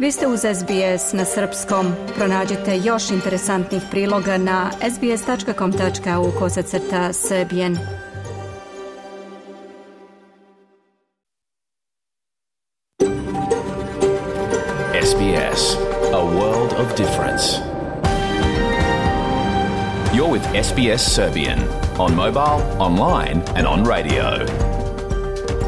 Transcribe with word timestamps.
Vi 0.00 0.12
ste 0.12 0.26
uz 0.26 0.40
SBS 0.40 1.12
na 1.12 1.24
srpskom. 1.24 1.86
Pronađite 2.16 2.78
još 2.84 3.10
interesantnih 3.10 3.82
priloga 3.90 4.38
na 4.38 4.70
sbs.com.au 4.94 6.30
kosacrta 6.38 7.12
srbijen. 7.12 7.78
SBS, 15.02 15.76
a 16.12 16.22
world 16.22 16.72
of 16.80 16.96
difference. 16.96 17.44
You're 20.14 20.32
with 20.32 20.64
SBS 20.64 21.14
Serbian 21.14 21.58
on 21.98 22.14
mobile, 22.14 22.62
online 22.78 23.42
and 23.56 23.66
on 23.66 23.84
radio. 23.84 24.79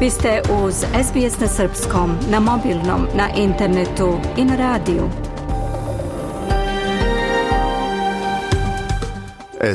Vi 0.03 0.09
ste 0.09 0.41
uz 0.63 0.75
SBS 0.75 1.39
na 1.39 1.47
srpskom, 1.47 2.17
na 2.29 2.39
mobilnom, 2.39 3.07
na 3.15 3.29
internetu 3.35 4.19
i 4.37 4.45
na 4.45 4.55
radiju. 4.55 5.09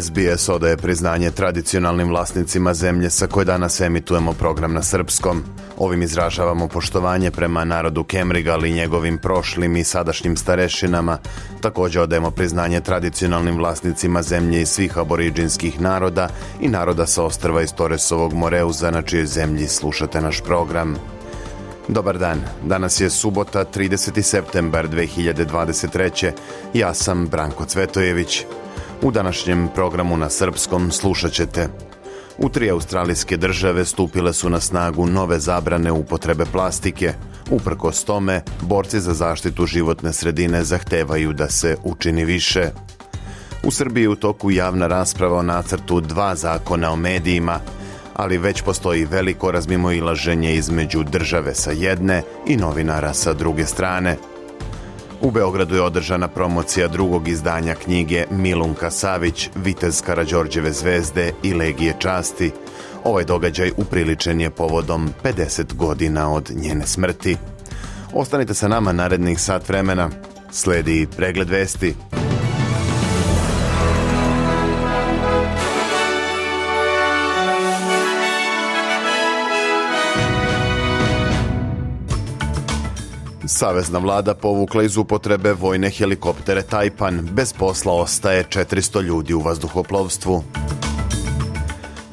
SBS 0.00 0.48
odaje 0.48 0.76
priznanje 0.76 1.30
tradicionalnim 1.30 2.08
vlasnicima 2.08 2.74
zemlje 2.74 3.10
sa 3.10 3.26
koje 3.26 3.44
danas 3.44 3.80
emitujemo 3.80 4.32
program 4.32 4.72
na 4.72 4.82
srpskom. 4.82 5.44
Ovim 5.78 6.02
izražavamo 6.02 6.68
poštovanje 6.68 7.30
prema 7.30 7.64
narodu 7.64 8.04
Kemrigal 8.04 8.64
i 8.64 8.72
njegovim 8.72 9.18
prošlim 9.18 9.76
i 9.76 9.84
sadašnjim 9.84 10.36
starešinama. 10.36 11.18
Također 11.60 12.02
odajemo 12.02 12.30
priznanje 12.30 12.80
tradicionalnim 12.80 13.56
vlasnicima 13.56 14.22
zemlje 14.22 14.62
i 14.62 14.66
svih 14.66 14.98
aboriđinskih 14.98 15.80
naroda 15.80 16.28
i 16.60 16.68
naroda 16.68 17.06
sa 17.06 17.24
ostrva 17.24 17.62
iz 17.62 17.72
Toresovog 17.72 18.32
Moreuza 18.32 18.90
na 18.90 19.02
čijoj 19.02 19.26
zemlji 19.26 19.68
slušate 19.68 20.20
naš 20.20 20.40
program. 20.40 20.96
Dobar 21.88 22.18
dan, 22.18 22.40
danas 22.64 23.00
je 23.00 23.10
subota 23.10 23.64
30. 23.64 24.22
septembar 24.22 24.88
2023. 24.88 26.30
Ja 26.74 26.94
sam 26.94 27.26
Branko 27.26 27.64
Cvetojević. 27.64 28.44
U 29.02 29.10
današnjem 29.10 29.68
programu 29.74 30.16
na 30.16 30.30
srpskom 30.30 30.90
slušat 30.90 31.32
ćete 31.32 31.68
u 32.38 32.48
tri 32.48 32.70
australijske 32.70 33.36
države 33.36 33.84
stupile 33.84 34.32
su 34.32 34.50
na 34.50 34.60
snagu 34.60 35.06
nove 35.06 35.38
zabrane 35.38 35.92
upotrebe 35.92 36.44
plastike. 36.52 37.12
Uprkos 37.50 38.04
tome, 38.04 38.42
borci 38.60 39.00
za 39.00 39.14
zaštitu 39.14 39.66
životne 39.66 40.12
sredine 40.12 40.64
zahtevaju 40.64 41.32
da 41.32 41.48
se 41.48 41.76
učini 41.84 42.24
više. 42.24 42.70
U 43.62 43.70
Srbiji 43.70 44.08
u 44.08 44.14
toku 44.14 44.50
javna 44.50 44.86
rasprava 44.86 45.38
o 45.38 45.42
nacrtu 45.42 46.00
dva 46.00 46.34
zakona 46.34 46.90
o 46.90 46.96
medijima, 46.96 47.60
ali 48.14 48.38
već 48.38 48.62
postoji 48.62 49.04
veliko 49.04 49.50
razmimoilaženje 49.50 50.54
između 50.54 51.02
države 51.02 51.54
sa 51.54 51.70
jedne 51.70 52.22
i 52.46 52.56
novinara 52.56 53.14
sa 53.14 53.32
druge 53.32 53.66
strane. 53.66 54.16
U 55.20 55.30
Beogradu 55.30 55.74
je 55.74 55.82
održana 55.82 56.28
promocija 56.28 56.88
drugog 56.88 57.28
izdanja 57.28 57.74
knjige 57.74 58.24
Milunka 58.30 58.90
Savić, 58.90 59.50
Vitez 59.54 60.02
Karađorđeve 60.02 60.72
zvezde 60.72 61.32
i 61.42 61.54
Legije 61.54 61.94
časti. 61.98 62.50
Ovaj 63.04 63.24
događaj 63.24 63.72
upriličen 63.76 64.40
je 64.40 64.50
povodom 64.50 65.10
50 65.24 65.74
godina 65.74 66.32
od 66.32 66.50
njene 66.54 66.86
smrti. 66.86 67.36
Ostanite 68.12 68.54
sa 68.54 68.68
nama 68.68 68.92
narednih 68.92 69.40
sat 69.40 69.68
vremena. 69.68 70.10
Sledi 70.50 71.06
pregled 71.16 71.48
vesti. 71.48 71.94
Savezna 83.50 83.98
vlada 83.98 84.34
povukla 84.34 84.82
iz 84.82 84.96
upotrebe 84.96 85.52
vojne 85.52 85.90
helikoptere 85.90 86.62
Tajpan. 86.62 87.28
Bez 87.32 87.52
posla 87.52 87.92
ostaje 87.92 88.44
400 88.44 89.02
ljudi 89.02 89.34
u 89.34 89.40
vazduhoplovstvu. 89.40 90.44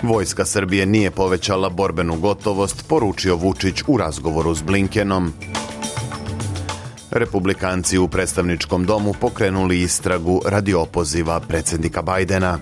Vojska 0.03 0.45
Srbije 0.45 0.85
nije 0.85 1.11
povećala 1.11 1.69
borbenu 1.69 2.19
gotovost, 2.19 2.87
poručio 2.87 3.35
Vučić 3.35 3.83
u 3.87 3.97
razgovoru 3.97 4.55
s 4.55 4.61
Blinkenom. 4.61 5.33
Republikanci 7.11 7.97
u 7.97 8.07
predstavničkom 8.07 8.85
domu 8.85 9.13
pokrenuli 9.21 9.81
istragu 9.81 10.41
radi 10.45 10.73
opoziva 10.73 11.39
predsjednika 11.39 12.01
Bajdena. 12.01 12.59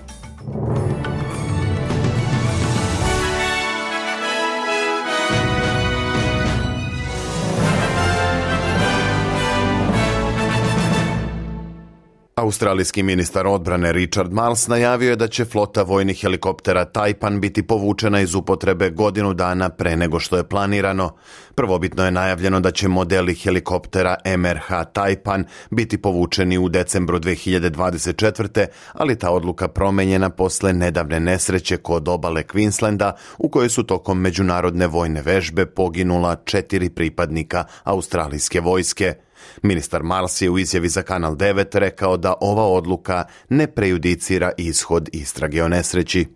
Australijski 12.44 13.02
ministar 13.02 13.46
odbrane 13.46 13.92
Richard 13.92 14.32
Marles 14.32 14.68
najavio 14.68 15.10
je 15.10 15.16
da 15.16 15.28
će 15.28 15.44
flota 15.44 15.82
vojnih 15.82 16.20
helikoptera 16.20 16.84
Taipan 16.84 17.40
biti 17.40 17.62
povučena 17.62 18.20
iz 18.20 18.34
upotrebe 18.34 18.90
godinu 18.90 19.34
dana 19.34 19.68
pre 19.68 19.96
nego 19.96 20.20
što 20.20 20.36
je 20.36 20.48
planirano. 20.48 21.10
Prvobitno 21.54 22.04
je 22.04 22.10
najavljeno 22.10 22.60
da 22.60 22.70
će 22.70 22.88
modeli 22.88 23.34
helikoptera 23.34 24.16
MRH 24.38 24.92
Taipan 24.92 25.44
biti 25.70 25.98
povučeni 25.98 26.58
u 26.58 26.68
decembru 26.68 27.18
2024. 27.18 28.66
ali 28.92 29.18
ta 29.18 29.30
odluka 29.30 29.68
promenjena 29.68 30.30
posle 30.30 30.72
nedavne 30.72 31.20
nesreće 31.20 31.76
kod 31.76 32.08
obale 32.08 32.42
Queenslanda 32.42 33.12
u 33.38 33.48
kojoj 33.48 33.68
su 33.68 33.82
tokom 33.82 34.20
međunarodne 34.20 34.86
vojne 34.86 35.22
vežbe 35.22 35.66
poginula 35.66 36.36
četiri 36.44 36.90
pripadnika 36.90 37.64
australijske 37.84 38.60
vojske. 38.60 39.14
Ministar 39.62 40.02
Mars 40.02 40.42
je 40.42 40.50
u 40.50 40.58
izjavi 40.58 40.88
za 40.88 41.02
Kanal 41.02 41.34
9 41.34 41.78
rekao 41.78 42.16
da 42.16 42.34
ova 42.40 42.66
odluka 42.66 43.24
ne 43.48 43.66
prejudicira 43.66 44.52
ishod 44.56 45.08
istrage 45.12 45.62
o 45.62 45.68
nesreći. 45.68 46.26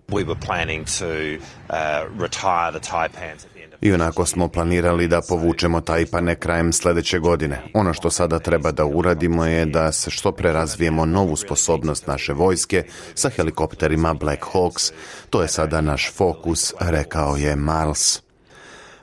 To 4.16 4.22
uh, 4.22 4.26
smo 4.26 4.48
planirali 4.48 5.08
da 5.08 5.20
povučemo 5.28 5.80
Tajpane 5.80 6.34
krajem 6.34 6.72
sljedeće 6.72 7.18
godine. 7.18 7.62
Ono 7.74 7.94
što 7.94 8.10
sada 8.10 8.38
treba 8.38 8.72
da 8.72 8.84
uradimo 8.84 9.44
je 9.44 9.66
da 9.66 9.92
se 9.92 10.10
što 10.10 10.32
pre 10.32 10.52
razvijemo 10.52 11.06
novu 11.06 11.36
sposobnost 11.36 12.06
naše 12.06 12.32
vojske 12.32 12.84
sa 13.14 13.28
helikopterima 13.28 14.14
Black 14.14 14.42
Hawks. 14.52 14.92
To 15.30 15.42
je 15.42 15.48
sada 15.48 15.80
naš 15.80 16.12
fokus, 16.12 16.74
rekao 16.80 17.36
je 17.36 17.56
Miles 17.56 18.27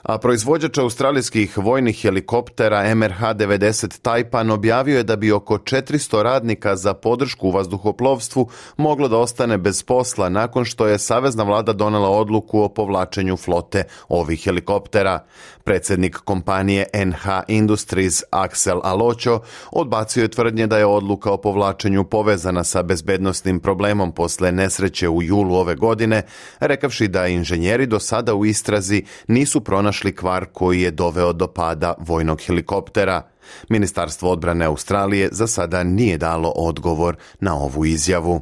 a 0.06 0.18
proizvođač 0.18 0.78
australijskih 0.78 1.58
vojnih 1.58 2.02
helikoptera 2.02 2.94
MRH-90 2.94 4.00
Taipan 4.02 4.50
objavio 4.50 4.96
je 4.96 5.02
da 5.02 5.16
bi 5.16 5.32
oko 5.32 5.58
400 5.58 6.22
radnika 6.22 6.76
za 6.76 6.94
podršku 6.94 7.48
u 7.48 7.50
vazduhoplovstvu 7.50 8.48
moglo 8.76 9.08
da 9.08 9.16
ostane 9.18 9.58
bez 9.58 9.82
posla 9.82 10.28
nakon 10.28 10.64
što 10.64 10.86
je 10.86 10.98
savezna 10.98 11.42
vlada 11.42 11.72
donela 11.72 12.10
odluku 12.10 12.60
o 12.60 12.68
povlačenju 12.68 13.36
flote 13.36 13.82
ovih 14.08 14.44
helikoptera. 14.44 15.24
Predsjednik 15.64 16.16
kompanije 16.16 16.86
NH 16.94 17.26
Industries 17.48 18.22
Axel 18.30 18.80
Alocho 18.84 19.40
odbacio 19.72 20.22
je 20.22 20.28
tvrdnje 20.28 20.66
da 20.66 20.78
je 20.78 20.86
odluka 20.86 21.30
o 21.30 21.36
povlačenju 21.36 22.04
povezana 22.04 22.64
sa 22.64 22.82
bezbednostnim 22.82 23.60
problemom 23.60 24.12
posle 24.12 24.52
nesreće 24.52 25.08
u 25.08 25.22
julu 25.22 25.54
ove 25.54 25.74
godine, 25.74 26.22
rekavši 26.60 27.08
da 27.08 27.26
inženjeri 27.26 27.86
do 27.86 28.00
sada 28.00 28.34
u 28.34 28.46
istrazi 28.46 29.04
nisu 29.28 29.60
pronašli 29.60 29.95
kvar 30.14 30.44
koji 30.52 30.80
je 30.80 30.90
doveo 30.90 31.32
do 31.32 31.46
pada 31.46 31.94
vojnog 31.98 32.40
helikoptera. 32.40 33.22
Ministarstvo 33.68 34.30
odbrane 34.30 34.64
Australije 34.64 35.28
za 35.32 35.46
sada 35.46 35.84
nije 35.84 36.18
dalo 36.18 36.52
odgovor 36.56 37.16
na 37.40 37.54
ovu 37.54 37.84
izjavu. 37.84 38.40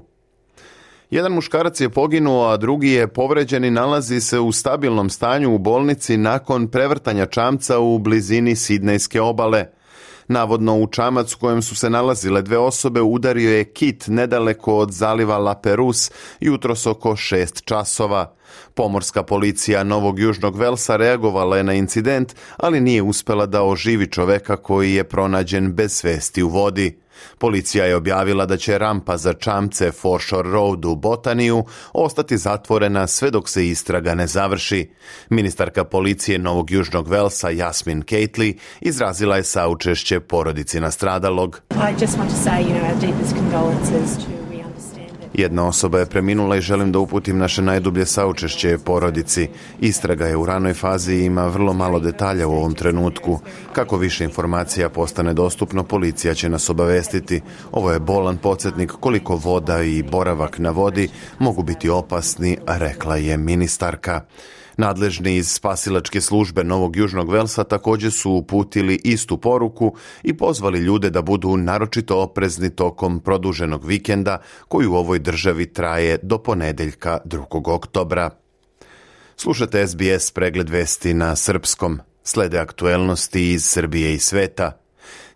Jedan 1.10 1.32
muškarac 1.32 1.80
je 1.80 1.88
poginuo, 1.88 2.48
a 2.48 2.56
drugi 2.56 2.90
je 2.90 3.08
povređen 3.08 3.64
i 3.64 3.70
nalazi 3.70 4.20
se 4.20 4.40
u 4.40 4.52
stabilnom 4.52 5.10
stanju 5.10 5.54
u 5.54 5.58
bolnici 5.58 6.16
nakon 6.16 6.68
prevrtanja 6.68 7.26
čamca 7.26 7.78
u 7.78 7.98
blizini 7.98 8.56
Sidnejske 8.56 9.20
obale. 9.20 9.66
Navodno 10.28 10.78
u 10.78 10.86
čamac 10.86 11.34
u 11.34 11.38
kojem 11.38 11.62
su 11.62 11.76
se 11.76 11.90
nalazile 11.90 12.42
dve 12.42 12.58
osobe 12.58 13.00
udario 13.00 13.50
je 13.50 13.64
kit 13.64 14.04
nedaleko 14.06 14.76
od 14.76 14.92
zaliva 14.92 15.38
La 15.38 15.54
Perus 15.54 16.10
jutros 16.40 16.86
oko 16.86 17.16
šest 17.16 17.64
časova. 17.64 18.34
Pomorska 18.74 19.22
policija 19.22 19.84
Novog 19.84 20.18
Južnog 20.18 20.56
Velsa 20.56 20.96
reagovala 20.96 21.56
je 21.56 21.64
na 21.64 21.74
incident, 21.74 22.34
ali 22.56 22.80
nije 22.80 23.02
uspela 23.02 23.46
da 23.46 23.62
oživi 23.62 24.06
čoveka 24.06 24.56
koji 24.56 24.94
je 24.94 25.04
pronađen 25.04 25.72
bez 25.72 25.92
svesti 25.92 26.42
u 26.42 26.48
vodi. 26.48 27.03
Policija 27.38 27.84
je 27.84 27.96
objavila 27.96 28.46
da 28.46 28.56
će 28.56 28.78
rampa 28.78 29.16
za 29.16 29.32
čamce 29.32 29.92
Foreshore 29.92 30.50
Road 30.50 30.84
u 30.84 30.96
Botaniju 30.96 31.64
ostati 31.92 32.38
zatvorena 32.38 33.06
sve 33.06 33.30
dok 33.30 33.48
se 33.48 33.68
istraga 33.68 34.14
ne 34.14 34.26
završi. 34.26 34.90
Ministarka 35.28 35.84
policije 35.84 36.38
Novog 36.38 36.70
Južnog 36.70 37.08
Velsa 37.08 37.50
Jasmin 37.50 38.02
Cately 38.02 38.58
izrazila 38.80 39.36
je 39.36 39.44
saučešće 39.44 40.20
porodici 40.20 40.80
nastradalog. 40.80 41.60
I 41.70 42.02
just 42.02 42.18
want 42.18 42.28
to 42.28 42.50
say, 42.50 42.60
you 42.60 42.68
know, 42.68 42.84
our 42.84 43.00
deepest 43.00 43.34
condolences 43.36 44.24
to 44.24 44.33
Jedna 45.34 45.66
osoba 45.66 45.98
je 45.98 46.06
preminula 46.06 46.56
i 46.56 46.60
želim 46.60 46.92
da 46.92 46.98
uputim 46.98 47.38
naše 47.38 47.62
najdublje 47.62 48.06
saučešće 48.06 48.78
porodici. 48.78 49.48
Istraga 49.80 50.26
je 50.26 50.36
u 50.36 50.46
ranoj 50.46 50.74
fazi 50.74 51.14
i 51.14 51.24
ima 51.24 51.46
vrlo 51.46 51.72
malo 51.72 52.00
detalja 52.00 52.48
u 52.48 52.52
ovom 52.52 52.74
trenutku. 52.74 53.40
Kako 53.72 53.96
više 53.96 54.24
informacija 54.24 54.88
postane 54.88 55.34
dostupno, 55.34 55.84
policija 55.84 56.34
će 56.34 56.48
nas 56.48 56.70
obavestiti. 56.70 57.40
Ovo 57.72 57.92
je 57.92 58.00
bolan 58.00 58.36
podsjetnik 58.36 58.92
koliko 59.00 59.36
voda 59.36 59.82
i 59.82 60.02
boravak 60.02 60.58
na 60.58 60.70
vodi 60.70 61.08
mogu 61.38 61.62
biti 61.62 61.88
opasni, 61.88 62.58
rekla 62.66 63.16
je 63.16 63.36
ministarka. 63.36 64.20
Nadležni 64.76 65.36
iz 65.36 65.52
spasilačke 65.52 66.20
službe 66.20 66.64
Novog 66.64 66.96
Južnog 66.96 67.30
Velsa 67.30 67.64
također 67.64 68.12
su 68.12 68.30
uputili 68.30 69.00
istu 69.04 69.36
poruku 69.36 69.96
i 70.22 70.36
pozvali 70.36 70.78
ljude 70.78 71.10
da 71.10 71.22
budu 71.22 71.56
naročito 71.56 72.22
oprezni 72.22 72.70
tokom 72.70 73.20
produženog 73.20 73.84
vikenda 73.84 74.38
koji 74.68 74.86
u 74.86 74.94
ovoj 74.94 75.18
državi 75.18 75.72
traje 75.72 76.18
do 76.22 76.38
ponedeljka 76.38 77.18
2. 77.24 77.74
oktobra. 77.74 78.30
Slušate 79.36 79.86
SBS 79.86 80.30
pregled 80.30 80.70
vesti 80.70 81.14
na 81.14 81.36
srpskom. 81.36 82.00
Slede 82.22 82.58
aktuelnosti 82.58 83.52
iz 83.52 83.64
Srbije 83.64 84.14
i 84.14 84.18
sveta. 84.18 84.83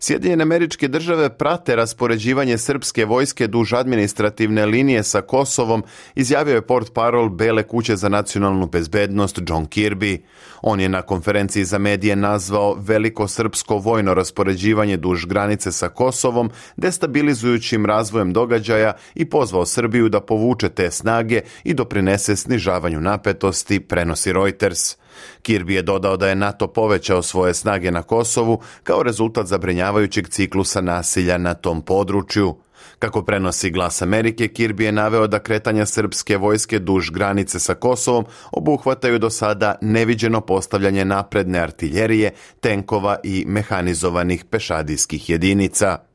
Sjedinjene 0.00 0.42
američke 0.42 0.88
države 0.88 1.38
prate 1.38 1.76
raspoređivanje 1.76 2.58
srpske 2.58 3.04
vojske 3.04 3.46
duž 3.46 3.72
administrativne 3.72 4.66
linije 4.66 5.02
sa 5.02 5.20
Kosovom, 5.20 5.84
izjavio 6.14 6.54
je 6.54 6.66
port 6.66 6.92
parol 6.92 7.28
Bele 7.28 7.62
kuće 7.62 7.96
za 7.96 8.08
nacionalnu 8.08 8.66
bezbednost 8.66 9.40
John 9.48 9.66
Kirby. 9.66 10.18
On 10.62 10.80
je 10.80 10.88
na 10.88 11.02
konferenciji 11.02 11.64
za 11.64 11.78
medije 11.78 12.16
nazvao 12.16 12.74
veliko 12.74 13.28
srpsko 13.28 13.78
vojno 13.78 14.14
raspoređivanje 14.14 14.96
duž 14.96 15.26
granice 15.26 15.72
sa 15.72 15.88
Kosovom 15.88 16.50
destabilizujućim 16.76 17.86
razvojem 17.86 18.32
događaja 18.32 18.92
i 19.14 19.24
pozvao 19.24 19.66
Srbiju 19.66 20.08
da 20.08 20.20
povuče 20.20 20.68
te 20.68 20.90
snage 20.90 21.40
i 21.64 21.74
doprinese 21.74 22.36
snižavanju 22.36 23.00
napetosti, 23.00 23.80
prenosi 23.80 24.32
Reuters. 24.32 24.96
Kirby 25.42 25.70
je 25.70 25.82
dodao 25.82 26.16
da 26.16 26.28
je 26.28 26.34
NATO 26.34 26.66
povećao 26.66 27.22
svoje 27.22 27.54
snage 27.54 27.90
na 27.90 28.02
Kosovu 28.02 28.60
kao 28.82 29.02
rezultat 29.02 29.46
zabrinjavajućeg 29.46 30.28
ciklusa 30.28 30.80
nasilja 30.80 31.38
na 31.38 31.54
tom 31.54 31.82
području. 31.82 32.56
Kako 32.98 33.22
prenosi 33.22 33.70
glas 33.70 34.02
Amerike, 34.02 34.48
Kirby 34.48 34.82
je 34.82 34.92
naveo 34.92 35.26
da 35.26 35.38
kretanja 35.38 35.86
srpske 35.86 36.36
vojske 36.36 36.78
duž 36.78 37.10
granice 37.10 37.58
sa 37.58 37.74
Kosovom 37.74 38.24
obuhvataju 38.52 39.18
do 39.18 39.30
sada 39.30 39.74
neviđeno 39.80 40.40
postavljanje 40.40 41.04
napredne 41.04 41.58
artiljerije, 41.58 42.30
tenkova 42.60 43.16
i 43.24 43.44
mehanizovanih 43.46 44.44
pešadijskih 44.44 45.30
jedinica 45.30 46.07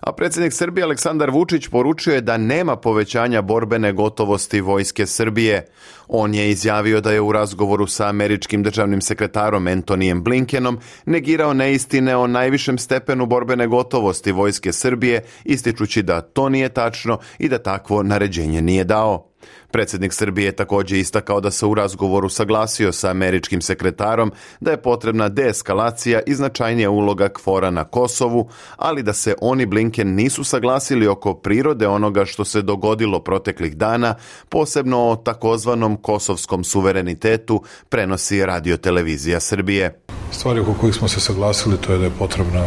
a 0.00 0.12
predsjednik 0.12 0.52
Srbije 0.52 0.84
Aleksandar 0.84 1.30
Vučić 1.30 1.68
poručio 1.68 2.14
je 2.14 2.20
da 2.20 2.36
nema 2.36 2.76
povećanja 2.76 3.42
borbene 3.42 3.92
gotovosti 3.92 4.60
vojske 4.60 5.06
Srbije. 5.06 5.66
On 6.08 6.34
je 6.34 6.50
izjavio 6.50 7.00
da 7.00 7.12
je 7.12 7.20
u 7.20 7.32
razgovoru 7.32 7.86
sa 7.86 8.08
američkim 8.08 8.62
državnim 8.62 9.00
sekretarom 9.00 9.66
Antonijem 9.66 10.22
Blinkenom 10.22 10.78
negirao 11.06 11.54
neistine 11.54 12.16
o 12.16 12.26
najvišem 12.26 12.78
stepenu 12.78 13.26
borbene 13.26 13.66
gotovosti 13.66 14.32
vojske 14.32 14.72
Srbije, 14.72 15.22
ističući 15.44 16.02
da 16.02 16.20
to 16.20 16.48
nije 16.48 16.68
tačno 16.68 17.18
i 17.38 17.48
da 17.48 17.58
takvo 17.58 18.02
naređenje 18.02 18.62
nije 18.62 18.84
dao. 18.84 19.35
Predsjednik 19.70 20.12
Srbije 20.12 20.46
je 20.46 20.56
također 20.56 20.98
istakao 20.98 21.40
da 21.40 21.50
se 21.50 21.66
u 21.66 21.74
razgovoru 21.74 22.28
saglasio 22.28 22.92
sa 22.92 23.10
američkim 23.10 23.60
sekretarom 23.60 24.32
da 24.60 24.70
je 24.70 24.82
potrebna 24.82 25.28
deeskalacija 25.28 26.20
i 26.26 26.34
značajnija 26.34 26.90
uloga 26.90 27.28
kvora 27.28 27.70
na 27.70 27.84
Kosovu, 27.84 28.48
ali 28.76 29.02
da 29.02 29.12
se 29.12 29.34
oni 29.40 29.66
Blinken 29.66 30.14
nisu 30.14 30.44
saglasili 30.44 31.06
oko 31.06 31.34
prirode 31.34 31.88
onoga 31.88 32.24
što 32.24 32.44
se 32.44 32.62
dogodilo 32.62 33.20
proteklih 33.20 33.76
dana, 33.76 34.14
posebno 34.48 34.98
o 34.98 35.16
takozvanom 35.16 35.96
kosovskom 35.96 36.64
suverenitetu, 36.64 37.62
prenosi 37.88 38.46
radiotelevizija 38.46 39.40
Srbije. 39.40 40.00
Stvari 40.30 40.60
oko 40.60 40.74
kojih 40.74 40.94
smo 40.94 41.08
se 41.08 41.20
saglasili 41.20 41.76
to 41.76 41.92
je 41.92 41.98
da 41.98 42.04
je 42.04 42.10
potrebna 42.18 42.66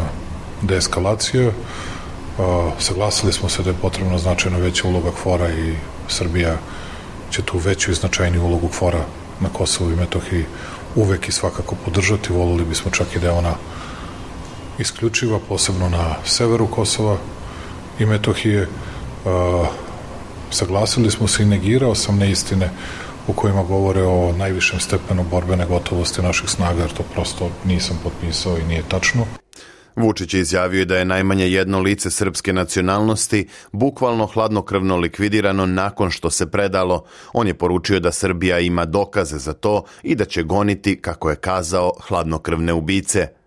deeskalacija, 0.61 1.51
saglasili 2.79 3.33
smo 3.33 3.49
se 3.49 3.63
da 3.63 3.69
je 3.69 3.75
potrebna 3.81 4.17
značajno 4.17 4.59
veća 4.59 4.87
uloga 4.87 5.11
kvora 5.23 5.49
i 5.49 5.75
Srbija 6.07 6.57
će 7.31 7.41
tu 7.41 7.57
veću 7.57 7.91
i 7.91 7.95
značajniju 7.95 8.43
ulogu 8.43 8.67
kvora 8.67 9.05
na 9.39 9.49
Kosovu 9.49 9.91
i 9.91 9.95
Metohiji 9.95 10.45
uvek 10.95 11.27
i 11.27 11.31
svakako 11.31 11.75
podržati. 11.85 12.33
Volili 12.33 12.65
bismo 12.65 12.91
čak 12.91 13.15
i 13.15 13.19
da 13.19 13.27
je 13.27 13.33
ona 13.33 13.53
isključiva, 14.79 15.39
posebno 15.49 15.89
na 15.89 16.15
severu 16.25 16.67
Kosova 16.67 17.17
i 17.99 18.05
Metohije. 18.05 18.67
saglasili 20.51 21.11
smo 21.11 21.27
se 21.27 21.43
i 21.43 21.45
negirao 21.45 21.95
sam 21.95 22.17
neistine 22.17 22.69
u 23.27 23.33
kojima 23.33 23.63
govore 23.63 24.03
o 24.03 24.33
najvišem 24.37 24.79
stepenu 24.79 25.23
borbene 25.23 25.65
gotovosti 25.65 26.21
naših 26.21 26.49
snaga, 26.49 26.81
jer 26.81 26.93
to 26.93 27.03
prosto 27.13 27.49
nisam 27.65 27.99
potpisao 28.03 28.57
i 28.57 28.63
nije 28.63 28.83
tačno. 28.89 29.25
Vučić 29.99 30.33
je 30.33 30.39
izjavio 30.39 30.85
da 30.85 30.97
je 30.97 31.05
najmanje 31.05 31.47
jedno 31.47 31.79
lice 31.79 32.09
srpske 32.09 32.53
nacionalnosti 32.53 33.47
bukvalno 33.71 34.25
hladnokrvno 34.25 34.97
likvidirano 34.97 35.65
nakon 35.65 36.11
što 36.11 36.29
se 36.29 36.51
predalo. 36.51 37.05
On 37.33 37.47
je 37.47 37.53
poručio 37.53 37.99
da 37.99 38.11
Srbija 38.11 38.59
ima 38.59 38.85
dokaze 38.85 39.37
za 39.37 39.53
to 39.53 39.83
i 40.03 40.15
da 40.15 40.25
će 40.25 40.43
goniti, 40.43 41.01
kako 41.01 41.29
je 41.29 41.35
kazao, 41.35 41.91
hladnokrvne 42.07 42.73
ubice. 42.73 43.38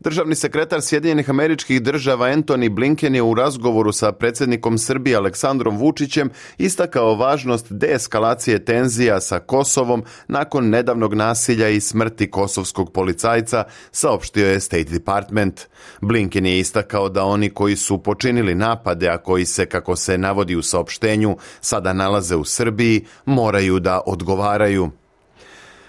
Državni 0.00 0.34
sekretar 0.34 0.82
Sjedinjenih 0.82 1.30
američkih 1.30 1.82
država 1.82 2.26
Anthony 2.28 2.68
Blinken 2.70 3.14
je 3.14 3.22
u 3.22 3.34
razgovoru 3.34 3.92
sa 3.92 4.12
predsjednikom 4.12 4.78
Srbije 4.78 5.16
Aleksandrom 5.16 5.78
Vučićem 5.78 6.30
istakao 6.58 7.14
važnost 7.14 7.66
deeskalacije 7.70 8.64
tenzija 8.64 9.20
sa 9.20 9.38
Kosovom 9.38 10.04
nakon 10.28 10.68
nedavnog 10.68 11.14
nasilja 11.14 11.68
i 11.68 11.80
smrti 11.80 12.30
kosovskog 12.30 12.92
policajca, 12.92 13.64
saopštio 13.92 14.48
je 14.48 14.60
State 14.60 14.90
Department. 14.90 15.60
Blinken 16.00 16.46
je 16.46 16.58
istakao 16.58 17.08
da 17.08 17.24
oni 17.24 17.50
koji 17.50 17.76
su 17.76 18.02
počinili 18.02 18.54
napade, 18.54 19.08
a 19.08 19.18
koji 19.18 19.44
se, 19.44 19.66
kako 19.66 19.96
se 19.96 20.18
navodi 20.18 20.56
u 20.56 20.62
saopštenju, 20.62 21.36
sada 21.60 21.92
nalaze 21.92 22.36
u 22.36 22.44
Srbiji, 22.44 23.04
moraju 23.24 23.78
da 23.80 24.00
odgovaraju. 24.06 24.90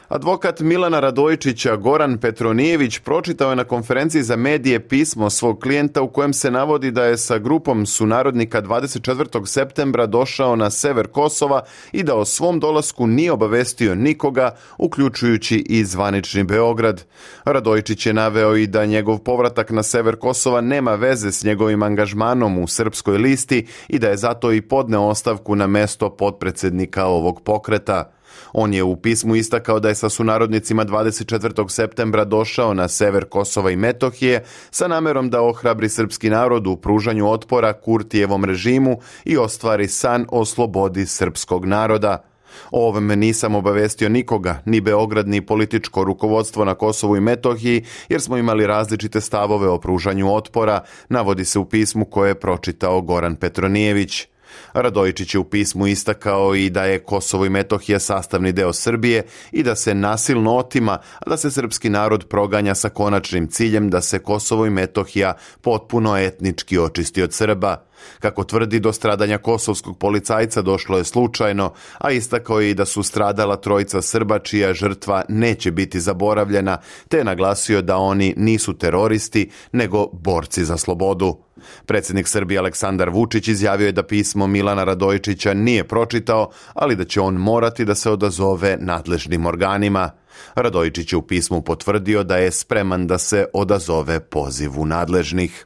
Advokat 0.09 0.59
Milana 0.59 0.99
Radojčića 0.99 1.75
Goran 1.75 2.17
Petronijević 2.17 2.99
pročitao 2.99 3.49
je 3.49 3.55
na 3.55 3.63
konferenciji 3.63 4.23
za 4.23 4.35
medije 4.35 4.87
pismo 4.87 5.29
svog 5.29 5.59
klijenta 5.59 6.01
u 6.01 6.07
kojem 6.07 6.33
se 6.33 6.51
navodi 6.51 6.91
da 6.91 7.03
je 7.03 7.17
sa 7.17 7.37
grupom 7.37 7.85
sunarodnika 7.85 8.61
24. 8.61 9.45
septembra 9.45 10.05
došao 10.05 10.55
na 10.55 10.69
sever 10.69 11.07
Kosova 11.07 11.61
i 11.91 12.03
da 12.03 12.15
o 12.15 12.25
svom 12.25 12.59
dolasku 12.59 13.07
nije 13.07 13.31
obavestio 13.31 13.95
nikoga, 13.95 14.51
uključujući 14.77 15.57
i 15.69 15.85
zvanični 15.85 16.43
Beograd. 16.43 17.05
Radojčić 17.45 18.05
je 18.05 18.13
naveo 18.13 18.55
i 18.55 18.67
da 18.67 18.85
njegov 18.85 19.17
povratak 19.17 19.71
na 19.71 19.83
sever 19.83 20.15
Kosova 20.15 20.61
nema 20.61 20.95
veze 20.95 21.31
s 21.31 21.43
njegovim 21.43 21.83
angažmanom 21.83 22.57
u 22.59 22.67
srpskoj 22.67 23.17
listi 23.17 23.67
i 23.87 23.99
da 23.99 24.09
je 24.09 24.17
zato 24.17 24.51
i 24.53 24.61
podneo 24.61 25.01
ostavku 25.01 25.55
na 25.55 25.67
mesto 25.67 26.09
potpredsjednika 26.09 27.05
ovog 27.05 27.41
pokreta. 27.41 28.18
On 28.53 28.73
je 28.73 28.83
u 28.83 28.95
pismu 28.95 29.35
istakao 29.35 29.79
da 29.79 29.89
je 29.89 29.95
sa 29.95 30.09
sunarodnicima 30.09 30.85
24. 30.85 31.69
septembra 31.69 32.25
došao 32.25 32.73
na 32.73 32.87
sever 32.87 33.25
Kosova 33.25 33.71
i 33.71 33.75
Metohije 33.75 34.43
sa 34.71 34.87
namerom 34.87 35.29
da 35.29 35.41
ohrabri 35.41 35.89
srpski 35.89 36.29
narod 36.29 36.67
u 36.67 36.75
pružanju 36.75 37.31
otpora 37.31 37.73
Kurtijevom 37.73 38.45
režimu 38.45 38.99
i 39.25 39.37
ostvari 39.37 39.87
san 39.87 40.25
o 40.29 40.45
slobodi 40.45 41.05
srpskog 41.05 41.65
naroda. 41.65 42.23
O 42.71 42.87
ovome 42.87 43.15
nisam 43.15 43.55
obavestio 43.55 44.09
nikoga, 44.09 44.61
ni 44.65 44.81
Beograd, 44.81 45.27
ni 45.27 45.45
političko 45.45 46.03
rukovodstvo 46.03 46.65
na 46.65 46.75
Kosovu 46.75 47.17
i 47.17 47.21
Metohiji, 47.21 47.83
jer 48.09 48.21
smo 48.21 48.37
imali 48.37 48.67
različite 48.67 49.21
stavove 49.21 49.67
o 49.67 49.79
pružanju 49.79 50.33
otpora, 50.33 50.83
navodi 51.09 51.45
se 51.45 51.59
u 51.59 51.65
pismu 51.65 52.05
koje 52.05 52.29
je 52.29 52.39
pročitao 52.39 53.01
Goran 53.01 53.35
Petronijević. 53.35 54.27
Radojičić 54.73 55.35
je 55.35 55.39
u 55.39 55.43
pismu 55.43 55.87
istakao 55.87 56.55
i 56.55 56.69
da 56.69 56.83
je 56.83 56.99
Kosovo 56.99 57.45
i 57.45 57.49
Metohija 57.49 57.99
sastavni 57.99 58.51
deo 58.51 58.73
Srbije 58.73 59.23
i 59.51 59.63
da 59.63 59.75
se 59.75 59.95
nasilno 59.95 60.55
otima, 60.55 60.97
a 61.19 61.29
da 61.29 61.37
se 61.37 61.51
srpski 61.51 61.89
narod 61.89 62.27
proganja 62.27 62.75
sa 62.75 62.89
konačnim 62.89 63.47
ciljem 63.47 63.89
da 63.89 64.01
se 64.01 64.19
Kosovo 64.19 64.65
i 64.65 64.69
Metohija 64.69 65.33
potpuno 65.61 66.17
etnički 66.17 66.79
očisti 66.79 67.23
od 67.23 67.33
Srba. 67.33 67.88
Kako 68.19 68.43
tvrdi, 68.43 68.79
do 68.79 68.93
stradanja 68.93 69.37
kosovskog 69.37 69.97
policajca 69.97 70.61
došlo 70.61 70.97
je 70.97 71.03
slučajno, 71.03 71.73
a 71.97 72.11
istakao 72.11 72.59
je 72.59 72.69
i 72.69 72.73
da 72.73 72.85
su 72.85 73.03
stradala 73.03 73.55
trojica 73.55 74.01
Srba 74.01 74.39
čija 74.39 74.73
žrtva 74.73 75.23
neće 75.29 75.71
biti 75.71 75.99
zaboravljena, 75.99 76.77
te 77.07 77.17
je 77.17 77.23
naglasio 77.23 77.81
da 77.81 77.97
oni 77.97 78.33
nisu 78.37 78.77
teroristi, 78.77 79.49
nego 79.71 80.07
borci 80.13 80.65
za 80.65 80.77
slobodu. 80.77 81.37
Predsjednik 81.85 82.27
Srbije 82.27 82.59
Aleksandar 82.59 83.09
Vučić 83.09 83.47
izjavio 83.47 83.85
je 83.85 83.91
da 83.91 84.03
pismo 84.03 84.47
Milana 84.47 84.83
Radojčića 84.83 85.53
nije 85.53 85.83
pročitao, 85.83 86.49
ali 86.73 86.95
da 86.95 87.05
će 87.05 87.21
on 87.21 87.33
morati 87.35 87.85
da 87.85 87.95
se 87.95 88.09
odazove 88.09 88.77
nadležnim 88.79 89.45
organima. 89.45 90.11
Radojčić 90.55 91.13
je 91.13 91.17
u 91.17 91.21
pismu 91.21 91.61
potvrdio 91.61 92.23
da 92.23 92.37
je 92.37 92.51
spreman 92.51 93.07
da 93.07 93.17
se 93.17 93.45
odazove 93.53 94.19
pozivu 94.19 94.85
nadležnih. 94.85 95.65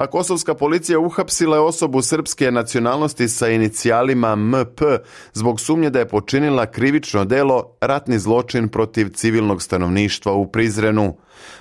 A 0.00 0.06
kosovska 0.06 0.54
policija 0.54 0.98
uhapsila 0.98 1.56
je 1.56 1.60
osobu 1.60 2.02
srpske 2.02 2.50
nacionalnosti 2.50 3.28
sa 3.28 3.48
inicijalima 3.48 4.36
MP 4.36 4.80
zbog 5.32 5.60
sumnje 5.60 5.90
da 5.90 5.98
je 5.98 6.08
počinila 6.08 6.66
krivično 6.66 7.24
delo 7.24 7.76
ratni 7.80 8.18
zločin 8.18 8.68
protiv 8.68 9.08
civilnog 9.14 9.62
stanovništva 9.62 10.32
u 10.32 10.46
Prizrenu. 10.46 11.16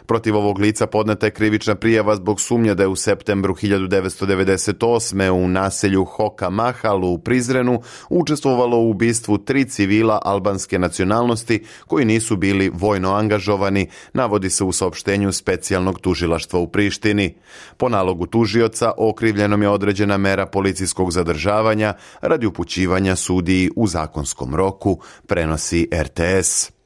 Protiv 0.06 0.36
ovog 0.36 0.60
lica 0.60 0.88
podneta 0.88 1.26
je 1.26 1.32
krivična 1.32 1.76
prijava 1.76 2.16
zbog 2.16 2.42
sumnja 2.42 2.74
da 2.74 2.84
je 2.84 2.88
u 2.88 2.96
septembru 2.96 3.56
1998. 3.56 5.30
u 5.30 5.48
naselju 5.48 6.06
Hoka 6.06 6.50
Mahalu 6.50 7.14
u 7.14 7.18
Prizrenu 7.18 7.82
učestvovalo 8.10 8.78
u 8.78 8.90
ubistvu 8.90 9.38
tri 9.38 9.66
civila 9.66 10.20
albanske 10.26 10.80
nacionalnosti 10.80 11.64
koji 11.88 12.06
nisu 12.06 12.38
bili 12.38 12.72
vojno 12.74 13.14
angažovani, 13.14 13.90
navodi 14.14 14.50
se 14.50 14.64
u 14.64 14.72
saopštenju 14.72 15.32
specijalnog 15.32 16.00
tužilaštva 16.00 16.60
u 16.60 16.68
Prištini. 16.68 17.36
Po 17.78 17.90
nalogu 17.90 18.26
tužioca 18.26 18.92
okrivljenom 18.98 19.62
je 19.62 19.70
određena 19.70 20.18
mera 20.18 20.46
policijskog 20.46 21.12
zadržavanja 21.12 21.94
radi 22.22 22.46
upućivanja 22.46 23.16
sudiji 23.16 23.70
u 23.76 23.88
zakonskom 23.88 24.56
roku, 24.56 25.00
prenosi 25.28 25.88
RTS. 25.94 26.79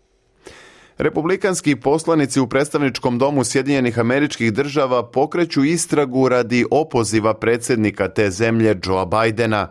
Republikanski 0.98 1.76
poslanici 1.76 2.40
u 2.40 2.48
predstavničkom 2.48 3.18
domu 3.18 3.44
Sjedinjenih 3.44 4.00
američkih 4.00 4.54
država 4.54 5.12
pokreću 5.12 5.64
istragu 5.64 6.30
radi 6.30 6.66
opoziva 6.72 7.34
predsjednika 7.34 8.08
te 8.08 8.32
zemlje 8.32 8.80
Joea 8.86 9.06
Bidena. 9.06 9.68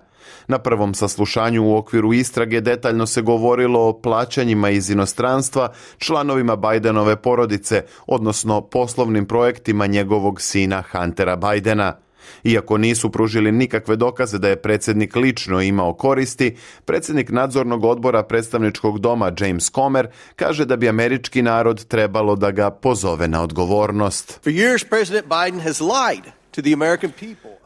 Na 0.48 0.58
prvom 0.58 0.94
saslušanju 0.94 1.64
u 1.64 1.76
okviru 1.76 2.12
istrage 2.12 2.60
detaljno 2.60 3.06
se 3.06 3.22
govorilo 3.22 3.88
o 3.88 4.00
plaćanjima 4.00 4.70
iz 4.70 4.90
inostranstva 4.90 5.72
članovima 5.98 6.56
Bidenove 6.56 7.16
porodice, 7.16 7.82
odnosno 8.06 8.60
poslovnim 8.60 9.26
projektima 9.26 9.86
njegovog 9.86 10.40
sina 10.40 10.82
Huntera 10.92 11.36
Bidena. 11.36 11.96
Iako 12.44 12.78
nisu 12.78 13.10
pružili 13.10 13.52
nikakve 13.52 13.96
dokaze 13.96 14.38
da 14.38 14.48
je 14.48 14.62
predsjednik 14.62 15.16
lično 15.16 15.62
imao 15.62 15.94
koristi, 15.94 16.56
predsjednik 16.84 17.30
nadzornog 17.30 17.84
odbora 17.84 18.22
predstavničkog 18.22 18.98
doma 18.98 19.32
James 19.40 19.70
Comer 19.70 20.08
kaže 20.36 20.64
da 20.64 20.76
bi 20.76 20.88
američki 20.88 21.42
narod 21.42 21.84
trebalo 21.84 22.36
da 22.36 22.50
ga 22.50 22.70
pozove 22.70 23.28
na 23.28 23.42
odgovornost. 23.42 24.40
For 24.44 24.52
years, 24.52 24.88
President 24.88 25.26
Biden 25.26 25.60
has 25.60 25.80
lied 25.80 26.41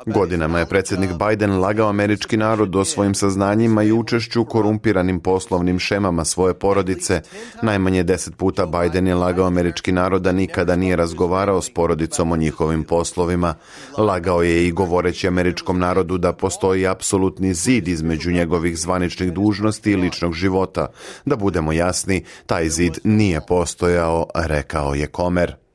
Godinama 0.06 0.58
je 0.58 0.66
predsjednik 0.66 1.10
Biden 1.28 1.58
lagao 1.58 1.88
američki 1.88 2.36
narod 2.36 2.76
o 2.76 2.84
svojim 2.84 3.14
saznanjima 3.14 3.82
i 3.82 3.92
učešću 3.92 4.44
korumpiranim 4.44 5.20
poslovnim 5.20 5.78
šemama 5.78 6.24
svoje 6.24 6.54
porodice. 6.54 7.20
Najmanje 7.62 8.02
deset 8.02 8.36
puta 8.36 8.66
Biden 8.66 9.06
je 9.06 9.14
lagao 9.14 9.46
američki 9.46 9.92
narod 9.92 10.22
da 10.22 10.32
nikada 10.32 10.76
nije 10.76 10.96
razgovarao 10.96 11.62
s 11.62 11.70
porodicom 11.70 12.32
o 12.32 12.36
njihovim 12.36 12.84
poslovima. 12.84 13.54
Lagao 13.98 14.42
je 14.42 14.66
i 14.66 14.72
govoreći 14.72 15.28
američkom 15.28 15.78
narodu 15.78 16.18
da 16.18 16.32
postoji 16.32 16.86
apsolutni 16.86 17.54
zid 17.54 17.88
između 17.88 18.30
njegovih 18.30 18.78
zvaničnih 18.78 19.32
dužnosti 19.32 19.90
i 19.90 19.96
ličnog 19.96 20.32
života. 20.32 20.86
Da 21.24 21.36
budemo 21.36 21.72
jasni, 21.72 22.24
taj 22.46 22.68
zid 22.68 22.98
nije 23.04 23.40
postojao, 23.48 24.26
rekao 24.34 24.94
je 24.94 25.06
Komer. 25.06 25.65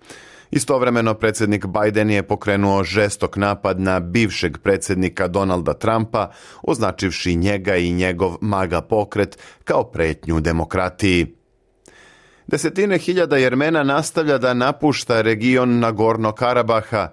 Istovremeno 0.51 1.13
predsjednik 1.13 1.65
Biden 1.65 2.09
je 2.09 2.23
pokrenuo 2.23 2.83
žestok 2.83 3.35
napad 3.35 3.79
na 3.79 3.99
bivšeg 3.99 4.57
predsjednika 4.57 5.27
Donalda 5.27 5.73
Trumpa, 5.73 6.31
označivši 6.61 7.35
njega 7.35 7.75
i 7.75 7.91
njegov 7.91 8.37
maga 8.41 8.81
pokret 8.81 9.37
kao 9.63 9.83
pretnju 9.83 10.39
demokratiji. 10.39 11.35
Desetine 12.47 12.97
hiljada 12.97 13.37
Jermena 13.37 13.83
nastavlja 13.83 14.37
da 14.37 14.53
napušta 14.53 15.21
region 15.21 15.79
Nagorno 15.79 16.31
Karabaha. 16.31 17.07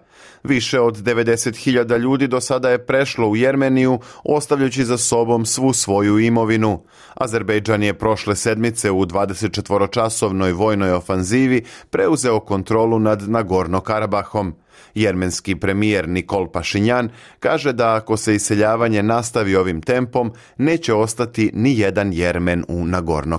Više 0.49 0.81
od 0.81 0.97
90.000 0.97 1.99
ljudi 1.99 2.27
do 2.27 2.41
sada 2.41 2.71
je 2.71 2.87
prešlo 2.87 3.29
u 3.29 3.37
Jermeniju, 3.37 3.99
ostavljajući 4.25 4.85
za 4.85 4.99
sobom 4.99 5.47
svu 5.47 5.73
svoju 5.73 6.19
imovinu. 6.19 6.83
Azerbejdžan 7.15 7.83
je 7.83 7.95
prošle 7.95 8.37
sedmice 8.37 8.91
u 8.91 9.07
24-časovnoj 9.07 10.53
vojnoj 10.53 10.93
ofanzivi 10.93 11.65
preuzeo 11.91 12.41
kontrolu 12.41 12.99
nad 12.99 13.29
Nagorno 13.29 13.81
Karabahom. 13.81 14.55
Jermenski 14.95 15.57
premijer 15.57 16.09
Nikol 16.09 16.51
Pašinjan 16.53 17.11
kaže 17.41 17.73
da 17.73 17.95
ako 17.95 18.17
se 18.17 18.35
iseljavanje 18.35 19.03
nastavi 19.03 19.57
ovim 19.57 19.83
tempom, 19.83 20.33
neće 20.57 20.95
ostati 20.95 21.51
ni 21.55 21.79
jedan 21.79 22.13
Jermen 22.13 22.65
u 22.69 22.87
Nagorno 22.87 23.39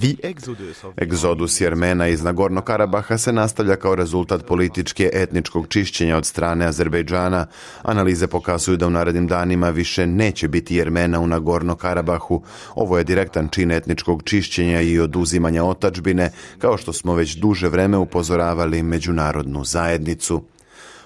Karabahu. 0.00 0.92
Egzodus 1.02 1.60
Jermena 1.60 2.08
iz 2.08 2.22
Nagorno 2.22 2.60
Karabaha 2.60 3.18
se 3.18 3.32
nastavlja 3.32 3.76
kao 3.76 3.94
rezultat 3.94 4.46
političke 4.46 5.10
etničkog 5.12 5.68
čišćenja 5.68 6.16
od 6.16 6.26
strane 6.26 6.66
Azerbejdžana. 6.66 7.46
Analize 7.82 8.26
pokazuju 8.26 8.76
da 8.76 8.86
u 8.86 8.90
narednim 8.90 9.26
danima 9.26 9.70
više 9.70 10.06
neće 10.06 10.48
biti 10.48 10.76
Jermena 10.76 11.20
u 11.20 11.26
Nagorno 11.26 11.74
Karabahu. 11.74 12.42
Ovo 12.74 12.98
je 12.98 13.04
direktan 13.04 13.48
čin 13.48 13.70
etničkog 13.70 14.22
čišćenja 14.22 14.80
i 14.80 15.00
oduzimanja 15.00 15.64
otačbine, 15.64 16.30
kao 16.58 16.76
što 16.76 16.92
smo 16.92 17.14
već 17.14 17.36
duže 17.36 17.68
vreme 17.68 17.96
upozoravali 17.96 18.82
međunarodnu 18.82 19.64
zajednicu. 19.64 20.42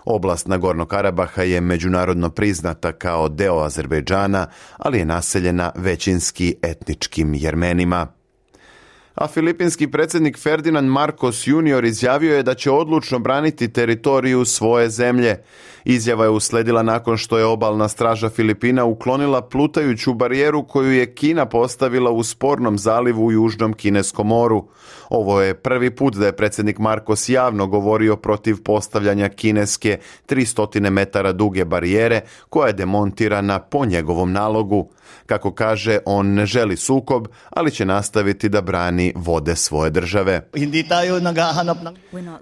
Oblast 0.05 0.47
Nagorno 0.47 0.87
Karabaha 0.87 1.43
je 1.43 1.61
međunarodno 1.61 2.31
priznata 2.31 2.93
kao 2.93 3.29
deo 3.29 3.59
Azerbejdžana, 3.59 4.47
ali 4.77 4.99
je 4.99 5.05
naseljena 5.05 5.73
većinski 5.75 6.55
etničkim 6.63 7.35
jermenima 7.35 8.16
a 9.17 9.29
filipinski 9.29 9.91
predsjednik 9.91 10.39
Ferdinand 10.39 10.89
Marcos 10.89 11.47
Junior 11.47 11.85
izjavio 11.85 12.37
je 12.37 12.43
da 12.43 12.55
će 12.55 12.71
odlučno 12.71 13.19
braniti 13.19 13.73
teritoriju 13.73 14.45
svoje 14.45 14.91
zemlje. 14.91 15.37
Izjava 15.89 16.25
je 16.25 16.31
usledila 16.31 16.83
nakon 16.83 17.17
što 17.17 17.39
je 17.39 17.45
obalna 17.45 17.89
straža 17.89 18.29
Filipina 18.29 18.85
uklonila 18.85 19.43
plutajuću 19.43 20.15
barijeru 20.15 20.67
koju 20.67 20.93
je 20.93 21.15
Kina 21.15 21.47
postavila 21.47 22.11
u 22.11 22.25
spornom 22.25 22.79
zalivu 22.79 23.25
u 23.25 23.33
Južnom 23.33 23.73
Kineskom 23.73 24.27
moru. 24.27 24.69
Ovo 25.09 25.41
je 25.41 25.55
prvi 25.55 25.91
put 25.91 26.17
da 26.17 26.27
je 26.27 26.37
predsjednik 26.37 26.79
Marcos 26.79 27.29
javno 27.29 27.67
govorio 27.67 28.17
protiv 28.17 28.63
postavljanja 28.63 29.29
kineske 29.29 29.99
300 30.29 30.91
metara 30.91 31.33
duge 31.33 31.65
barijere 31.65 32.21
koja 32.49 32.67
je 32.67 32.73
demontirana 32.73 33.59
po 33.59 33.85
njegovom 33.85 34.33
nalogu. 34.33 34.91
Kako 35.27 35.55
kaže, 35.55 35.99
on 36.05 36.27
ne 36.27 36.47
želi 36.47 36.77
sukob, 36.77 37.27
ali 37.51 37.71
će 37.71 37.85
nastaviti 37.85 38.49
da 38.49 38.61
brani 38.61 39.13
vode 39.17 39.57
svoje 39.57 39.91
države. 39.91 40.49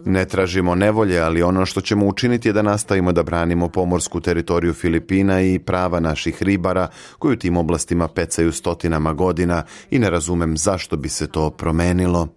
Ne 0.04 0.24
tražimo 0.24 0.74
nevolje, 0.74 1.20
ali 1.20 1.42
ono 1.42 1.66
što 1.66 1.80
ćemo 1.80 2.06
učiniti 2.06 2.48
je 2.48 2.52
da 2.52 2.62
nastavimo 2.62 3.12
da 3.12 3.22
branimo 3.34 3.68
pomorsku 3.68 4.20
teritoriju 4.20 4.74
Filipina 4.74 5.40
i 5.42 5.58
prava 5.58 6.00
naših 6.00 6.42
ribara 6.42 6.88
koju 7.18 7.36
tim 7.36 7.56
oblastima 7.56 8.08
pecaju 8.08 8.52
stotinama 8.52 9.12
godina 9.12 9.64
i 9.90 9.98
ne 9.98 10.10
razumem 10.10 10.56
zašto 10.56 10.96
bi 10.96 11.08
se 11.08 11.26
to 11.26 11.50
promenilo. 11.50 12.28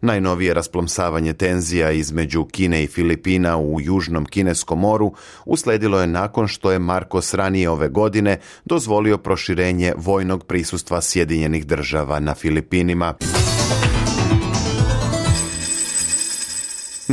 Najnovije 0.00 0.54
rasplomsavanje 0.54 1.32
tenzija 1.32 1.90
između 1.90 2.44
Kine 2.44 2.84
i 2.84 2.86
Filipina 2.86 3.56
u 3.56 3.80
Južnom 3.80 4.26
Kineskom 4.26 4.80
moru 4.80 5.14
usledilo 5.46 6.00
je 6.00 6.06
nakon 6.06 6.48
što 6.48 6.72
je 6.72 6.78
Marcos 6.78 7.34
ranije 7.34 7.70
ove 7.70 7.88
godine 7.88 8.38
dozvolio 8.64 9.18
proširenje 9.18 9.92
vojnog 9.96 10.44
prisustva 10.44 11.00
Sjedinjenih 11.00 11.66
država 11.66 12.20
na 12.20 12.34
Filipinima. 12.34 13.14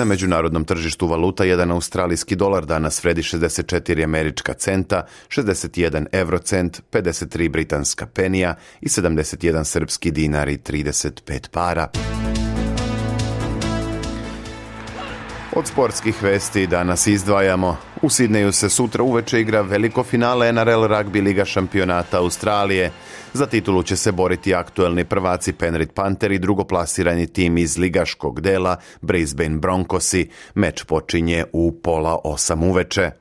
Na 0.01 0.05
međunarodnom 0.05 0.65
tržištu 0.65 1.07
valuta 1.07 1.43
jedan 1.43 1.71
australijski 1.71 2.35
dolar 2.35 2.65
danas 2.65 3.03
vredi 3.03 3.21
64 3.21 4.03
američka 4.03 4.53
centa, 4.53 5.05
61 5.29 6.05
eurocent, 6.11 6.81
53 6.91 7.49
britanska 7.49 8.05
penija 8.05 8.55
i 8.81 8.87
71 8.87 9.63
srpski 9.63 10.11
dinar 10.11 10.49
i 10.49 10.57
35 10.57 11.49
para. 11.51 11.87
Od 15.55 15.67
sportskih 15.67 16.23
vesti 16.23 16.67
danas 16.67 17.07
izdvajamo. 17.07 17.77
U 18.01 18.09
Sidneju 18.09 18.51
se 18.51 18.69
sutra 18.69 19.03
uveče 19.03 19.41
igra 19.41 19.61
veliko 19.61 20.03
finale 20.03 20.53
NRL 20.53 20.83
rugby 20.83 21.23
liga 21.23 21.45
šampionata 21.45 22.17
Australije. 22.17 22.91
Za 23.33 23.45
titulu 23.45 23.83
će 23.83 23.95
se 23.95 24.11
boriti 24.11 24.55
aktuelni 24.55 25.05
prvaci 25.05 25.53
Penrith 25.53 25.93
Panther 25.93 26.31
i 26.31 26.39
drugoplasirani 26.39 27.27
tim 27.27 27.57
iz 27.57 27.77
ligaškog 27.77 28.41
dela 28.41 28.77
Brisbane 29.01 29.57
Broncosi. 29.57 30.29
Meč 30.55 30.83
počinje 30.83 31.45
u 31.53 31.71
pola 31.83 32.19
osam 32.23 32.63
uveče 32.63 33.11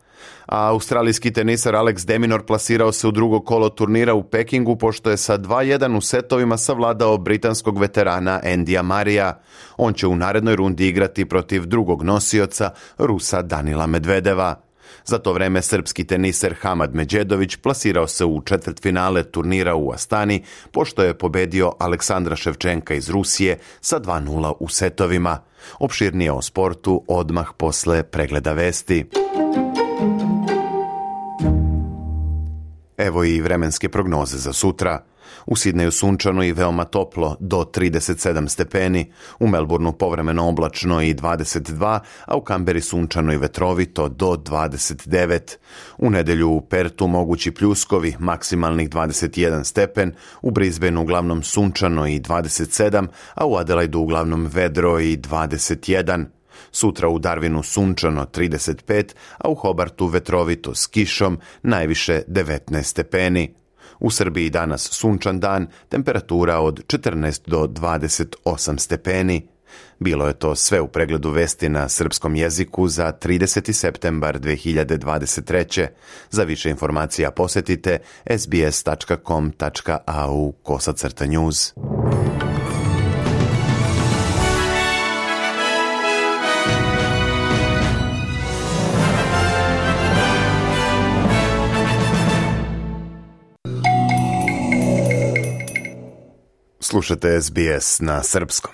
a 0.50 0.68
australijski 0.68 1.30
tenisar 1.30 1.74
Alex 1.74 2.06
Deminor 2.06 2.46
plasirao 2.46 2.92
se 2.92 3.08
u 3.08 3.10
drugo 3.10 3.40
kolo 3.40 3.68
turnira 3.68 4.14
u 4.14 4.22
Pekingu 4.22 4.76
pošto 4.76 5.10
je 5.10 5.16
sa 5.16 5.38
2-1 5.38 5.96
u 5.96 6.00
setovima 6.00 6.56
savladao 6.56 7.18
britanskog 7.18 7.78
veterana 7.78 8.40
Endija 8.42 8.82
Marija. 8.82 9.40
On 9.76 9.92
će 9.92 10.06
u 10.06 10.16
narednoj 10.16 10.56
rundi 10.56 10.88
igrati 10.88 11.24
protiv 11.24 11.66
drugog 11.66 12.02
nosioca 12.02 12.70
Rusa 12.98 13.42
Danila 13.42 13.86
Medvedeva. 13.86 14.69
Za 15.04 15.18
to 15.18 15.32
vreme 15.32 15.62
srpski 15.62 16.04
teniser 16.04 16.54
Hamad 16.60 16.94
Međedović 16.94 17.56
plasirao 17.56 18.06
se 18.06 18.24
u 18.24 18.40
četvrtfinale 18.40 19.22
turnira 19.22 19.74
u 19.74 19.92
Astani, 19.92 20.42
pošto 20.70 21.02
je 21.02 21.18
pobedio 21.18 21.72
Aleksandra 21.78 22.36
Ševčenka 22.36 22.94
iz 22.94 23.10
Rusije 23.10 23.58
sa 23.80 24.00
2-0 24.00 24.52
u 24.60 24.68
setovima. 24.68 25.38
Opširnije 25.78 26.32
o 26.32 26.42
sportu 26.42 27.04
odmah 27.08 27.48
posle 27.56 28.02
pregleda 28.02 28.52
vesti. 28.52 29.04
Evo 32.96 33.24
i 33.24 33.40
vremenske 33.40 33.88
prognoze 33.88 34.38
za 34.38 34.52
sutra. 34.52 35.09
U 35.46 35.56
Sidneju 35.56 35.90
sunčano 35.90 36.42
i 36.44 36.52
veoma 36.52 36.84
toplo, 36.84 37.36
do 37.40 37.58
37 37.58 38.48
stepeni, 38.48 39.12
u 39.38 39.48
Melbourneu 39.48 39.92
povremeno 39.92 40.48
oblačno 40.48 41.02
i 41.02 41.14
22, 41.14 41.98
a 42.24 42.36
u 42.36 42.40
Kamberi 42.40 42.80
sunčano 42.80 43.32
i 43.32 43.36
vetrovito 43.36 44.08
do 44.08 44.26
29. 44.26 45.56
U 45.98 46.10
nedelju 46.10 46.50
u 46.50 46.60
Pertu 46.60 47.06
mogući 47.06 47.50
pljuskovi, 47.50 48.16
maksimalnih 48.18 48.90
21 48.90 49.64
stepen, 49.64 50.12
u 50.42 50.50
Brisbaneu 50.50 51.02
uglavnom 51.02 51.42
sunčano 51.42 52.06
i 52.06 52.20
27, 52.20 53.06
a 53.34 53.46
u 53.46 53.56
Adelaidu 53.56 53.98
uglavnom 53.98 54.46
vedro 54.46 55.00
i 55.00 55.16
21. 55.16 56.24
Sutra 56.72 57.08
u 57.08 57.18
Darwinu 57.18 57.62
sunčano 57.62 58.24
35, 58.24 59.14
a 59.38 59.48
u 59.48 59.54
Hobartu 59.54 60.06
vetrovito 60.06 60.74
s 60.74 60.86
kišom, 60.86 61.38
najviše 61.62 62.22
19 62.28 62.82
stepeni. 62.82 63.59
U 64.00 64.10
Srbiji 64.10 64.50
danas 64.50 64.88
sunčan 64.92 65.40
dan, 65.40 65.66
temperatura 65.88 66.58
od 66.58 66.84
14 66.86 67.40
do 67.46 67.66
28 67.66 68.78
stepeni. 68.78 69.48
Bilo 69.98 70.26
je 70.26 70.34
to 70.34 70.54
sve 70.54 70.80
u 70.80 70.88
pregledu 70.88 71.30
vesti 71.30 71.68
na 71.68 71.88
srpskom 71.88 72.36
jeziku 72.36 72.88
za 72.88 73.12
30. 73.22 73.72
septembar 73.72 74.40
2023. 74.40 75.86
Za 76.30 76.42
više 76.42 76.70
informacija 76.70 77.30
posetite 77.30 77.98
sbs.com.au 78.36 79.32
kosacrta 80.52 81.26
news. 81.26 81.74
Slušate 96.90 97.40
SBS 97.42 98.00
na 98.00 98.22
srpskom. 98.22 98.72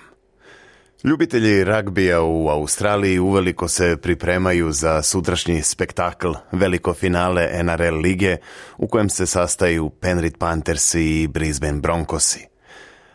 Ljubitelji 1.03 1.63
ragbija 1.63 2.21
u 2.21 2.49
Australiji 2.49 3.19
uveliko 3.19 3.67
se 3.67 3.97
pripremaju 3.97 4.71
za 4.71 5.01
sutrašnji 5.01 5.61
spektakl, 5.61 6.31
veliko 6.51 6.93
finale 6.93 7.49
NRL 7.63 7.95
lige 7.95 8.37
u 8.77 8.87
kojem 8.87 9.09
se 9.09 9.25
sastaju 9.25 9.89
Penrith 9.89 10.37
Panthers 10.37 10.95
i 10.95 11.27
Brisbane 11.27 11.79
Broncosi. 11.79 12.47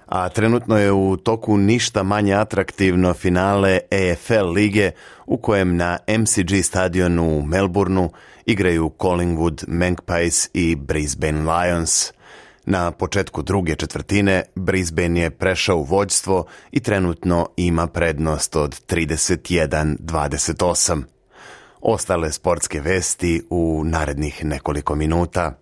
A 0.07 0.29
trenutno 0.29 0.79
je 0.79 0.93
u 0.93 1.17
toku 1.17 1.57
ništa 1.57 2.03
manje 2.03 2.35
atraktivno 2.35 3.15
finale 3.15 3.81
EFL 3.91 4.53
lige 4.55 4.91
u 5.27 5.37
kojem 5.37 5.77
na 5.77 5.99
MCG 6.19 6.65
stadionu 6.65 7.39
u 7.39 7.43
Melbourneu 7.43 8.11
igraju 8.47 8.93
Collingwood 8.99 9.65
Magpies 9.69 10.51
i 10.55 10.77
Brisbane 10.77 11.41
Lions– 11.41 12.13
Na 12.65 12.91
početku 12.91 13.43
druge 13.43 13.75
četvrtine 13.75 14.43
Brisbane 14.55 15.21
je 15.21 15.31
prešao 15.31 15.77
u 15.77 15.83
vođstvo 15.83 16.45
i 16.71 16.81
trenutno 16.81 17.49
ima 17.57 17.87
prednost 17.87 18.57
od 18.57 18.81
31-28. 18.89 21.03
Ostale 21.81 22.33
sportske 22.33 22.81
vesti 22.81 23.43
u 23.51 23.83
narednih 23.85 24.45
nekoliko 24.45 24.95
minuta. 24.95 25.62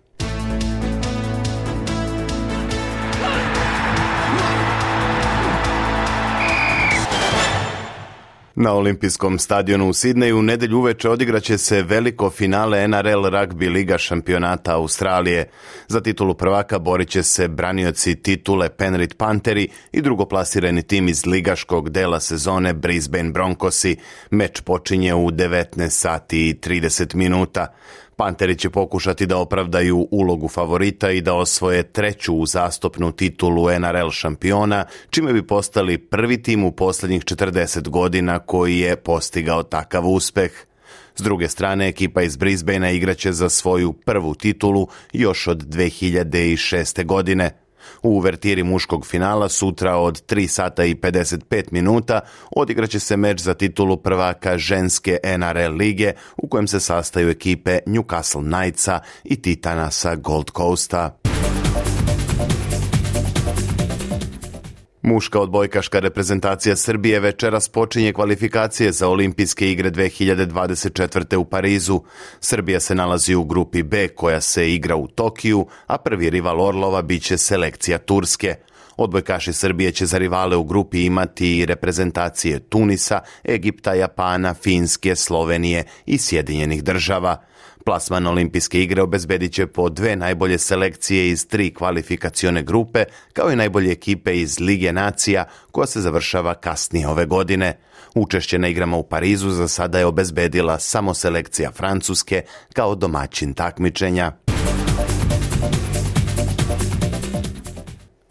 Na 8.54 8.74
olimpijskom 8.74 9.38
stadionu 9.38 9.88
u 9.88 9.92
Sidneju 9.92 10.38
u 10.38 10.42
nedelju 10.42 10.78
uveče 10.78 11.08
odigraće 11.08 11.58
se 11.58 11.82
veliko 11.82 12.30
finale 12.30 12.88
NRL 12.88 13.24
Rugby 13.24 13.72
Liga 13.72 13.98
šampionata 13.98 14.74
Australije. 14.74 15.48
Za 15.88 16.00
titulu 16.00 16.34
prvaka 16.34 16.78
borit 16.78 17.08
će 17.08 17.22
se 17.22 17.48
branioci 17.48 18.14
titule 18.14 18.68
Penrith 18.68 19.16
Pantheri 19.16 19.68
i 19.92 20.02
drugoplasirani 20.02 20.82
tim 20.82 21.08
iz 21.08 21.26
ligaškog 21.26 21.90
dela 21.90 22.20
sezone 22.20 22.72
Brisbane 22.72 23.30
Broncosi. 23.30 23.96
Meč 24.30 24.60
počinje 24.60 25.14
u 25.14 25.30
19 25.30 25.88
sati 25.88 26.48
i 26.48 26.54
30 26.54 27.14
minuta. 27.14 27.66
Panteri 28.20 28.56
će 28.56 28.70
pokušati 28.70 29.26
da 29.26 29.38
opravdaju 29.38 30.08
ulogu 30.10 30.48
favorita 30.48 31.10
i 31.10 31.20
da 31.20 31.34
osvoje 31.34 31.82
treću 31.82 32.34
uzastopnu 32.34 33.12
titulu 33.12 33.70
NRL 33.78 34.10
šampiona, 34.10 34.84
čime 35.10 35.32
bi 35.32 35.46
postali 35.46 35.98
prvi 35.98 36.42
tim 36.42 36.64
u 36.64 36.72
poslednjih 36.72 37.24
40 37.24 37.88
godina 37.88 38.38
koji 38.38 38.78
je 38.78 38.96
postigao 38.96 39.62
takav 39.62 40.06
uspeh. 40.06 40.52
S 41.16 41.22
druge 41.22 41.48
strane, 41.48 41.88
ekipa 41.88 42.22
iz 42.22 42.36
Brisbanea 42.36 42.90
igraće 42.90 43.32
za 43.32 43.48
svoju 43.48 43.92
prvu 43.92 44.34
titulu 44.34 44.88
još 45.12 45.46
od 45.46 45.62
2006. 45.62 47.04
godine. 47.04 47.50
U 48.02 48.08
uvertiri 48.08 48.62
muškog 48.62 49.06
finala 49.06 49.48
sutra 49.48 49.96
od 49.96 50.22
3 50.26 50.46
sata 50.46 50.84
i 50.84 50.94
55 50.94 51.72
minuta 51.72 52.20
odigraće 52.56 53.00
se 53.00 53.16
meč 53.16 53.40
za 53.40 53.54
titulu 53.54 53.96
prvaka 53.96 54.58
ženske 54.58 55.18
NRL 55.38 55.76
lige 55.76 56.12
u 56.36 56.48
kojem 56.48 56.66
se 56.66 56.80
sastaju 56.80 57.30
ekipe 57.30 57.78
Newcastle 57.86 58.58
Knightsa 58.58 59.00
i 59.24 59.42
Titana 59.42 59.90
sa 59.90 60.14
Gold 60.14 60.50
Coasta. 60.56 61.29
Muška 65.02 65.40
odbojkaška 65.40 65.98
reprezentacija 65.98 66.76
Srbije 66.76 67.20
večeras 67.20 67.68
počinje 67.68 68.12
kvalifikacije 68.12 68.92
za 68.92 69.08
olimpijske 69.08 69.70
igre 69.72 69.90
2024. 69.90 71.36
u 71.36 71.44
Parizu. 71.44 72.00
Srbija 72.40 72.80
se 72.80 72.94
nalazi 72.94 73.34
u 73.34 73.44
grupi 73.44 73.82
B 73.82 74.08
koja 74.08 74.40
se 74.40 74.74
igra 74.74 74.96
u 74.96 75.06
Tokiju, 75.08 75.66
a 75.86 75.98
prvi 75.98 76.30
rival 76.30 76.60
Orlova 76.60 77.02
biće 77.02 77.38
selekcija 77.38 77.98
Turske. 77.98 78.54
Odbojkaši 78.96 79.52
Srbije 79.52 79.92
će 79.92 80.06
za 80.06 80.18
rivale 80.18 80.56
u 80.56 80.64
grupi 80.64 81.04
imati 81.04 81.58
i 81.58 81.66
reprezentacije 81.66 82.58
Tunisa, 82.58 83.20
Egipta, 83.48 83.94
Japana, 83.94 84.54
Finske, 84.54 85.16
Slovenije 85.16 85.84
i 86.06 86.18
Sjedinjenih 86.18 86.84
država. 86.84 87.42
Plasman 87.84 88.26
olimpijske 88.26 88.82
igre 88.82 89.02
obezbedit 89.02 89.52
će 89.52 89.66
po 89.66 89.88
dve 89.88 90.16
najbolje 90.16 90.58
selekcije 90.58 91.30
iz 91.30 91.48
tri 91.48 91.74
kvalifikacione 91.74 92.62
grupe, 92.62 93.04
kao 93.32 93.52
i 93.52 93.56
najbolje 93.56 93.92
ekipe 93.92 94.40
iz 94.40 94.60
Lige 94.60 94.92
nacija, 94.92 95.44
koja 95.70 95.86
se 95.86 96.00
završava 96.00 96.54
kasnije 96.54 97.08
ove 97.08 97.26
godine. 97.26 97.78
Učešće 98.14 98.58
na 98.58 98.68
igrama 98.68 98.96
u 98.96 99.02
Parizu 99.02 99.50
za 99.50 99.68
sada 99.68 99.98
je 99.98 100.06
obezbedila 100.06 100.78
samo 100.78 101.14
selekcija 101.14 101.70
Francuske 101.72 102.42
kao 102.74 102.94
domaćin 102.94 103.54
takmičenja. 103.54 104.32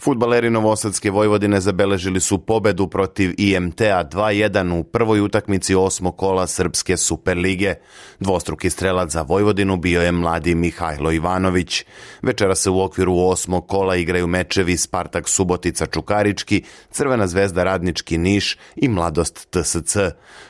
Futbaleri 0.10 0.50
Novosadske 0.50 1.12
Vojvodine 1.12 1.60
zabeležili 1.62 2.19
su 2.19 2.38
pobedu 2.45 2.88
protiv 2.88 3.34
IMT-a 3.38 4.04
2-1 4.04 4.80
u 4.80 4.84
prvoj 4.84 5.22
utakmici 5.22 5.76
osmog 5.76 6.17
kola 6.17 6.48
Srpske 6.48 6.98
Superlige. 6.98 7.76
Dvostruki 8.19 8.69
strelac 8.69 9.12
za 9.12 9.22
Vojvodinu 9.22 9.78
bio 9.78 10.02
je 10.02 10.12
mladi 10.12 10.56
Mihajlo 10.56 11.12
Ivanović. 11.12 11.86
Večera 12.22 12.56
se 12.56 12.69
u 12.69 12.82
okviru 12.82 13.17
osmog 13.17 13.67
kola 13.67 13.95
igraju 13.95 14.28
mečevi 14.28 14.78
Spartak 14.78 15.30
Subotica 15.30 15.86
Čukarički, 15.86 16.63
Crvena 16.91 17.28
zvezda 17.28 17.63
Radnički 17.63 18.17
Niš 18.17 18.58
i 18.76 18.88
Mladost 18.88 19.48
TSC. 19.50 19.98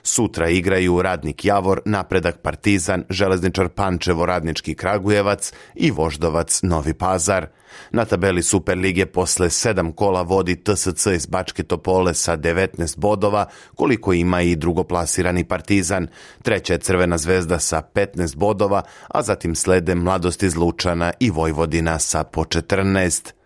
Sutra 0.04 0.50
igraju 0.50 1.02
Radnik 1.02 1.46
Javor, 1.46 1.82
Napredak 1.86 2.38
Partizan, 2.38 3.04
Železničar 3.10 3.70
Pančevo 3.70 4.26
Radnički 4.26 4.76
Kragujevac 4.76 5.54
i 5.76 5.92
Voždovac 5.92 6.60
Novi 6.64 6.94
Pazar. 6.94 7.48
Na 7.92 8.06
tabeli 8.06 8.44
Superlige 8.44 9.06
posle 9.06 9.50
sedam 9.50 9.92
kola 9.92 10.22
vodi 10.22 10.56
TSC 10.64 11.08
iz 11.16 11.26
Bačke 11.26 11.64
Topole 11.64 12.14
sa 12.14 12.38
19 12.38 12.98
bodova, 12.98 13.46
koliko 13.76 14.14
ima 14.14 14.42
i 14.42 14.56
drugoplasirani 14.56 15.44
Partizan. 15.44 16.08
Treća 16.42 16.74
je 16.74 16.80
Crvena 16.80 17.18
zvezda 17.18 17.60
sa 17.60 17.82
15 17.94 18.36
bodova, 18.36 18.82
a 19.08 19.22
zatim 19.22 19.56
slede 19.56 19.96
Mladost 19.96 20.44
iz 20.44 20.56
Lučana 20.56 21.12
i 21.20 21.30
Vojvodina 21.30 22.00
sa 22.00 22.24
po 22.24 22.44
14 22.44 23.39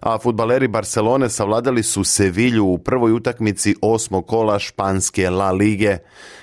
a 0.00 0.18
futbaleri 0.18 0.68
Barcelone 0.68 1.28
savladali 1.28 1.82
su 1.82 2.04
Sevilju 2.04 2.64
u 2.64 2.78
prvoj 2.78 3.12
utakmici 3.12 3.74
osmog 3.82 4.26
kola 4.26 4.58
španske 4.58 5.30
La 5.30 5.52
Lige. 5.52 5.98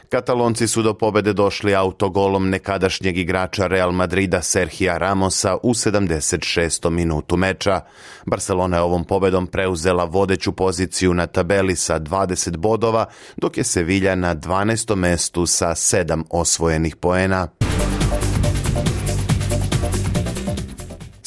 Katalonci 0.10 0.68
su 0.68 0.82
do 0.82 0.94
pobede 0.94 1.34
došli 1.34 1.76
autogolom 1.76 2.50
nekadašnjeg 2.50 3.18
igrača 3.18 3.68
Real 3.68 3.92
Madrida 3.92 4.42
Serhija 4.42 4.98
Ramosa 4.98 5.58
u 5.64 5.74
76. 5.74 6.90
minutu 6.90 7.38
meča. 7.38 7.82
Barcelona 8.26 8.78
je 8.78 8.84
ovom 8.84 9.04
pobedom 9.04 9.48
preuzela 9.48 10.04
vodeću 10.04 10.52
poziciju 10.52 11.14
na 11.14 11.28
tabeli 11.28 11.76
sa 11.76 12.00
20 12.00 12.58
bodova, 12.58 13.06
dok 13.38 13.58
je 13.58 13.64
Sevilla 13.64 14.16
na 14.16 14.36
12. 14.36 14.96
mestu 14.96 15.46
sa 15.46 15.70
7 15.70 16.24
osvojenih 16.30 16.96
poena. 16.96 17.48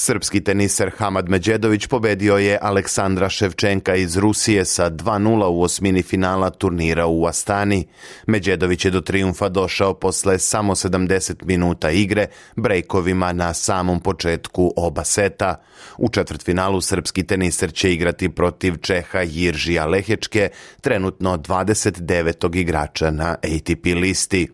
Srpski 0.00 0.40
teniser 0.40 0.90
Hamad 0.96 1.28
Međedović 1.28 1.87
pobedio 1.87 2.37
je 2.37 2.58
Aleksandra 2.62 3.28
Ševčenka 3.28 3.94
iz 3.94 4.16
Rusije 4.16 4.64
sa 4.64 4.90
2-0 4.90 5.44
u 5.44 5.62
osmini 5.62 6.02
finala 6.02 6.50
turnira 6.50 7.06
u 7.06 7.26
Astani. 7.26 7.88
Međedović 8.26 8.84
je 8.84 8.90
do 8.90 9.00
triumfa 9.00 9.48
došao 9.48 9.94
posle 9.94 10.38
samo 10.38 10.74
70 10.74 11.44
minuta 11.44 11.90
igre, 11.90 12.26
brejkovima 12.56 13.32
na 13.32 13.54
samom 13.54 14.00
početku 14.00 14.72
oba 14.76 15.04
seta. 15.04 15.62
U 15.96 16.08
četvrtfinalu 16.08 16.80
srpski 16.80 17.26
teniser 17.26 17.72
će 17.72 17.92
igrati 17.92 18.28
protiv 18.28 18.76
Čeha 18.76 19.20
Jiržija 19.20 19.87
Lehečke, 19.87 20.48
trenutno 20.80 21.37
29. 21.37 22.56
igrača 22.56 23.11
na 23.11 23.30
ATP 23.30 23.84
listi 23.84 24.48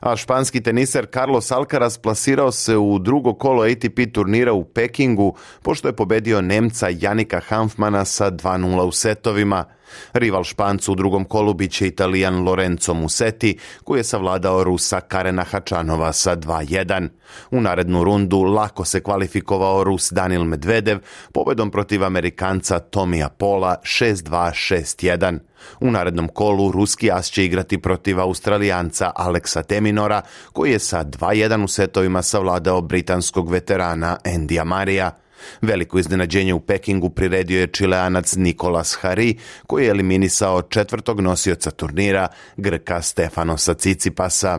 a 0.00 0.16
španski 0.16 0.60
teniser 0.60 1.06
Carlos 1.12 1.50
Alcaraz 1.50 1.98
plasirao 1.98 2.52
se 2.52 2.76
u 2.76 2.98
drugo 2.98 3.34
kolo 3.34 3.62
ATP 3.62 4.12
turnira 4.12 4.52
u 4.52 4.64
Pekingu, 4.64 5.36
pošto 5.62 5.88
je 5.88 5.96
pobedio 5.96 6.40
Nemca 6.40 6.88
Janika 7.00 7.40
Hanfmana 7.40 8.04
sa 8.04 8.30
2-0 8.30 8.82
u 8.82 8.92
setovima. 8.92 9.64
Rival 10.12 10.44
Špancu 10.44 10.92
u 10.92 10.94
drugom 10.94 11.24
kolu 11.24 11.54
biće 11.54 11.86
Italijan 11.86 12.44
Lorenzo 12.44 12.94
Musetti, 12.94 13.58
koji 13.84 14.00
je 14.00 14.04
savladao 14.04 14.64
Rusa 14.64 15.00
Karena 15.00 15.44
Hačanova 15.44 16.12
sa 16.12 16.36
2-1. 16.36 17.08
U 17.50 17.60
narednu 17.60 18.04
rundu 18.04 18.42
lako 18.42 18.84
se 18.84 19.00
kvalifikovao 19.00 19.84
Rus 19.84 20.12
Danil 20.12 20.44
Medvedev 20.44 20.98
pobedom 21.32 21.70
protiv 21.70 22.04
Amerikanca 22.04 22.78
Tomija 22.78 23.28
Pola 23.28 23.76
6-2-6-1. 23.82 25.38
U 25.80 25.90
narednom 25.90 26.28
kolu 26.28 26.72
ruski 26.72 27.10
as 27.10 27.30
će 27.30 27.44
igrati 27.44 27.78
protiv 27.78 28.20
Australijanca 28.20 29.12
Aleksa 29.14 29.62
Teminora, 29.62 30.22
koji 30.52 30.72
je 30.72 30.78
sa 30.78 31.04
2-1 31.04 31.64
u 31.64 31.68
setovima 31.68 32.22
savladao 32.22 32.80
britanskog 32.80 33.50
veterana 33.50 34.16
Endija 34.24 34.64
Marija. 34.64 35.25
Veliko 35.62 35.98
iznenađenje 35.98 36.54
u 36.54 36.60
Pekingu 36.60 37.10
priredio 37.10 37.60
je 37.60 37.66
čileanac 37.66 38.34
Nikolas 38.36 38.98
Hari, 39.00 39.36
koji 39.66 39.84
je 39.84 39.90
eliminisao 39.90 40.62
četvrtog 40.62 41.20
nosioca 41.20 41.70
turnira, 41.70 42.28
Grka 42.56 43.02
Stefanosa 43.02 43.74
Cicipasa. 43.74 44.58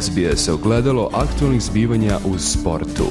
SBS 0.00 0.48
ogledalo 0.48 1.10
aktualnih 1.14 1.62
zbivanja 1.62 2.18
u 2.24 2.38
sportu. 2.38 3.06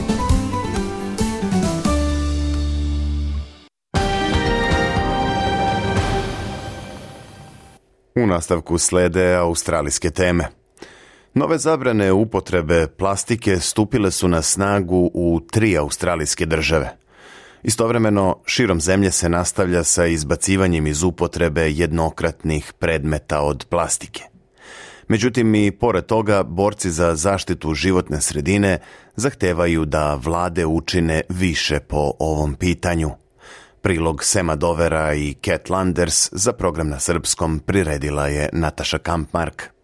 U 8.16 8.28
nastavku 8.28 8.78
slede 8.78 9.36
australijske 9.36 10.10
teme. 10.10 10.67
Nove 11.38 11.58
zabrane 11.58 12.12
upotrebe 12.12 12.88
plastike 12.88 13.60
stupile 13.60 14.12
su 14.12 14.28
na 14.28 14.42
snagu 14.42 15.12
u 15.14 15.42
tri 15.52 15.78
australijske 15.78 16.46
države. 16.46 16.98
Istovremeno, 17.64 18.40
širom 18.46 18.82
zemlje 18.82 19.12
se 19.12 19.30
nastavlja 19.30 19.84
sa 19.84 20.06
izbacivanjem 20.06 20.88
iz 20.88 21.04
upotrebe 21.04 21.72
jednokratnih 21.72 22.74
predmeta 22.80 23.42
od 23.42 23.66
plastike. 23.70 24.24
Međutim, 25.08 25.56
i 25.56 25.72
pored 25.72 26.06
toga, 26.06 26.44
borci 26.44 26.92
za 26.92 27.16
zaštitu 27.16 27.74
životne 27.74 28.22
sredine 28.22 28.80
zahtevaju 29.16 29.86
da 29.86 30.16
vlade 30.16 30.66
učine 30.66 31.22
više 31.30 31.80
po 31.80 32.12
ovom 32.20 32.56
pitanju. 32.56 33.10
Prilog 33.82 34.24
Sema 34.24 34.56
Dovera 34.56 35.14
i 35.14 35.36
Cat 35.46 35.70
Landers 35.70 36.30
za 36.32 36.54
program 36.54 36.90
na 36.90 37.00
srpskom 37.00 37.60
priredila 37.60 38.28
je 38.28 38.50
Nataša 38.54 38.98
Kampmark. 38.98 39.77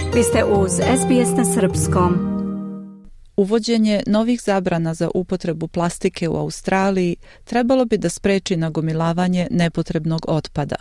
Vi 0.00 0.22
ste 0.22 0.44
uz 0.44 0.70
SBS 0.72 1.36
na 1.36 1.44
srpskom. 1.44 2.14
Uvođenje 3.36 4.02
novih 4.06 4.40
zabrana 4.42 4.94
za 4.94 5.10
upotrebu 5.14 5.68
plastike 5.68 6.28
u 6.28 6.36
Australiji 6.36 7.16
trebalo 7.44 7.84
bi 7.84 7.98
da 7.98 8.08
spreči 8.08 8.56
nagomilavanje 8.56 9.48
nepotrebnog 9.50 10.20
otpada. 10.28 10.76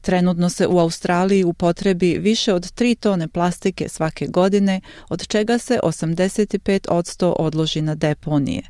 Trenutno 0.00 0.48
se 0.48 0.66
u 0.66 0.78
Australiji 0.78 1.44
upotrebi 1.44 2.18
više 2.18 2.54
od 2.54 2.62
3 2.62 2.94
tone 2.94 3.28
plastike 3.28 3.88
svake 3.88 4.26
godine, 4.26 4.80
od 5.08 5.26
čega 5.26 5.58
se 5.58 5.78
85% 5.82 7.34
odloži 7.38 7.82
na 7.82 7.94
deponije. 7.94 8.62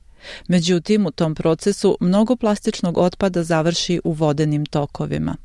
Međutim, 0.48 1.06
u 1.06 1.10
tom 1.10 1.34
procesu 1.34 1.96
mnogo 2.00 2.36
plastičnog 2.36 2.98
otpada 2.98 3.42
završi 3.42 4.00
u 4.04 4.12
vodenim 4.12 4.66
tokovima. 4.66 5.36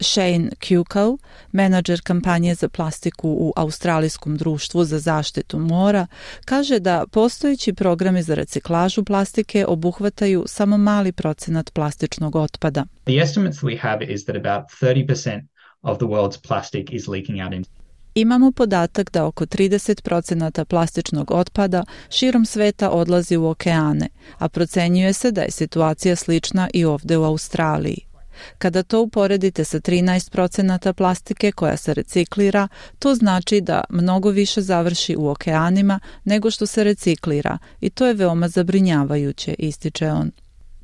Shane 0.00 0.50
Kukal, 0.68 1.16
menadžer 1.52 2.00
kampanje 2.00 2.54
za 2.54 2.68
plastiku 2.68 3.28
u 3.28 3.52
Australijskom 3.56 4.36
društvu 4.36 4.84
za 4.84 4.98
zaštitu 4.98 5.58
mora, 5.58 6.06
kaže 6.44 6.78
da 6.80 7.04
postojeći 7.12 7.72
programi 7.72 8.22
za 8.22 8.34
reciklažu 8.34 9.04
plastike 9.04 9.66
obuhvataju 9.68 10.44
samo 10.46 10.76
mali 10.76 11.12
procenat 11.12 11.72
plastičnog 11.72 12.36
otpada. 12.36 12.84
The 13.04 13.16
estimates 13.22 13.58
we 13.60 13.80
have 13.80 14.04
is 14.04 14.24
that 14.24 14.36
about 14.36 14.70
30% 14.82 15.42
of 15.82 15.98
the 15.98 16.06
world's 16.06 16.48
plastic 16.48 16.86
is 16.90 17.08
leaking 17.08 17.40
out 17.40 17.52
into 17.52 17.70
Imamo 18.14 18.52
podatak 18.52 19.12
da 19.12 19.24
oko 19.26 19.46
30% 19.46 20.64
plastičnog 20.64 21.30
otpada 21.30 21.84
širom 22.10 22.46
sveta 22.46 22.90
odlazi 22.90 23.36
u 23.36 23.46
okeane, 23.46 24.08
a 24.38 24.48
procenjuje 24.48 25.12
se 25.12 25.30
da 25.30 25.42
je 25.42 25.50
situacija 25.50 26.16
slična 26.16 26.68
i 26.74 26.84
ovde 26.84 27.16
u 27.16 27.24
Australiji. 27.24 28.13
Kada 28.58 28.82
to 28.82 29.02
uporedite 29.02 29.64
sa 29.64 29.80
13% 29.80 30.92
plastike 30.92 31.52
koja 31.52 31.76
se 31.76 31.94
reciklira, 31.94 32.68
to 32.98 33.14
znači 33.14 33.60
da 33.60 33.84
mnogo 33.88 34.30
više 34.30 34.60
završi 34.60 35.16
u 35.18 35.28
okeanima 35.28 36.00
nego 36.24 36.50
što 36.50 36.66
se 36.66 36.84
reciklira 36.84 37.58
i 37.80 37.90
to 37.90 38.06
je 38.06 38.14
veoma 38.14 38.48
zabrinjavajuće, 38.48 39.54
ističe 39.58 40.10
on. 40.10 40.30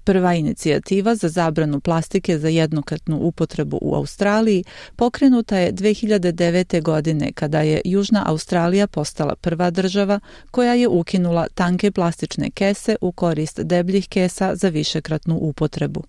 Prva 0.05 0.35
inicijativa 0.35 1.15
za 1.15 1.29
zabranu 1.29 1.81
plastike 1.81 2.39
za 2.39 2.49
jednokratnu 2.49 3.19
upotrebu 3.19 3.79
u 3.83 3.95
Australiji 3.95 4.65
pokrenuta 4.97 5.59
je 5.59 5.73
2009. 5.73 6.83
godine 6.83 7.33
kada 7.33 7.61
je 7.61 7.81
Južna 7.85 8.25
Australija 8.27 8.87
postala 8.87 9.37
prva 9.37 9.71
država 9.71 10.21
koja 10.51 10.75
je 10.75 10.89
ukinula 10.89 11.47
tanke 11.55 11.91
plastične 11.91 12.51
kese 12.51 12.97
u 13.01 13.13
korist 13.13 13.61
debljih 13.61 14.09
kesa 14.09 14.57
za 14.57 14.69
višekratnu 14.69 15.37
upotrebu 15.37 16.05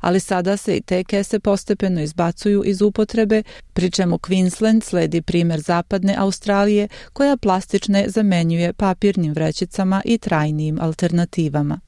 ali 0.00 0.20
sada 0.20 0.56
se 0.56 0.76
i 0.76 0.80
te 0.80 1.04
kese 1.04 1.40
postepeno 1.40 2.00
izbacuju 2.00 2.62
iz 2.66 2.82
upotrebe, 2.82 3.42
pri 3.72 3.90
čemu 3.90 4.18
Queensland 4.18 4.84
sledi 4.84 5.22
primer 5.22 5.60
zapadne 5.60 6.14
Australije 6.18 6.88
koja 7.12 7.36
plastične 7.36 8.04
zamenjuje 8.08 8.72
papirnim 8.72 9.32
vrećicama 9.32 10.02
i 10.04 10.18
trajnijim 10.18 10.78
alternativama. 10.80 11.83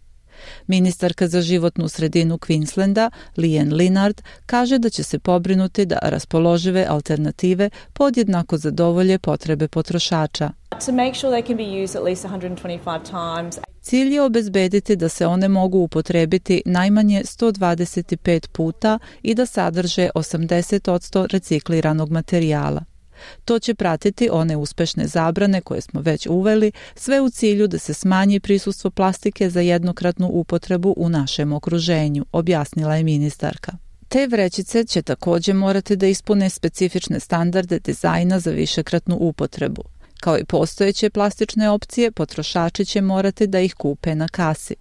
Ministarka 0.66 1.28
za 1.28 1.40
životnu 1.40 1.88
sredinu 1.88 2.38
Queenslanda, 2.38 3.10
Lian 3.36 3.72
Linard, 3.72 4.22
kaže 4.46 4.78
da 4.78 4.90
će 4.90 5.02
se 5.02 5.18
pobrinuti 5.18 5.86
da 5.86 5.98
raspoložive 6.02 6.86
alternative 6.88 7.70
podjednako 7.92 8.58
zadovolje 8.58 9.18
potrebe 9.18 9.68
potrošača. 9.68 10.50
To 10.86 10.92
make 10.92 11.14
sure 11.14 11.32
they 11.32 11.46
can 11.46 11.56
be 11.56 11.82
used 11.84 11.96
at 11.96 12.04
least 12.04 12.24
125 12.24 13.00
times. 13.04 13.58
Cilj 13.80 14.14
je 14.14 14.22
obezbediti 14.22 14.96
da 14.96 15.08
se 15.08 15.26
one 15.26 15.48
mogu 15.48 15.78
upotrebiti 15.78 16.62
najmanje 16.66 17.22
125 17.24 18.48
puta 18.48 18.98
i 19.22 19.34
da 19.34 19.46
sadrže 19.46 20.08
80% 20.14 21.26
recikliranog 21.32 22.10
materijala. 22.10 22.95
To 23.44 23.58
će 23.58 23.74
pratiti 23.74 24.28
one 24.32 24.56
uspešne 24.56 25.06
zabrane 25.06 25.60
koje 25.60 25.80
smo 25.80 26.00
već 26.00 26.26
uveli, 26.26 26.72
sve 26.94 27.20
u 27.20 27.30
cilju 27.30 27.66
da 27.66 27.78
se 27.78 27.94
smanji 27.94 28.40
prisustvo 28.40 28.90
plastike 28.90 29.50
za 29.50 29.60
jednokratnu 29.60 30.28
upotrebu 30.32 30.94
u 30.96 31.08
našem 31.08 31.52
okruženju, 31.52 32.24
objasnila 32.32 32.96
je 32.96 33.04
ministarka. 33.04 33.72
Te 34.08 34.26
vrećice 34.26 34.84
će 34.84 35.02
takođe 35.02 35.52
morati 35.52 35.96
da 35.96 36.06
ispune 36.06 36.50
specifične 36.50 37.20
standarde 37.20 37.78
dizajna 37.78 38.40
za 38.40 38.50
višekratnu 38.50 39.16
upotrebu. 39.20 39.82
Kao 40.20 40.38
i 40.38 40.44
postojeće 40.44 41.10
plastične 41.10 41.70
opcije, 41.70 42.10
potrošači 42.10 42.84
će 42.84 43.00
morati 43.00 43.46
da 43.46 43.60
ih 43.60 43.74
kupe 43.74 44.14
na 44.14 44.28
kasi. 44.28 44.74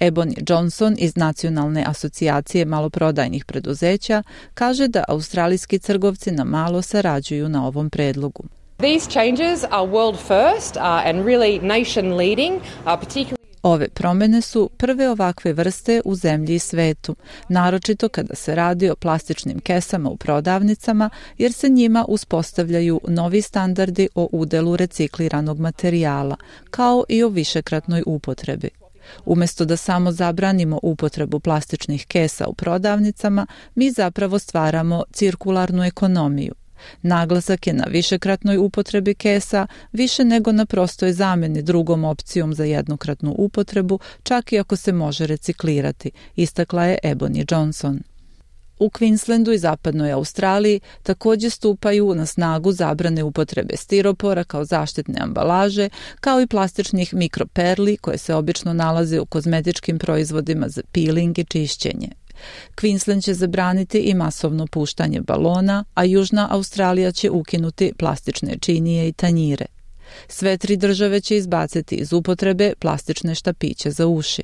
Ebony 0.00 0.34
Johnson 0.48 0.96
iz 0.98 1.16
Nacionalne 1.16 1.84
asocijacije 1.86 2.64
maloprodajnih 2.64 3.44
preduzeća 3.44 4.22
kaže 4.54 4.88
da 4.88 5.04
australijski 5.08 5.78
trgovci 5.78 6.30
na 6.30 6.44
malo 6.44 6.82
sarađuju 6.82 7.48
na 7.48 7.66
ovom 7.66 7.90
predlogu. 7.90 8.44
These 8.78 9.10
changes 9.10 9.64
are 9.64 9.86
world 9.86 10.16
first 10.16 10.76
uh, 10.76 10.82
and 10.82 11.26
really 11.26 11.62
nation 11.62 12.16
leading, 12.16 12.54
uh, 12.56 12.84
particularly 12.84 13.40
Ove 13.62 13.88
promene 13.88 14.40
su 14.40 14.70
prve 14.76 15.10
ovakve 15.10 15.52
vrste 15.52 16.00
u 16.04 16.14
zemlji 16.14 16.54
i 16.54 16.58
svetu, 16.58 17.16
naročito 17.48 18.08
kada 18.08 18.34
se 18.34 18.54
radi 18.54 18.90
o 18.90 18.96
plastičnim 18.96 19.60
kesama 19.60 20.10
u 20.10 20.16
prodavnicama, 20.16 21.10
jer 21.38 21.52
se 21.52 21.68
njima 21.68 22.04
uspostavljaju 22.08 23.00
novi 23.08 23.42
standardi 23.42 24.08
o 24.14 24.28
udelu 24.32 24.76
recikliranog 24.76 25.60
materijala, 25.60 26.36
kao 26.70 27.04
i 27.08 27.22
o 27.22 27.28
višekratnoj 27.28 28.02
upotrebi. 28.06 28.79
Umesto 29.24 29.64
da 29.64 29.76
samo 29.76 30.12
zabranimo 30.12 30.80
upotrebu 30.82 31.40
plastičnih 31.40 32.06
kesa 32.06 32.46
u 32.46 32.54
prodavnicama, 32.54 33.46
mi 33.74 33.90
zapravo 33.90 34.38
stvaramo 34.38 35.04
cirkularnu 35.12 35.84
ekonomiju. 35.84 36.54
Naglasak 37.02 37.66
je 37.66 37.72
na 37.72 37.84
višekratnoj 37.88 38.56
upotrebi 38.56 39.14
kesa, 39.14 39.66
više 39.92 40.24
nego 40.24 40.52
na 40.52 40.66
prostoj 40.66 41.12
zameni 41.12 41.62
drugom 41.62 42.04
opcijom 42.04 42.54
za 42.54 42.64
jednokratnu 42.64 43.34
upotrebu, 43.38 43.98
čak 44.22 44.52
i 44.52 44.58
ako 44.58 44.76
se 44.76 44.92
može 44.92 45.26
reciklirati, 45.26 46.10
istakla 46.36 46.84
je 46.84 46.98
Ebony 47.04 47.54
Johnson. 47.54 48.00
U 48.80 48.88
Queenslandu 48.88 49.52
i 49.52 49.58
zapadnoj 49.58 50.12
Australiji 50.12 50.80
takođe 51.02 51.50
stupaju 51.50 52.14
na 52.14 52.26
snagu 52.26 52.72
zabrane 52.72 53.22
upotrebe 53.24 53.76
stiropora 53.76 54.44
kao 54.44 54.64
zaštitne 54.64 55.20
ambalaže, 55.20 55.88
kao 56.20 56.40
i 56.40 56.46
plastičnih 56.46 57.14
mikroperli 57.14 57.96
koje 57.96 58.18
se 58.18 58.34
obično 58.34 58.72
nalaze 58.72 59.20
u 59.20 59.26
kozmetičkim 59.26 59.98
proizvodima 59.98 60.68
za 60.68 60.82
peeling 60.92 61.38
i 61.38 61.44
čišćenje. 61.44 62.08
Queensland 62.76 63.24
će 63.24 63.34
zabraniti 63.34 63.98
i 63.98 64.14
masovno 64.14 64.66
puštanje 64.66 65.20
balona, 65.20 65.84
a 65.94 66.04
Južna 66.04 66.48
Australija 66.50 67.12
će 67.12 67.30
ukinuti 67.30 67.92
plastične 67.98 68.58
činije 68.60 69.08
i 69.08 69.12
tanjire. 69.12 69.66
Sve 70.28 70.56
tri 70.56 70.76
države 70.76 71.20
će 71.20 71.36
izbaciti 71.36 71.94
iz 71.94 72.12
upotrebe 72.12 72.72
plastične 72.78 73.34
štapiće 73.34 73.90
za 73.90 74.06
uši. 74.06 74.42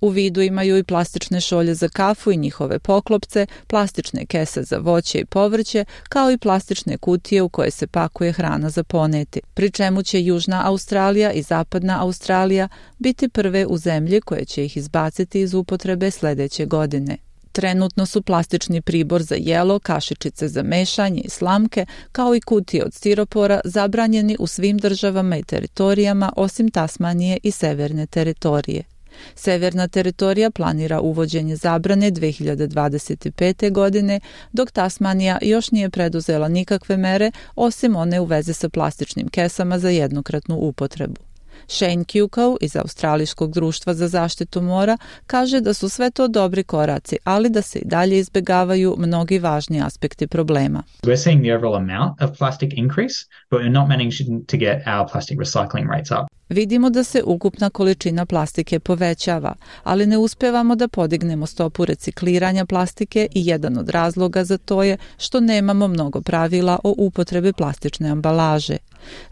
U 0.00 0.08
vidu 0.08 0.40
imaju 0.40 0.78
i 0.78 0.82
plastične 0.82 1.40
šolje 1.40 1.74
za 1.74 1.88
kafu 1.88 2.32
i 2.32 2.36
njihove 2.36 2.78
poklopce, 2.78 3.46
plastične 3.66 4.26
kese 4.26 4.62
za 4.62 4.78
voće 4.78 5.18
i 5.18 5.24
povrće, 5.24 5.84
kao 6.08 6.30
i 6.30 6.38
plastične 6.38 6.98
kutije 6.98 7.42
u 7.42 7.48
koje 7.48 7.70
se 7.70 7.86
pakuje 7.86 8.32
hrana 8.32 8.70
za 8.70 8.84
poneti, 8.84 9.40
pri 9.54 9.70
čemu 9.70 10.02
će 10.02 10.24
Južna 10.24 10.62
Australija 10.66 11.32
i 11.32 11.42
Zapadna 11.42 12.02
Australija 12.02 12.68
biti 12.98 13.28
prve 13.28 13.66
u 13.66 13.78
zemlji 13.78 14.20
koje 14.20 14.44
će 14.44 14.64
ih 14.64 14.76
izbaciti 14.76 15.40
iz 15.40 15.54
upotrebe 15.54 16.10
sledeće 16.10 16.66
godine. 16.66 17.16
Trenutno 17.52 18.06
su 18.06 18.22
plastični 18.22 18.82
pribor 18.82 19.22
za 19.22 19.34
jelo, 19.38 19.78
kašičice 19.78 20.48
za 20.48 20.62
mešanje 20.62 21.20
i 21.20 21.30
slamke, 21.30 21.86
kao 22.12 22.34
i 22.34 22.40
kutije 22.40 22.84
od 22.84 22.94
stiropora 22.94 23.60
zabranjeni 23.64 24.36
u 24.38 24.46
svim 24.46 24.78
državama 24.78 25.36
i 25.36 25.42
teritorijama 25.42 26.32
osim 26.36 26.70
Tasmanije 26.70 27.38
i 27.42 27.50
severne 27.50 28.06
teritorije. 28.06 28.95
Severna 29.34 29.88
teritorija 29.88 30.50
planira 30.50 31.00
uvođenje 31.00 31.56
zabrane 31.56 32.10
2025. 32.10 33.72
godine, 33.72 34.20
dok 34.52 34.70
Tasmanija 34.70 35.38
još 35.42 35.70
nije 35.70 35.90
preduzela 35.90 36.48
nikakve 36.48 36.96
mere 36.96 37.30
osim 37.54 37.96
one 37.96 38.20
u 38.20 38.24
veze 38.24 38.52
sa 38.52 38.68
plastičnim 38.68 39.28
kesama 39.28 39.78
za 39.78 39.90
jednokratnu 39.90 40.56
upotrebu. 40.56 41.26
Shane 41.68 42.04
Kukau 42.04 42.56
iz 42.60 42.76
Australijskog 42.76 43.52
društva 43.52 43.94
za 43.94 44.08
zaštitu 44.08 44.62
mora 44.62 44.98
kaže 45.26 45.60
da 45.60 45.74
su 45.74 45.88
sve 45.88 46.10
to 46.10 46.28
dobri 46.28 46.64
koraci, 46.64 47.16
ali 47.24 47.50
da 47.50 47.62
se 47.62 47.78
i 47.78 47.84
dalje 47.84 48.18
izbegavaju 48.18 48.94
mnogi 48.98 49.38
važni 49.38 49.82
aspekti 49.82 50.26
problema. 50.26 50.82
We're 51.02 51.22
seeing 51.22 51.42
the 51.42 51.54
overall 51.54 51.76
amount 51.76 52.22
of 52.22 52.38
plastic 52.38 52.70
increase, 52.72 53.14
but 53.50 53.60
we're 53.60 53.72
not 53.72 53.88
managing 53.88 54.46
to 54.46 54.56
get 54.56 54.76
our 54.86 55.10
plastic 55.12 55.38
recycling 55.38 55.88
rates 55.90 56.10
up. 56.10 56.35
Vidimo 56.48 56.90
da 56.90 57.04
se 57.04 57.22
ukupna 57.22 57.70
količina 57.70 58.26
plastike 58.26 58.78
povećava, 58.78 59.54
ali 59.82 60.06
ne 60.06 60.18
uspevamo 60.18 60.74
da 60.76 60.88
podignemo 60.88 61.46
stopu 61.46 61.84
recikliranja 61.84 62.66
plastike 62.66 63.28
i 63.34 63.46
jedan 63.46 63.78
od 63.78 63.88
razloga 63.88 64.44
za 64.44 64.58
to 64.58 64.82
je 64.82 64.96
što 65.18 65.40
nemamo 65.40 65.88
mnogo 65.88 66.20
pravila 66.20 66.78
o 66.84 66.94
upotrebi 66.98 67.52
plastične 67.52 68.08
ambalaže. 68.08 68.76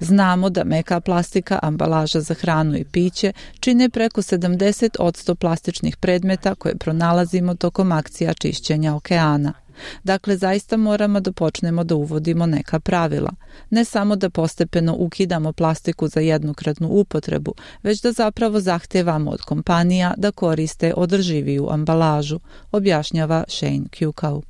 Znamo 0.00 0.50
da 0.50 0.64
meka 0.64 1.00
plastika, 1.00 1.58
ambalaža 1.62 2.20
za 2.20 2.34
hranu 2.34 2.76
i 2.76 2.84
piće 2.84 3.32
čine 3.60 3.88
preko 3.88 4.22
70 4.22 4.96
odsto 4.98 5.34
plastičnih 5.34 5.96
predmeta 5.96 6.54
koje 6.54 6.76
pronalazimo 6.76 7.54
tokom 7.54 7.92
akcija 7.92 8.34
čišćenja 8.34 8.94
okeana. 8.94 9.63
Dakle, 10.04 10.36
zaista 10.36 10.76
moramo 10.76 11.20
da 11.20 11.32
počnemo 11.32 11.84
da 11.84 11.94
uvodimo 11.94 12.46
neka 12.46 12.80
pravila. 12.80 13.30
Ne 13.70 13.84
samo 13.84 14.16
da 14.16 14.30
postepeno 14.30 14.94
ukidamo 14.98 15.52
plastiku 15.52 16.08
za 16.08 16.20
jednokratnu 16.20 16.88
upotrebu, 16.88 17.54
već 17.82 18.02
da 18.02 18.12
zapravo 18.12 18.60
zahtevamo 18.60 19.30
od 19.30 19.40
kompanija 19.40 20.14
da 20.16 20.32
koriste 20.32 20.94
održiviju 20.96 21.68
ambalažu, 21.70 22.40
objašnjava 22.72 23.44
Shane 23.48 23.84
Kukau. 23.98 24.42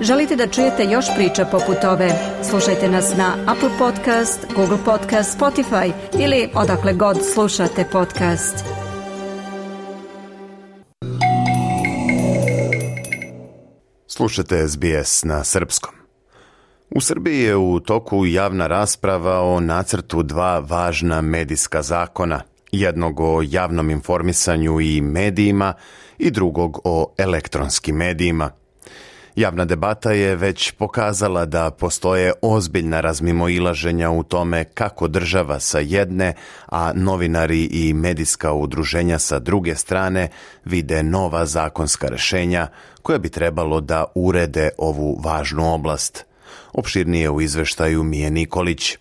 Želite 0.00 0.36
da 0.36 0.46
čujete 0.46 0.84
još 0.84 1.06
priča 1.16 1.44
poput 1.44 1.84
ove? 1.84 2.10
Slušajte 2.50 2.88
nas 2.88 3.16
na 3.16 3.34
Apple 3.46 3.70
Podcast, 3.78 4.46
Google 4.56 4.78
Podcast, 4.84 5.38
Spotify 5.38 5.92
ili 6.18 6.48
odakle 6.54 6.92
god 6.92 7.18
slušate 7.34 7.84
podcast. 7.92 8.87
Slušate 14.18 14.68
SBS 14.68 15.24
na 15.24 15.44
srpskom. 15.44 15.94
U 16.90 17.00
Srbiji 17.00 17.40
je 17.40 17.56
u 17.56 17.80
toku 17.80 18.26
javna 18.26 18.66
rasprava 18.66 19.40
o 19.40 19.60
nacrtu 19.60 20.22
dva 20.22 20.58
važna 20.58 21.20
medijska 21.20 21.82
zakona, 21.82 22.40
jednog 22.72 23.20
o 23.20 23.42
javnom 23.44 23.90
informisanju 23.90 24.80
i 24.80 25.00
medijima 25.00 25.74
i 26.18 26.30
drugog 26.30 26.80
o 26.84 27.14
elektronskim 27.18 27.96
medijima– 27.96 28.50
Javna 29.38 29.64
debata 29.64 30.12
je 30.12 30.36
već 30.36 30.70
pokazala 30.70 31.44
da 31.44 31.70
postoje 31.70 32.32
ozbiljna 32.42 33.00
razmimoilaženja 33.00 34.10
u 34.10 34.22
tome 34.22 34.64
kako 34.64 35.08
država 35.08 35.60
sa 35.60 35.78
jedne, 35.78 36.34
a 36.66 36.92
novinari 36.94 37.64
i 37.64 37.92
medijska 37.92 38.52
udruženja 38.52 39.18
sa 39.18 39.38
druge 39.38 39.74
strane 39.74 40.28
vide 40.64 41.02
nova 41.02 41.46
zakonska 41.46 42.08
rešenja 42.08 42.66
koja 43.02 43.18
bi 43.18 43.28
trebalo 43.28 43.80
da 43.80 44.04
urede 44.14 44.70
ovu 44.78 45.20
važnu 45.24 45.74
oblast. 45.74 46.24
Opširnije 46.72 47.30
u 47.30 47.40
izveštaju 47.40 48.02
Mije 48.02 48.30
Nikolić. 48.30 48.96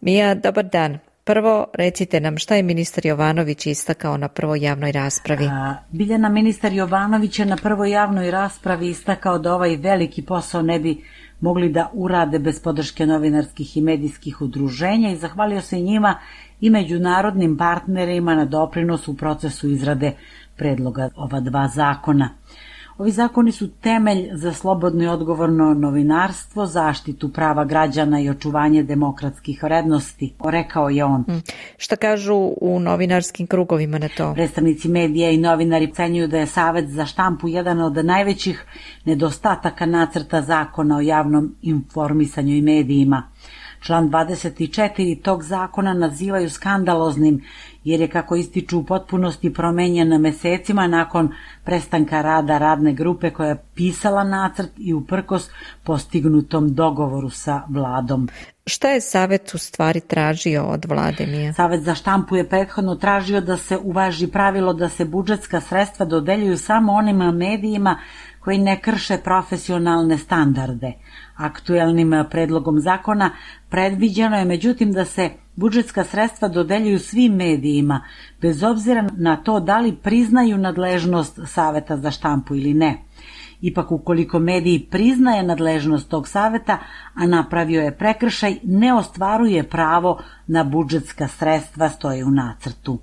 Mija, 0.00 0.34
dobar 0.34 0.64
dan. 0.64 0.98
Prvo, 1.24 1.66
recite 1.74 2.20
nam 2.20 2.38
šta 2.38 2.54
je 2.54 2.62
ministar 2.62 3.06
Jovanović 3.06 3.66
istakao 3.66 4.16
na 4.16 4.28
prvoj 4.28 4.60
javnoj 4.60 4.92
raspravi. 4.92 5.46
A, 5.46 5.74
Biljana 5.90 6.28
ministar 6.28 6.72
Jovanović 6.72 7.38
je 7.38 7.46
na 7.46 7.56
prvoj 7.56 7.90
javnoj 7.90 8.30
raspravi 8.30 8.88
istakao 8.88 9.38
da 9.38 9.54
ovaj 9.54 9.76
veliki 9.76 10.22
posao 10.22 10.62
ne 10.62 10.78
bi 10.78 11.04
mogli 11.40 11.68
da 11.68 11.90
urade 11.92 12.38
bez 12.38 12.62
podrške 12.62 13.06
novinarskih 13.06 13.76
i 13.76 13.80
medijskih 13.80 14.42
udruženja 14.42 15.10
i 15.10 15.16
zahvalio 15.16 15.60
se 15.60 15.80
njima 15.80 16.18
i 16.60 16.70
međunarodnim 16.70 17.56
partnerima 17.56 18.34
na 18.34 18.44
doprinosu 18.44 19.12
u 19.12 19.16
procesu 19.16 19.68
izrade 19.68 20.12
predloga 20.56 21.08
ova 21.16 21.40
dva 21.40 21.68
zakona. 21.68 22.28
Ovi 22.98 23.10
zakoni 23.10 23.52
su 23.52 23.70
temelj 23.70 24.28
za 24.32 24.52
slobodno 24.52 25.04
i 25.04 25.08
odgovorno 25.08 25.74
novinarstvo, 25.74 26.66
zaštitu 26.66 27.32
prava 27.32 27.64
građana 27.64 28.20
i 28.20 28.30
očuvanje 28.30 28.82
demokratskih 28.82 29.62
vrednosti, 29.62 30.34
rekao 30.44 30.88
je 30.88 31.04
on. 31.04 31.20
Mm. 31.20 31.42
Šta 31.76 31.96
kažu 31.96 32.34
u 32.60 32.80
novinarskim 32.80 33.46
krugovima 33.46 33.98
na 33.98 34.08
to? 34.16 34.32
Predstavnici 34.34 34.88
medija 34.88 35.30
i 35.30 35.38
novinari 35.38 35.92
cenjuju 35.92 36.28
da 36.28 36.38
je 36.38 36.46
Savet 36.46 36.88
za 36.88 37.06
štampu 37.06 37.48
jedan 37.48 37.80
od 37.80 38.04
najvećih 38.04 38.64
nedostataka 39.04 39.86
nacrta 39.86 40.42
zakona 40.42 40.96
o 40.96 41.00
javnom 41.00 41.54
informisanju 41.62 42.54
i 42.54 42.62
medijima. 42.62 43.22
Član 43.80 44.10
24 44.10 45.22
tog 45.22 45.42
zakona 45.42 45.94
nazivaju 45.94 46.50
skandaloznim 46.50 47.42
jer 47.84 48.00
je 48.00 48.08
kako 48.08 48.36
ističu 48.36 48.78
u 48.78 48.84
potpunosti 48.84 49.54
promenjen 49.54 50.20
mesecima 50.20 50.86
nakon 50.86 51.32
prestanka 51.64 52.22
rada 52.22 52.58
radne 52.58 52.92
grupe 52.92 53.30
koja 53.30 53.48
je 53.48 53.62
pisala 53.74 54.24
nacrt 54.24 54.70
i 54.78 54.94
uprkos 54.94 55.50
postignutom 55.82 56.74
dogovoru 56.74 57.30
sa 57.30 57.62
vladom. 57.68 58.28
Šta 58.66 58.88
je 58.88 59.00
Savet 59.00 59.54
u 59.54 59.58
stvari 59.58 60.00
tražio 60.00 60.64
od 60.64 60.84
vlade 60.84 61.26
Mija? 61.26 61.52
Savet 61.52 61.82
za 61.82 61.94
štampu 61.94 62.36
je 62.36 62.48
prethodno 62.48 62.94
tražio 62.94 63.40
da 63.40 63.56
se 63.56 63.78
uvaži 63.82 64.26
pravilo 64.26 64.72
da 64.72 64.88
se 64.88 65.04
budžetska 65.04 65.60
sredstva 65.60 66.06
dodeljuju 66.06 66.58
samo 66.58 66.92
onim 66.92 67.16
medijima 67.16 67.98
koji 68.44 68.58
ne 68.58 68.80
krše 68.80 69.18
profesionalne 69.24 70.18
standarde. 70.18 70.92
Aktuelnim 71.36 72.24
predlogom 72.30 72.80
zakona 72.80 73.30
predviđeno 73.68 74.36
je 74.38 74.44
međutim 74.44 74.92
da 74.92 75.04
se 75.04 75.30
budžetska 75.56 76.04
sredstva 76.04 76.48
dodeljuju 76.48 76.98
svim 76.98 77.32
medijima, 77.32 78.00
bez 78.40 78.62
obzira 78.62 79.08
na 79.16 79.36
to 79.36 79.60
da 79.60 79.78
li 79.78 79.96
priznaju 79.96 80.58
nadležnost 80.58 81.40
Saveta 81.46 81.96
za 81.96 82.10
štampu 82.10 82.54
ili 82.54 82.74
ne. 82.74 82.98
Ipak 83.60 83.92
ukoliko 83.92 84.38
mediji 84.38 84.86
priznaje 84.90 85.42
nadležnost 85.42 86.08
tog 86.08 86.28
saveta, 86.28 86.78
a 87.14 87.26
napravio 87.26 87.82
je 87.82 87.96
prekršaj, 87.96 88.56
ne 88.62 88.94
ostvaruje 88.94 89.62
pravo 89.62 90.20
na 90.46 90.64
budžetska 90.64 91.28
sredstva 91.28 91.88
stoje 91.88 92.24
u 92.24 92.30
nacrtu. 92.30 92.98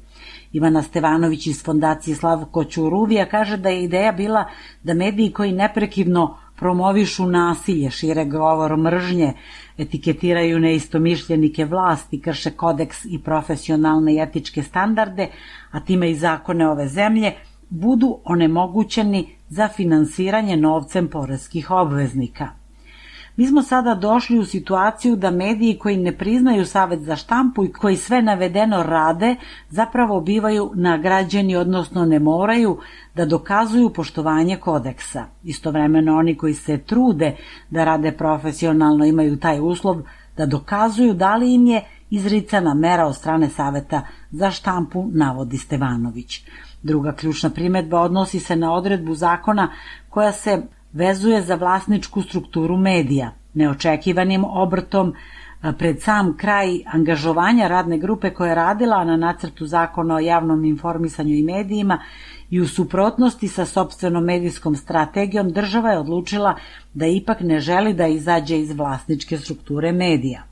Ivana 0.53 0.81
Stevanović 0.83 1.47
iz 1.47 1.63
fondacije 1.63 2.15
Slavko 2.15 2.63
Ćuruvija 2.63 3.25
kaže 3.25 3.57
da 3.57 3.69
je 3.69 3.83
ideja 3.83 4.11
bila 4.11 4.45
da 4.83 4.93
mediji 4.93 5.31
koji 5.31 5.51
neprekidno 5.51 6.37
promovišu 6.55 7.25
nasilje, 7.25 7.89
šire 7.89 8.25
govor 8.25 8.77
mržnje, 8.77 9.33
etiketiraju 9.77 10.59
neistomišljenike 10.59 11.65
vlasti, 11.65 12.21
krše 12.21 12.51
kodeks 12.51 13.05
i 13.05 13.19
profesionalne 13.23 14.13
i 14.13 14.19
etičke 14.19 14.63
standarde, 14.63 15.29
a 15.71 15.79
time 15.79 16.11
i 16.11 16.15
zakone 16.15 16.69
ove 16.69 16.87
zemlje, 16.87 17.33
budu 17.69 18.17
onemogućeni 18.23 19.35
za 19.49 19.67
finansiranje 19.67 20.57
novcem 20.57 21.07
poreskih 21.07 21.71
obveznika. 21.71 22.58
Mi 23.39 23.47
smo 23.47 23.61
sada 23.61 23.95
došli 23.95 24.39
u 24.39 24.45
situaciju 24.45 25.15
da 25.15 25.31
mediji 25.31 25.77
koji 25.77 25.97
ne 25.97 26.11
priznaju 26.17 26.65
Savet 26.65 26.99
za 26.99 27.15
štampu 27.15 27.65
i 27.65 27.71
koji 27.71 27.95
sve 27.95 28.21
navedeno 28.21 28.83
rade, 28.83 29.35
zapravo 29.69 30.21
bivaju 30.21 30.71
nagrađeni, 30.75 31.55
odnosno 31.55 32.05
ne 32.05 32.19
moraju 32.19 32.77
da 33.15 33.25
dokazuju 33.25 33.89
poštovanje 33.89 34.57
kodeksa. 34.57 35.25
Istovremeno 35.43 36.17
oni 36.17 36.35
koji 36.37 36.53
se 36.53 36.77
trude 36.77 37.35
da 37.69 37.83
rade 37.83 38.11
profesionalno 38.11 39.05
imaju 39.05 39.37
taj 39.37 39.59
uslov 39.61 40.01
da 40.37 40.45
dokazuju 40.45 41.13
da 41.13 41.35
li 41.35 41.53
im 41.53 41.65
je 41.65 41.83
izricana 42.09 42.73
mera 42.73 43.05
od 43.05 43.15
strane 43.15 43.49
Saveta 43.49 44.01
za 44.31 44.51
štampu, 44.51 45.07
navodi 45.11 45.57
Stevanović. 45.57 46.43
Druga 46.83 47.11
ključna 47.11 47.49
primetba 47.49 48.01
odnosi 48.01 48.39
se 48.39 48.55
na 48.55 48.73
odredbu 48.73 49.15
zakona 49.15 49.71
koja 50.09 50.31
se 50.31 50.61
vezuje 50.93 51.41
za 51.41 51.55
vlasničku 51.55 52.21
strukturu 52.21 52.77
medija. 52.77 53.31
Neočekivanim 53.53 54.45
obrtom 54.45 55.13
pred 55.77 56.01
sam 56.01 56.37
kraj 56.37 56.79
angažovanja 56.93 57.67
radne 57.67 57.97
grupe 57.97 58.29
koja 58.29 58.49
je 58.49 58.55
radila 58.55 59.03
na 59.03 59.17
nacrtu 59.17 59.65
zakona 59.65 60.15
o 60.15 60.19
javnom 60.19 60.65
informisanju 60.65 61.35
i 61.35 61.43
medijima 61.43 61.99
i 62.49 62.61
u 62.61 62.67
suprotnosti 62.67 63.47
sa 63.47 63.65
sobstvenom 63.65 64.23
medijskom 64.23 64.75
strategijom 64.75 65.51
država 65.51 65.91
je 65.91 65.99
odlučila 65.99 66.55
da 66.93 67.07
ipak 67.07 67.41
ne 67.41 67.59
želi 67.59 67.93
da 67.93 68.07
izađe 68.07 68.59
iz 68.59 68.71
vlasničke 68.71 69.37
strukture 69.37 69.91
medija. 69.91 70.43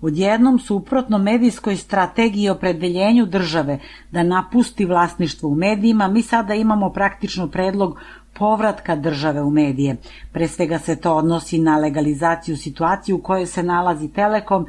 Odjednom 0.00 0.58
suprotno 0.58 1.18
medijskoj 1.18 1.76
strategiji 1.76 2.44
i 2.44 2.50
opredeljenju 2.50 3.26
države 3.26 3.78
da 4.10 4.22
napusti 4.22 4.84
vlasništvo 4.84 5.48
u 5.48 5.54
medijima, 5.54 6.08
mi 6.08 6.22
sada 6.22 6.54
imamo 6.54 6.90
praktično 6.90 7.48
predlog 7.48 7.98
povratka 8.40 8.96
države 8.96 9.42
u 9.42 9.50
medije. 9.50 9.96
Pre 10.32 10.48
svega 10.48 10.78
se 10.78 10.96
to 10.96 11.14
odnosi 11.16 11.58
na 11.58 11.76
legalizaciju 11.76 12.56
situacije 12.56 13.14
u 13.14 13.22
kojoj 13.22 13.46
se 13.46 13.62
nalazi 13.62 14.08
Telekom, 14.08 14.66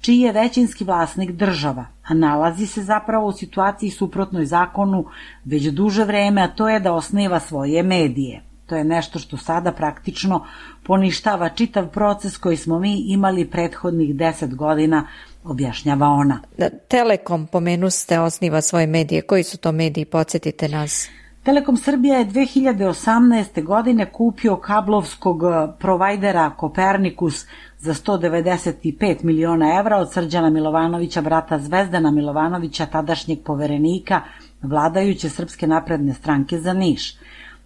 čiji 0.00 0.20
je 0.20 0.32
većinski 0.32 0.84
vlasnik 0.84 1.30
država, 1.30 1.86
a 2.04 2.14
nalazi 2.14 2.66
se 2.66 2.82
zapravo 2.82 3.26
u 3.26 3.32
situaciji 3.32 3.90
suprotnoj 3.90 4.44
zakonu 4.44 5.04
već 5.44 5.70
duže 5.70 6.04
vreme, 6.04 6.42
a 6.42 6.48
to 6.48 6.68
je 6.68 6.80
da 6.80 6.92
osniva 6.92 7.40
svoje 7.40 7.82
medije. 7.82 8.42
To 8.66 8.76
je 8.76 8.84
nešto 8.84 9.18
što 9.18 9.36
sada 9.36 9.72
praktično 9.72 10.44
poništava 10.82 11.48
čitav 11.48 11.88
proces 11.88 12.36
koji 12.36 12.56
smo 12.56 12.78
mi 12.78 12.94
imali 13.08 13.50
prethodnih 13.50 14.14
deset 14.16 14.54
godina, 14.54 15.06
objašnjava 15.44 16.08
ona. 16.08 16.40
Telekom, 16.88 17.46
pomenu 17.46 17.90
ste, 17.90 18.20
osniva 18.20 18.60
svoje 18.60 18.86
medije. 18.86 19.22
Koji 19.22 19.42
su 19.42 19.58
to 19.58 19.72
mediji? 19.72 20.04
Podsjetite 20.04 20.68
nas. 20.68 21.08
Telekom 21.44 21.76
Srbija 21.76 22.18
je 22.18 22.26
2018. 22.26 23.64
godine 23.64 24.12
kupio 24.12 24.56
kablovskog 24.56 25.42
provajdera 25.78 26.50
Kopernikus 26.50 27.46
za 27.78 27.94
195 27.94 29.24
miliona 29.24 29.78
evra 29.80 29.96
od 29.96 30.12
Srđana 30.12 30.50
Milovanovića, 30.50 31.20
brata 31.20 31.58
Zvezdana 31.58 32.10
Milovanovića, 32.10 32.86
tadašnjeg 32.86 33.38
poverenika 33.44 34.20
vladajuće 34.62 35.28
Srpske 35.28 35.66
napredne 35.66 36.14
stranke 36.14 36.58
za 36.58 36.72
Niš. 36.72 37.16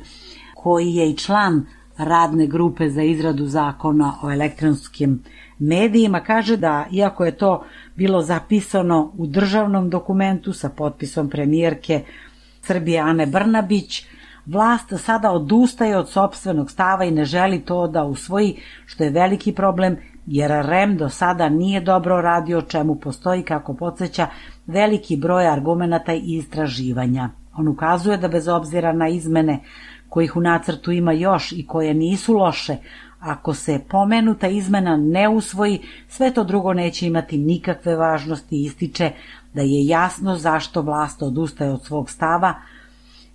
koji 0.56 0.96
je 0.96 1.10
i 1.10 1.18
član 1.18 1.66
radne 1.98 2.48
grupe 2.48 2.90
za 2.90 3.02
izradu 3.02 3.46
zakona 3.46 4.14
o 4.22 4.32
elektronskim 4.32 5.24
medijima, 5.60 6.20
kaže 6.20 6.58
da, 6.58 6.86
iako 6.92 7.26
je 7.26 7.38
to 7.38 7.64
bilo 7.96 8.22
zapisano 8.22 9.12
u 9.18 9.28
državnom 9.28 9.90
dokumentu 9.90 10.54
sa 10.54 10.70
potpisom 10.70 11.30
premijerke 11.30 12.04
Srbije 12.62 13.00
Ane 13.00 13.26
Brnabić, 13.26 14.06
vlast 14.46 14.94
sada 14.98 15.32
odustaje 15.32 15.98
od 15.98 16.10
sobstvenog 16.10 16.72
stava 16.72 17.06
i 17.06 17.12
ne 17.12 17.26
želi 17.26 17.60
to 17.60 17.88
da 17.88 18.04
usvoji, 18.04 18.58
što 18.86 19.04
je 19.04 19.10
veliki 19.10 19.52
problem 19.52 19.98
jer 20.26 20.52
REM 20.66 20.98
do 20.98 21.10
sada 21.10 21.50
nije 21.50 21.82
dobro 21.82 22.22
radio, 22.22 22.62
čemu 22.62 22.96
postoji, 22.96 23.44
kako 23.44 23.74
podsjeća, 23.74 24.28
veliki 24.68 25.18
broj 25.18 25.48
argumenta 25.48 26.14
i 26.14 26.38
istraživanja. 26.38 27.30
On 27.58 27.68
ukazuje 27.68 28.18
da 28.18 28.28
bez 28.28 28.48
obzira 28.48 28.94
na 28.94 29.08
izmene 29.08 29.60
kojih 30.14 30.36
u 30.36 30.42
nacrtu 30.42 30.92
ima 30.92 31.12
još 31.12 31.52
i 31.52 31.66
koje 31.68 31.94
nisu 31.94 32.34
loše, 32.34 32.76
ako 33.20 33.54
se 33.54 33.80
pomenuta 33.90 34.48
izmena 34.48 34.98
ne 34.98 35.30
usvoji, 35.30 35.80
sve 36.08 36.34
to 36.34 36.44
drugo 36.44 36.74
neće 36.74 37.08
imati 37.08 37.38
nikakve 37.38 37.96
važnosti 37.96 38.56
i 38.56 38.64
ističe 38.64 39.12
da 39.54 39.62
je 39.62 39.88
jasno 39.88 40.36
zašto 40.36 40.82
vlast 40.82 41.22
odustaje 41.22 41.72
od 41.72 41.86
svog 41.86 42.10
stava, 42.10 42.54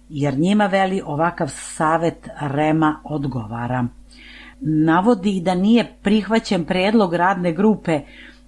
jer 0.09 0.39
njima 0.39 0.67
veli 0.67 1.03
ovakav 1.05 1.49
savet 1.49 2.29
Rema 2.41 3.01
odgovara. 3.05 3.87
Navodi 4.61 5.41
da 5.41 5.55
nije 5.55 5.93
prihvaćen 6.03 6.65
predlog 6.65 7.15
radne 7.15 7.53
grupe 7.53 8.01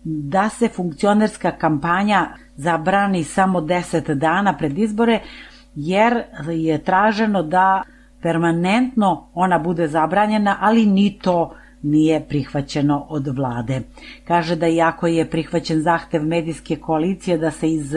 da 0.04 0.48
se 0.48 0.68
funkcionerska 0.68 1.50
kampanja 1.50 2.28
zabrani 2.56 3.24
samo 3.24 3.60
10 3.60 4.14
dana 4.14 4.56
pred 4.56 4.78
izbore, 4.78 5.20
jer 5.74 6.22
je 6.48 6.84
traženo 6.84 7.42
da 7.42 7.82
permanentno 8.22 9.28
ona 9.34 9.58
bude 9.58 9.88
zabranjena, 9.88 10.56
ali 10.60 10.86
ni 10.86 11.18
to 11.22 11.54
nije 11.82 12.20
prihvaćeno 12.28 13.06
od 13.08 13.26
vlade. 13.36 13.80
Kaže 14.28 14.56
da 14.56 14.68
iako 14.68 15.06
je 15.06 15.30
prihvaćen 15.30 15.80
zahtev 15.82 16.22
medijske 16.22 16.76
koalicije 16.76 17.38
da 17.38 17.50
se 17.50 17.72
iz 17.72 17.94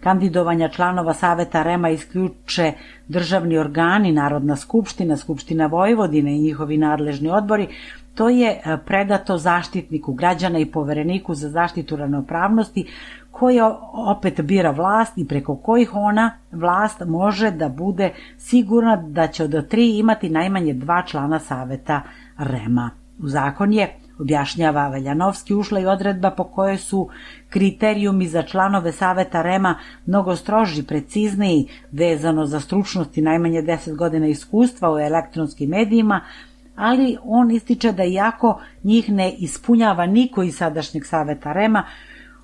kandidovanja 0.00 0.68
članova 0.68 1.14
Saveta 1.14 1.62
Rema 1.62 1.90
isključe 1.90 2.72
državni 3.08 3.58
organi, 3.58 4.12
Narodna 4.12 4.56
skupština, 4.56 5.16
Skupština 5.16 5.66
Vojvodine 5.66 6.36
i 6.36 6.40
njihovi 6.40 6.78
nadležni 6.78 7.30
odbori, 7.30 7.68
to 8.14 8.28
je 8.28 8.50
e, 8.50 8.76
predato 8.86 9.38
zaštitniku 9.38 10.12
građana 10.12 10.58
i 10.58 10.66
povereniku 10.66 11.34
za 11.34 11.48
zaštitu 11.48 11.96
ravnopravnosti 11.96 12.86
koji 13.38 13.60
opet 13.92 14.40
bira 14.40 14.70
vlast 14.70 15.18
i 15.18 15.28
preko 15.28 15.56
kojih 15.56 15.90
ona 15.94 16.30
vlast 16.52 17.02
može 17.06 17.50
da 17.50 17.68
bude 17.68 18.12
sigurna 18.38 18.96
da 18.96 19.26
će 19.26 19.44
od 19.44 19.68
tri 19.68 19.98
imati 19.98 20.30
najmanje 20.30 20.74
dva 20.74 21.02
člana 21.06 21.38
saveta 21.38 22.02
Rema. 22.38 22.90
U 23.22 23.28
zakon 23.28 23.72
je 23.72 23.98
Objašnjava 24.18 24.88
Veljanovski 24.88 25.54
ušla 25.54 25.80
i 25.80 25.86
odredba 25.86 26.30
po 26.30 26.44
kojoj 26.44 26.78
su 26.78 27.08
kriterijumi 27.48 28.28
za 28.28 28.42
članove 28.42 28.92
Saveta 28.92 29.42
Rema 29.42 29.74
mnogo 30.06 30.36
stroži, 30.36 30.82
precizniji, 30.82 31.68
vezano 31.92 32.46
za 32.46 32.60
stručnost 32.60 33.18
i 33.18 33.22
najmanje 33.22 33.62
10 33.62 33.96
godina 33.96 34.26
iskustva 34.26 34.92
u 34.92 34.98
elektronskim 34.98 35.70
medijima, 35.70 36.20
ali 36.76 37.16
on 37.24 37.50
ističe 37.50 37.92
da 37.92 38.04
iako 38.04 38.60
njih 38.84 39.10
ne 39.10 39.32
ispunjava 39.38 40.06
niko 40.06 40.42
iz 40.42 40.56
sadašnjeg 40.56 41.06
Saveta 41.06 41.52
Rema, 41.52 41.84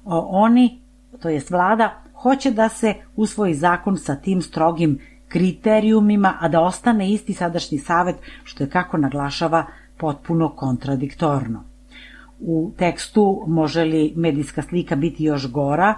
oni, 0.05 0.81
to 1.21 1.29
jest 1.29 1.51
vlada, 1.51 2.03
hoće 2.15 2.51
da 2.51 2.69
se 2.69 2.95
usvoji 3.17 3.55
zakon 3.55 3.97
sa 3.97 4.17
tim 4.17 4.43
strogim 4.43 4.99
kriterijumima, 5.29 6.35
a 6.41 6.49
da 6.49 6.61
ostane 6.61 7.13
isti 7.13 7.35
sadašnji 7.35 7.79
savet, 7.79 8.17
što 8.45 8.65
je 8.65 8.71
kako 8.71 8.97
naglašava 8.97 9.65
potpuno 9.97 10.49
kontradiktorno. 10.49 11.65
U 12.41 12.73
tekstu 12.79 13.45
može 13.47 13.85
li 13.85 14.13
medijska 14.17 14.63
slika 14.63 14.97
biti 14.97 15.25
još 15.25 15.51
gora, 15.51 15.95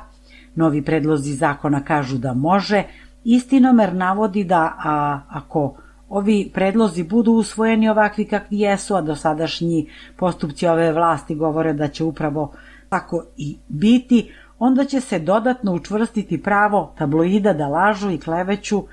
novi 0.55 0.83
predlozi 0.83 1.35
zakona 1.35 1.85
kažu 1.85 2.19
da 2.19 2.35
može, 2.35 2.83
istinomer 3.25 3.95
navodi 3.95 4.45
da 4.45 4.75
a, 4.85 5.21
ako 5.29 5.75
ovi 6.09 6.51
predlozi 6.55 7.03
budu 7.03 7.33
usvojeni 7.33 7.89
ovakvi 7.89 8.25
kakvi 8.25 8.59
jesu, 8.59 8.95
a 8.95 9.01
dosadašnji 9.01 9.89
postupci 10.17 10.67
ove 10.67 10.93
vlasti 10.93 11.35
govore 11.35 11.73
da 11.73 11.89
će 11.89 12.05
upravo 12.05 12.53
tako 12.89 13.25
i 13.37 13.57
biti, 13.69 14.31
onda 14.65 14.85
će 14.85 15.01
se 15.01 15.19
dodatno 15.19 15.75
učvrstiti 15.75 16.43
pravo 16.43 16.95
tabloida 16.99 17.53
da 17.53 17.69
lažu 17.69 18.11
i 18.11 18.19
kleveću 18.19 18.85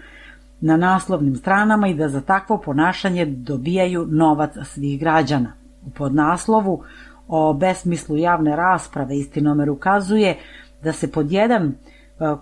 na 0.61 0.78
naslovnim 0.78 1.36
stranama 1.36 1.88
i 1.88 1.93
da 1.93 2.09
za 2.09 2.22
takvo 2.22 2.57
ponašanje 2.57 3.26
dobijaju 3.26 4.07
novac 4.07 4.53
svih 4.63 4.99
građana. 4.99 5.53
U 5.86 5.89
podnaslovu 5.89 6.84
o 7.28 7.53
besmislu 7.53 8.17
javne 8.17 8.55
rasprave 8.55 9.17
istinomer 9.17 9.70
ukazuje 9.70 10.38
da 10.84 10.91
se 10.91 11.11
pod 11.11 11.32
jedan 11.32 11.63
e, 11.67 11.74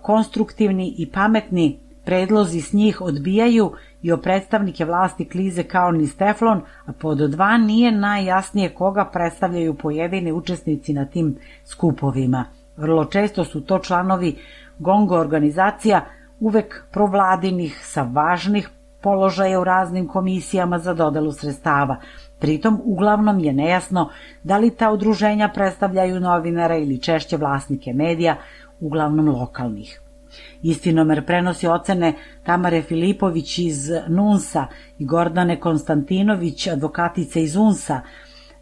konstruktivni 0.02 0.94
i 0.98 1.10
pametni 1.10 1.78
predlozi 2.04 2.60
s 2.60 2.72
njih 2.72 3.00
odbijaju 3.00 3.72
i 4.02 4.12
o 4.12 4.16
predstavnike 4.16 4.84
vlasti 4.84 5.24
klize 5.24 5.62
kao 5.62 5.92
ni 5.92 6.06
Steflon, 6.06 6.60
a 6.86 6.92
pod 6.92 7.18
dva 7.18 7.58
nije 7.58 7.92
najjasnije 7.92 8.74
koga 8.74 9.10
predstavljaju 9.12 9.74
pojedini 9.74 10.32
učesnici 10.32 10.92
na 10.92 11.04
tim 11.04 11.36
skupovima. 11.64 12.57
Vrlo 12.78 13.04
često 13.04 13.44
su 13.44 13.60
to 13.60 13.78
članovi 13.78 14.36
gongo 14.78 15.16
organizacija 15.16 16.04
uvek 16.40 16.84
provladinih 16.92 17.80
sa 17.82 18.02
važnih 18.02 18.68
položaja 19.00 19.60
u 19.60 19.64
raznim 19.64 20.08
komisijama 20.08 20.78
za 20.78 20.94
dodelu 20.94 21.32
sredstava. 21.32 21.96
Pritom, 22.38 22.80
uglavnom 22.84 23.38
je 23.38 23.52
nejasno 23.52 24.10
da 24.42 24.58
li 24.58 24.70
ta 24.70 24.90
udruženja 24.92 25.48
predstavljaju 25.54 26.20
novinara 26.20 26.76
ili 26.76 27.00
češće 27.00 27.36
vlasnike 27.36 27.92
medija, 27.92 28.36
uglavnom 28.80 29.28
lokalnih. 29.28 30.00
Istinomer 30.62 31.26
prenosi 31.26 31.66
ocene 31.66 32.14
Tamare 32.44 32.82
Filipović 32.82 33.58
iz 33.58 33.90
Nunsa 34.08 34.66
i 34.98 35.04
Gordane 35.06 35.60
Konstantinović, 35.60 36.66
advokatice 36.66 37.42
iz 37.42 37.56
Unsa, 37.56 38.00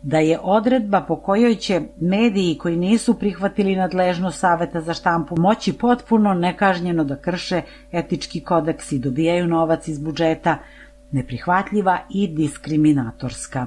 da 0.06 0.18
je 0.18 0.38
odredba 0.42 1.00
po 1.00 1.16
kojoj 1.16 1.54
će 1.54 1.80
mediji 2.00 2.58
koji 2.58 2.76
nisu 2.76 3.14
prihvatili 3.18 3.76
nadležnost 3.76 4.38
Saveta 4.38 4.80
za 4.80 4.94
štampu 4.94 5.34
moći 5.38 5.72
potpuno 5.72 6.34
nekažnjeno 6.34 7.04
da 7.04 7.16
krše 7.16 7.62
etički 7.92 8.40
kodeks 8.40 8.92
i 8.92 8.98
dobijaju 8.98 9.46
novac 9.46 9.88
iz 9.88 9.98
budžeta, 9.98 10.58
neprihvatljiva 11.10 11.98
i 12.10 12.28
diskriminatorska. 12.28 13.66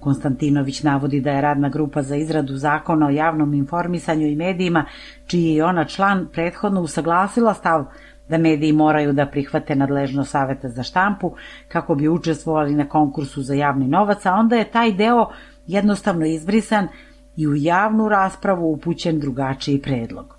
Konstantinović 0.00 0.82
navodi 0.82 1.20
da 1.20 1.30
je 1.30 1.40
radna 1.40 1.68
grupa 1.68 2.02
za 2.02 2.16
izradu 2.16 2.56
zakona 2.56 3.06
o 3.06 3.10
javnom 3.10 3.54
informisanju 3.54 4.26
i 4.26 4.36
medijima, 4.36 4.84
čiji 5.26 5.54
je 5.54 5.64
ona 5.64 5.84
član, 5.84 6.28
prethodno 6.32 6.80
usaglasila 6.80 7.54
stav 7.54 7.84
da 8.28 8.38
mediji 8.38 8.72
moraju 8.72 9.12
da 9.12 9.26
prihvate 9.26 9.76
nadležno 9.76 10.24
saveta 10.24 10.68
za 10.68 10.82
štampu 10.82 11.32
kako 11.68 11.94
bi 11.94 12.08
učestvovali 12.08 12.74
na 12.74 12.88
konkursu 12.88 13.42
za 13.42 13.54
javni 13.54 13.88
novac, 13.88 14.26
a 14.26 14.34
onda 14.34 14.56
je 14.56 14.70
taj 14.70 14.92
deo 14.92 15.30
jednostavno 15.66 16.26
izbrisan 16.26 16.88
i 17.36 17.46
u 17.46 17.54
javnu 17.54 18.08
raspravu 18.08 18.72
upućen 18.72 19.20
drugačiji 19.20 19.82
predlog. 19.82 20.36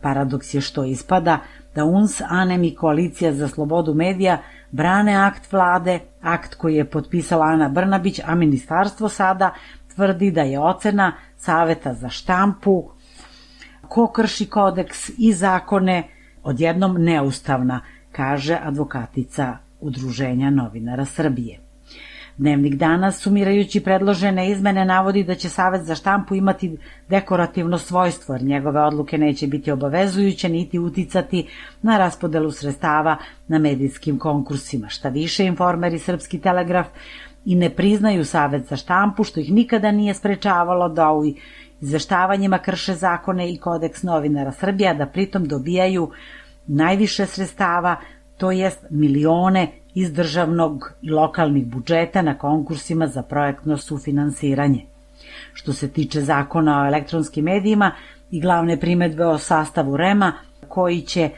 Paradoks 0.00 0.54
je 0.54 0.60
što 0.60 0.84
ispada 0.84 1.38
da 1.74 1.84
UNS, 1.84 2.20
ANEM 2.28 2.64
i 2.64 2.74
Koalicija 2.74 3.32
za 3.32 3.48
slobodu 3.48 3.94
medija 3.94 4.42
brane 4.70 5.14
akt 5.14 5.52
vlade, 5.52 6.00
akt 6.20 6.54
koji 6.54 6.74
je 6.74 6.90
potpisala 6.90 7.46
Ana 7.46 7.68
Brnabić, 7.68 8.20
a 8.24 8.34
ministarstvo 8.34 9.08
sada 9.08 9.54
tvrdi 9.94 10.30
da 10.30 10.42
je 10.42 10.60
ocena 10.60 11.12
Saveta 11.36 11.94
za 11.94 12.08
štampu 12.08 12.90
ko 13.88 14.06
krši 14.12 14.46
kodeks 14.46 15.10
i 15.18 15.32
zakone 15.32 16.08
odjednom 16.42 17.04
neustavna, 17.04 17.80
kaže 18.12 18.58
advokatica 18.62 19.56
Udruženja 19.80 20.50
novinara 20.50 21.04
Srbije. 21.04 21.65
Dnevnik 22.38 22.74
danas, 22.74 23.18
sumirajući 23.18 23.80
predložene 23.80 24.50
izmene, 24.50 24.84
navodi 24.84 25.22
da 25.24 25.34
će 25.34 25.48
Savet 25.48 25.82
za 25.82 25.94
štampu 25.94 26.34
imati 26.34 26.76
dekorativno 27.08 27.78
svojstvo, 27.78 28.34
jer 28.34 28.42
njegove 28.42 28.80
odluke 28.80 29.18
neće 29.18 29.46
biti 29.46 29.70
obavezujuće 29.70 30.48
niti 30.48 30.78
uticati 30.78 31.46
na 31.82 31.98
raspodelu 31.98 32.50
sredstava 32.50 33.16
na 33.48 33.58
medijskim 33.58 34.18
konkursima. 34.18 34.88
Šta 34.88 35.08
više, 35.08 35.44
informeri 35.44 35.98
Srpski 35.98 36.38
telegraf 36.38 36.86
i 37.44 37.54
ne 37.54 37.70
priznaju 37.70 38.24
Savet 38.24 38.68
za 38.68 38.76
štampu, 38.76 39.24
što 39.24 39.40
ih 39.40 39.52
nikada 39.52 39.90
nije 39.90 40.14
sprečavalo 40.14 40.88
da 40.88 41.12
u 41.12 41.24
izveštavanjima 41.80 42.58
krše 42.58 42.94
zakone 42.94 43.52
i 43.52 43.56
kodeks 43.56 44.02
novinara 44.02 44.52
Srbija, 44.52 44.94
da 44.94 45.06
pritom 45.06 45.44
dobijaju 45.44 46.10
najviše 46.66 47.26
sredstava, 47.26 47.96
to 48.36 48.50
jest 48.50 48.86
milione 48.90 49.68
iz 49.96 50.12
državnog 50.12 50.92
i 51.02 51.10
lokalnih 51.10 51.66
budžeta 51.66 52.22
na 52.22 52.38
konkursima 52.38 53.06
za 53.06 53.22
projektno 53.22 53.76
sufinansiranje. 53.76 54.82
Što 55.52 55.72
se 55.72 55.88
tiče 55.88 56.20
zakona 56.20 56.82
o 56.82 56.86
elektronskim 56.86 57.44
medijima 57.44 57.90
i 58.30 58.40
glavne 58.40 58.76
primetbe 58.80 59.26
o 59.26 59.38
sastavu 59.38 59.96
REMA, 59.96 60.32
koji 60.68 61.00
će 61.00 61.30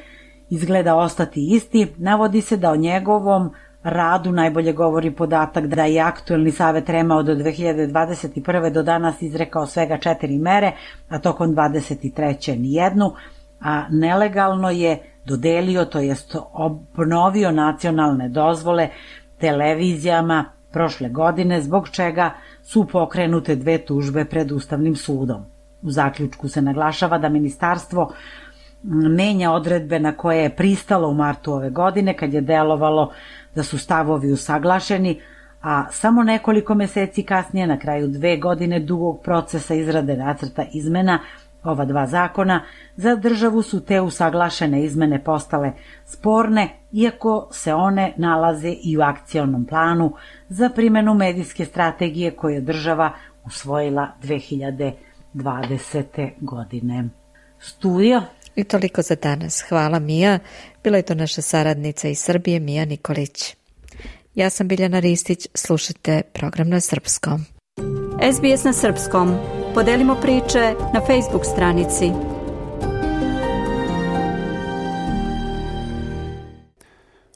izgleda 0.50 0.96
ostati 0.96 1.54
isti, 1.54 1.86
navodi 1.96 2.40
se 2.40 2.56
da 2.56 2.72
o 2.72 2.76
njegovom 2.76 3.50
radu 3.82 4.32
najbolje 4.32 4.72
govori 4.72 5.10
podatak 5.10 5.66
da 5.66 5.84
je 5.84 6.00
aktuelni 6.00 6.52
savet 6.52 6.88
REMA 6.88 7.16
od 7.16 7.26
2021. 7.26 8.72
do 8.72 8.82
danas 8.82 9.22
izrekao 9.22 9.66
svega 9.66 9.98
četiri 9.98 10.38
mere, 10.38 10.72
a 11.08 11.18
tokom 11.18 11.54
23. 11.54 12.58
nijednu, 12.58 13.12
a 13.60 13.84
nelegalno 13.90 14.70
je 14.70 14.98
dodelio, 15.28 15.84
to 15.84 16.00
jest 16.00 16.36
obnovio 16.52 17.50
nacionalne 17.50 18.28
dozvole 18.28 18.88
televizijama 19.38 20.44
prošle 20.72 21.08
godine, 21.08 21.62
zbog 21.62 21.88
čega 21.88 22.30
su 22.62 22.86
pokrenute 22.86 23.56
dve 23.56 23.78
tužbe 23.78 24.24
pred 24.24 24.52
Ustavnim 24.52 24.96
sudom. 24.96 25.44
U 25.82 25.90
zaključku 25.90 26.48
se 26.48 26.62
naglašava 26.62 27.18
da 27.18 27.28
ministarstvo 27.28 28.12
menja 28.82 29.52
odredbe 29.52 29.98
na 29.98 30.12
koje 30.16 30.42
je 30.42 30.56
pristalo 30.56 31.08
u 31.08 31.14
martu 31.14 31.52
ove 31.52 31.70
godine 31.70 32.16
kad 32.16 32.34
je 32.34 32.40
delovalo 32.40 33.12
da 33.54 33.62
su 33.62 33.78
stavovi 33.78 34.32
usaglašeni, 34.32 35.20
a 35.62 35.84
samo 35.90 36.22
nekoliko 36.22 36.74
meseci 36.74 37.22
kasnije, 37.22 37.66
na 37.66 37.78
kraju 37.78 38.08
dve 38.08 38.36
godine 38.36 38.80
dugog 38.80 39.22
procesa 39.22 39.74
izrade 39.74 40.16
nacrta 40.16 40.64
izmena, 40.72 41.18
ova 41.64 41.84
dva 41.84 42.06
zakona, 42.06 42.64
za 42.96 43.16
državu 43.16 43.62
su 43.62 43.84
te 43.84 44.00
usaglašene 44.00 44.84
izmene 44.84 45.24
postale 45.24 45.72
sporne, 46.06 46.68
iako 46.92 47.48
se 47.52 47.74
one 47.74 48.14
nalaze 48.16 48.74
i 48.82 48.98
u 48.98 49.00
akcionom 49.00 49.64
planu 49.64 50.12
za 50.48 50.70
primenu 50.70 51.14
medijske 51.14 51.64
strategije 51.64 52.30
koju 52.30 52.54
je 52.54 52.60
država 52.60 53.12
usvojila 53.44 54.08
2020. 54.22 56.30
godine. 56.40 57.08
Studio 57.58 58.22
I 58.56 58.64
toliko 58.64 59.02
za 59.02 59.14
danas. 59.14 59.64
Hvala 59.68 59.98
Mija. 59.98 60.38
Bila 60.84 60.96
je 60.96 61.02
to 61.02 61.14
naša 61.14 61.42
saradnica 61.42 62.08
iz 62.08 62.18
Srbije, 62.18 62.60
Mija 62.60 62.84
Nikolić. 62.84 63.56
Ja 64.34 64.50
sam 64.50 64.68
Biljana 64.68 64.98
Ristić, 64.98 65.46
slušajte 65.54 66.22
program 66.32 66.68
na 66.68 66.80
srpskom. 66.80 67.57
SBS 68.22 68.64
na 68.64 68.72
srpskom. 68.72 69.34
Podelimo 69.74 70.14
priče 70.14 70.74
na 70.94 71.00
Facebook 71.06 71.44
stranici. 71.44 72.10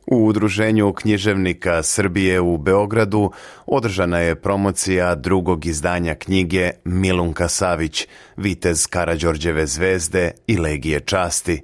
U 0.07 0.27
Udruženju 0.27 0.93
književnika 0.93 1.83
Srbije 1.83 2.41
u 2.41 2.59
Beogradu 2.59 3.31
održana 3.67 4.19
je 4.19 4.35
promocija 4.35 5.15
drugog 5.15 5.67
izdanja 5.67 6.15
knjige 6.15 6.71
Milunka 6.85 7.49
Savić, 7.49 8.09
Vitez 8.37 8.87
Karađorđeve 8.87 9.67
zvezde 9.67 10.31
i 10.47 10.57
Legije 10.57 11.01
časti. 11.01 11.63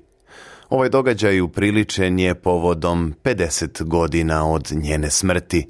Ovaj 0.70 0.88
događaj 0.88 1.40
upriličen 1.40 2.18
je 2.18 2.34
povodom 2.34 3.14
50 3.24 3.82
godina 3.82 4.50
od 4.50 4.68
njene 4.72 5.10
smrti, 5.10 5.68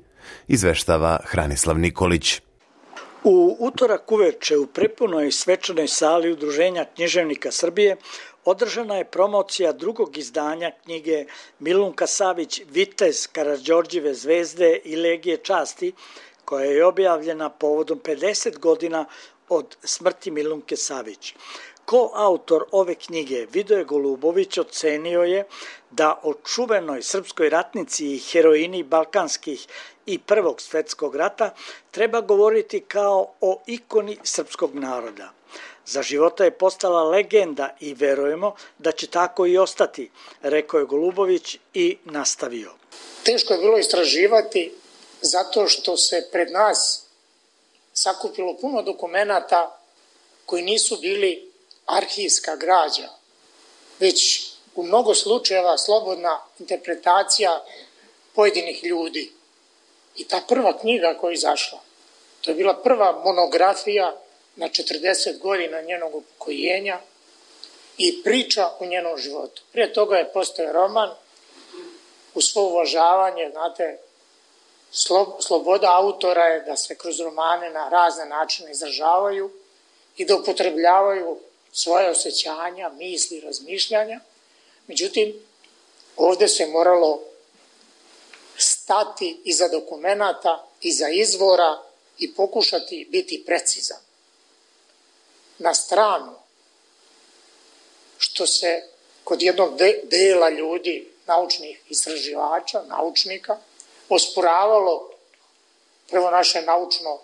izveštava 0.48 1.18
Hranislav 1.24 1.78
Nikolić. 1.78 2.40
U 3.30 3.56
utorak 3.58 4.12
uveče 4.12 4.56
u 4.58 4.66
prepunoj 4.66 5.32
svečanoj 5.32 5.88
sali 5.88 6.30
Udruženja 6.32 6.84
književnika 6.94 7.50
Srbije 7.52 7.96
održana 8.44 8.96
je 8.96 9.04
promocija 9.04 9.72
drugog 9.72 10.16
izdanja 10.18 10.70
knjige 10.84 11.24
Milunka 11.58 12.06
Savić 12.06 12.60
Vitez 12.70 13.26
Karadžorđive 13.32 14.14
zvezde 14.14 14.80
i 14.84 14.96
Legije 14.96 15.36
časti, 15.36 15.92
koja 16.44 16.64
je 16.64 16.84
objavljena 16.84 17.50
povodom 17.50 18.00
50 18.00 18.58
godina 18.58 19.04
od 19.48 19.76
smrti 19.82 20.30
Milunke 20.30 20.76
Savić. 20.76 21.34
Koautor 21.84 22.64
ove 22.72 22.94
knjige 22.94 23.46
Vidoje 23.52 23.84
Golubović 23.84 24.58
ocenio 24.58 25.22
je 25.22 25.44
da 25.90 26.20
o 26.22 26.34
čuvenoj 26.34 27.02
srpskoj 27.02 27.48
ratnici 27.48 28.06
i 28.14 28.18
heroini 28.18 28.82
balkanskih 28.82 29.66
i 30.08 30.18
Prvog 30.18 30.60
svetskog 30.60 31.16
rata 31.16 31.54
treba 31.90 32.20
govoriti 32.20 32.80
kao 32.80 33.32
o 33.40 33.60
ikoni 33.66 34.18
srpskog 34.22 34.74
naroda. 34.74 35.32
Za 35.86 36.02
života 36.02 36.44
je 36.44 36.50
postala 36.50 37.02
legenda 37.02 37.76
i 37.80 37.94
verujemo 37.94 38.54
da 38.78 38.92
će 38.92 39.06
tako 39.06 39.46
i 39.46 39.58
ostati, 39.58 40.10
rekao 40.42 40.80
je 40.80 40.86
Golubović 40.86 41.56
i 41.74 41.96
nastavio. 42.04 42.72
Teško 43.22 43.52
je 43.54 43.60
bilo 43.60 43.78
istraživati 43.78 44.74
zato 45.20 45.66
što 45.66 45.96
se 45.96 46.28
pred 46.32 46.50
nas 46.50 47.04
sakupilo 47.92 48.56
puno 48.60 48.82
dokumentata 48.82 49.80
koji 50.46 50.62
nisu 50.62 50.96
bili 50.96 51.52
arhivska 51.86 52.56
građa, 52.56 53.08
već 54.00 54.48
u 54.74 54.82
mnogo 54.82 55.14
slučajeva 55.14 55.78
slobodna 55.78 56.40
interpretacija 56.58 57.64
pojedinih 58.34 58.84
ljudi. 58.84 59.37
I 60.18 60.24
ta 60.24 60.40
prva 60.48 60.78
knjiga 60.78 61.14
koja 61.20 61.30
je 61.30 61.34
izašla, 61.34 61.78
to 62.40 62.50
je 62.50 62.54
bila 62.54 62.82
prva 62.82 63.22
monografija 63.24 64.16
na 64.56 64.68
40 64.68 65.38
godina 65.38 65.80
njenog 65.80 66.14
upokojenja 66.14 67.00
i 67.98 68.22
priča 68.22 68.70
o 68.80 68.86
njenom 68.86 69.18
životu. 69.18 69.62
Prije 69.72 69.92
toga 69.92 70.16
je 70.16 70.32
postoje 70.32 70.72
roman, 70.72 71.10
u 72.34 72.40
svo 72.40 72.62
uvažavanje, 72.62 73.50
znate, 73.52 73.98
sloboda 75.40 75.96
autora 75.96 76.44
je 76.44 76.60
da 76.60 76.76
se 76.76 76.94
kroz 76.94 77.20
romane 77.20 77.70
na 77.70 77.88
razne 77.88 78.26
načine 78.26 78.70
izražavaju 78.70 79.50
i 80.16 80.24
da 80.24 80.36
upotrebljavaju 80.36 81.38
svoje 81.72 82.10
osjećanja, 82.10 82.88
misli, 82.88 83.40
razmišljanja. 83.40 84.20
Međutim, 84.86 85.34
ovde 86.16 86.48
se 86.48 86.66
moralo 86.66 87.20
stati 88.88 89.40
iza 89.44 89.68
dokumenta, 89.68 90.66
iza 90.80 91.08
izvora 91.08 91.82
i 92.18 92.34
pokušati 92.34 93.08
biti 93.10 93.44
precizan. 93.46 93.98
Na 95.58 95.74
stranu, 95.74 96.32
što 98.18 98.46
se 98.46 98.82
kod 99.24 99.42
jednog 99.42 99.76
de 99.76 100.00
dela 100.04 100.48
ljudi, 100.50 101.08
naučnih 101.26 101.80
istraživača, 101.88 102.82
naučnika, 102.82 103.58
osporavalo 104.08 105.10
prvo 106.10 106.30
naše 106.30 106.62
naučno 106.62 107.18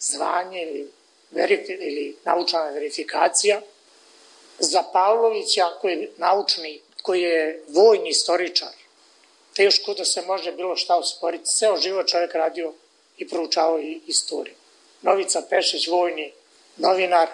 zvanje 0.00 0.62
ili, 0.62 0.90
verif, 1.30 1.68
ili 1.68 2.16
naučna 2.24 2.62
verifikacija, 2.62 3.60
za 4.58 4.82
Pavlovića 4.92 5.66
koji 5.80 5.92
je 5.92 6.12
naučni, 6.16 6.80
koji 7.02 7.22
je 7.22 7.64
vojni 7.68 8.08
istoričar, 8.08 8.83
teško 9.54 9.94
da 9.94 10.04
se 10.04 10.22
može 10.22 10.52
bilo 10.52 10.76
šta 10.76 10.96
osporiti. 10.96 11.50
Ceo 11.50 11.76
život 11.76 12.08
čovjek 12.08 12.34
radio 12.34 12.72
i 13.18 13.28
proučavao 13.28 13.80
i 13.80 14.00
istoriju. 14.06 14.54
Novica 15.02 15.42
Pešić, 15.50 15.86
vojni 15.88 16.32
novinar, 16.76 17.28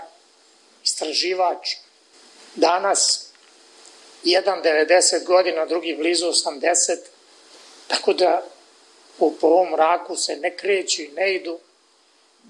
istraživač, 0.84 1.76
danas 2.54 3.30
jedan 4.24 4.62
90 4.62 5.24
godina, 5.24 5.66
drugi 5.66 5.94
blizu 5.94 6.26
80, 6.26 6.98
tako 7.88 8.12
da 8.12 8.42
u, 9.18 9.32
po 9.32 9.46
ovom 9.46 9.74
raku 9.74 10.16
se 10.16 10.36
ne 10.36 10.56
kreću 10.56 11.02
i 11.02 11.08
ne 11.08 11.34
idu, 11.34 11.58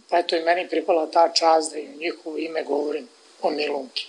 pa 0.09 0.19
eto 0.19 0.37
i 0.37 0.43
meni 0.43 0.69
pripala 0.69 1.11
ta 1.11 1.33
čast 1.35 1.73
da 1.73 1.79
i 1.79 1.89
u 1.89 1.99
njihovo 1.99 2.39
ime 2.39 2.63
govorim 2.63 3.09
o 3.43 3.51
Milunki. 3.51 4.07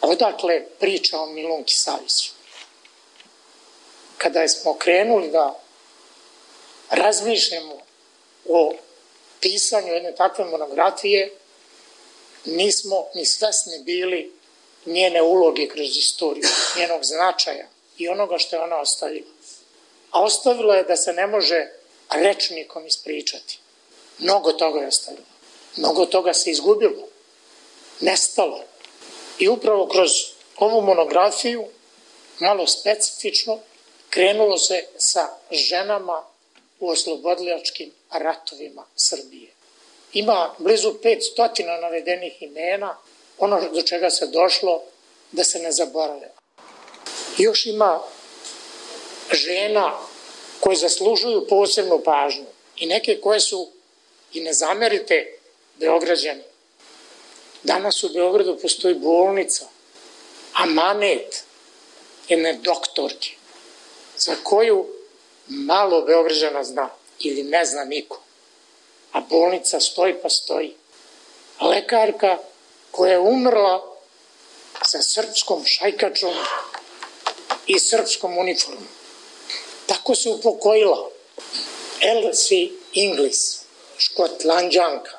Odakle 0.00 0.66
priča 0.78 1.18
o 1.18 1.26
Milunki 1.26 1.74
Saviću? 1.74 2.37
Kada 4.18 4.48
smo 4.48 4.74
krenuli 4.74 5.30
da 5.30 5.60
razmišljamo 6.90 7.80
o 8.48 8.74
pisanju 9.40 9.92
jedne 9.92 10.14
takve 10.14 10.44
monografije, 10.44 11.32
nismo 12.44 13.06
ni 13.14 13.24
svesni 13.24 13.78
bili 13.82 14.32
njene 14.86 15.22
uloge 15.22 15.68
kroz 15.68 15.96
istoriju, 15.96 16.48
njenog 16.76 17.04
značaja 17.04 17.66
i 17.98 18.08
onoga 18.08 18.38
što 18.38 18.56
je 18.56 18.62
ona 18.62 18.76
ostavila. 18.76 19.26
A 20.10 20.22
ostavila 20.22 20.76
je 20.76 20.82
da 20.82 20.96
se 20.96 21.12
ne 21.12 21.26
može 21.26 21.66
rečnikom 22.10 22.86
ispričati. 22.86 23.58
Mnogo 24.18 24.52
toga 24.52 24.80
je 24.80 24.88
ostavila. 24.88 25.26
Mnogo 25.76 26.06
toga 26.06 26.34
se 26.34 26.50
izgubilo. 26.50 27.08
Nestalo. 28.00 28.64
I 29.38 29.48
upravo 29.48 29.86
kroz 29.86 30.10
ovu 30.56 30.82
monografiju, 30.82 31.64
malo 32.38 32.66
specifično, 32.66 33.58
krenulo 34.10 34.58
se 34.58 34.84
sa 34.96 35.28
ženama 35.50 36.24
u 36.80 36.88
oslobodilačkim 36.88 37.92
ratovima 38.10 38.84
Srbije. 38.96 39.50
Ima 40.12 40.54
blizu 40.58 40.94
500 41.02 41.80
navedenih 41.80 42.42
imena, 42.42 42.96
ono 43.38 43.60
do 43.72 43.82
čega 43.82 44.10
se 44.10 44.26
došlo 44.26 44.82
da 45.32 45.44
se 45.44 45.58
ne 45.58 45.72
zaborave. 45.72 46.30
Još 47.38 47.66
ima 47.66 48.00
žena 49.32 49.98
koje 50.60 50.76
zaslužuju 50.76 51.46
posebnu 51.48 52.00
pažnju 52.04 52.46
i 52.76 52.86
neke 52.86 53.20
koje 53.20 53.40
su, 53.40 53.70
i 54.32 54.40
ne 54.40 54.52
zamerite, 54.52 55.38
Beograđani. 55.76 56.42
Danas 57.62 58.04
u 58.04 58.08
Beogradu 58.08 58.58
postoji 58.62 58.94
bolnica, 58.94 59.66
amanet 60.52 61.44
jedne 62.28 62.52
doktorke, 62.52 63.37
za 64.18 64.34
koju 64.42 64.86
malo 65.46 66.02
Beograđana 66.02 66.64
zna 66.64 66.90
ili 67.18 67.42
ne 67.42 67.64
zna 67.64 67.84
niko. 67.84 68.20
A 69.12 69.20
bolnica 69.20 69.80
stoji 69.80 70.14
pa 70.22 70.28
stoji. 70.28 70.74
Lekarka 71.60 72.38
koja 72.90 73.12
je 73.12 73.18
umrla 73.18 73.96
sa 74.86 75.02
srpskom 75.02 75.64
šajkačom 75.64 76.34
i 77.66 77.78
srpskom 77.78 78.38
uniformom. 78.38 78.88
Tako 79.86 80.14
se 80.14 80.28
upokojila 80.30 81.10
Elsie 82.00 82.70
Inglis, 82.92 83.60
škotlanđanka. 83.98 85.18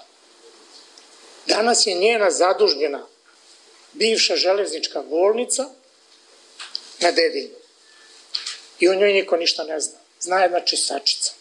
Danas 1.46 1.88
je 1.88 1.94
njena 1.94 2.32
zadužbljena 2.32 3.08
bivša 3.94 4.36
železnička 4.36 5.02
bolnica 5.02 5.70
na 7.00 7.12
Dedinju. 7.12 7.59
I 8.80 8.90
o 8.90 8.96
njoj 8.96 9.14
niko 9.14 9.38
ništa 9.38 9.64
ne 9.64 9.80
zna. 9.80 9.98
Zna 10.20 10.40
jedna 10.40 10.60
čisačica. 10.60 11.34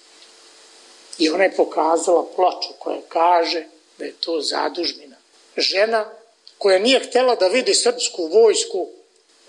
I 1.18 1.30
ona 1.30 1.45
je 1.45 1.57
pokazala 1.57 2.26
ploču 2.36 2.68
koja 2.78 3.01
kaže 3.09 3.64
da 3.99 4.05
je 4.05 4.12
to 4.20 4.41
zadužbina. 4.41 5.16
Žena 5.57 6.11
koja 6.59 6.78
nije 6.78 7.01
htela 7.01 7.34
da 7.34 7.49
vidi 7.49 7.74
srpsku 7.74 8.26
vojsku 8.26 8.89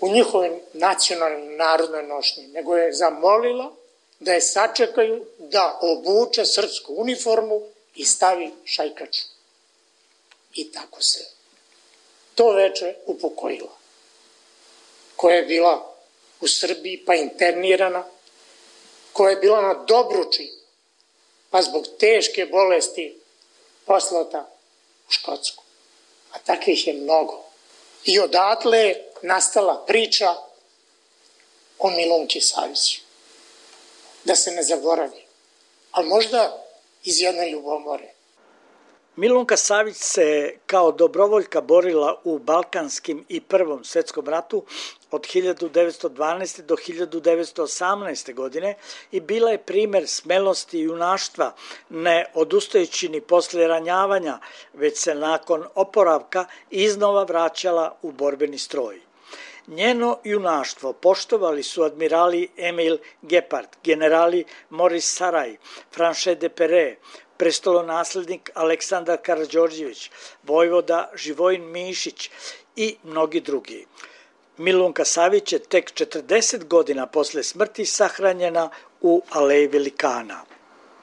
u 0.00 0.08
njihovim 0.08 0.60
nacionalnim 0.72 1.56
narodnoj 1.56 2.02
nošnji, 2.02 2.46
nego 2.46 2.76
je 2.76 2.92
zamolila 2.92 3.72
da 4.20 4.32
je 4.32 4.40
sačekaju 4.40 5.24
da 5.38 5.78
obuče 5.82 6.44
srpsku 6.44 6.94
uniformu 6.94 7.62
i 7.94 8.04
stavi 8.04 8.50
šajkaču. 8.64 9.22
I 10.54 10.72
tako 10.72 11.02
se 11.02 11.24
to 12.34 12.52
veče 12.52 12.94
upokojila, 13.06 13.76
koja 15.16 15.36
je 15.36 15.42
bila 15.42 15.89
u 16.40 16.48
Srbiji 16.48 17.04
pa 17.06 17.14
internirana, 17.14 18.04
koja 19.12 19.30
je 19.30 19.36
bila 19.36 19.60
na 19.60 19.74
Dobruči, 19.74 20.52
pa 21.50 21.62
zbog 21.62 21.86
teške 21.98 22.46
bolesti 22.46 23.18
poslata 23.86 24.50
u 25.08 25.10
Škotsku 25.10 25.62
a 26.32 26.38
takvih 26.38 26.86
je 26.86 26.94
mnogo. 26.94 27.44
I 28.04 28.20
odatle 28.20 28.78
je 28.78 29.10
nastala 29.22 29.84
priča 29.86 30.34
o 31.78 31.90
Milunki 31.90 32.40
Saviću. 32.40 33.00
Da 34.24 34.36
se 34.36 34.50
ne 34.50 34.62
zaboravi. 34.62 35.24
Ali 35.90 36.08
možda 36.08 36.66
iz 37.04 37.20
jedne 37.20 37.50
ljubomore. 37.50 38.12
Milunka 39.20 39.56
Savić 39.56 39.96
se 39.96 40.54
kao 40.66 40.92
dobrovoljka 40.92 41.60
borila 41.60 42.20
u 42.24 42.38
Balkanskim 42.38 43.24
i 43.28 43.40
Prvom 43.40 43.84
svetskom 43.84 44.28
ratu 44.28 44.64
od 45.10 45.20
1912. 45.20 46.62
do 46.62 46.74
1918. 46.74 48.34
godine 48.34 48.74
i 49.12 49.20
bila 49.20 49.50
je 49.50 49.58
primer 49.58 50.08
smelosti 50.08 50.78
i 50.78 50.82
junaštva, 50.82 51.52
ne 51.88 52.24
odustajući 52.34 53.08
ni 53.08 53.20
posle 53.20 53.66
ranjavanja, 53.66 54.38
već 54.74 54.98
se 54.98 55.14
nakon 55.14 55.64
oporavka 55.74 56.44
iznova 56.70 57.24
vraćala 57.24 57.96
u 58.02 58.12
borbeni 58.12 58.58
stroj. 58.58 59.00
Njeno 59.66 60.18
junaštvo 60.24 60.92
poštovali 60.92 61.62
su 61.62 61.82
admirali 61.82 62.48
Emil 62.56 62.98
Gepard, 63.22 63.68
generali 63.84 64.44
Maurice 64.70 65.06
Saraj, 65.06 65.56
Franche 65.92 66.34
de 66.34 66.48
Perret, 66.48 66.98
prestolonaslednik 67.40 68.50
Aleksandar 68.54 69.18
Karadžorđević, 69.22 70.10
vojvoda 70.42 71.10
Živojin 71.14 71.64
Mišić 71.72 72.30
i 72.76 72.96
mnogi 73.04 73.40
drugi. 73.40 73.86
Milunka 74.56 75.04
Savić 75.04 75.52
je 75.52 75.58
tek 75.58 75.92
40 75.92 76.64
godina 76.64 77.06
posle 77.06 77.42
smrti 77.42 77.86
sahranjena 77.86 78.70
u 79.00 79.22
Aleji 79.30 79.66
Velikana. 79.66 80.44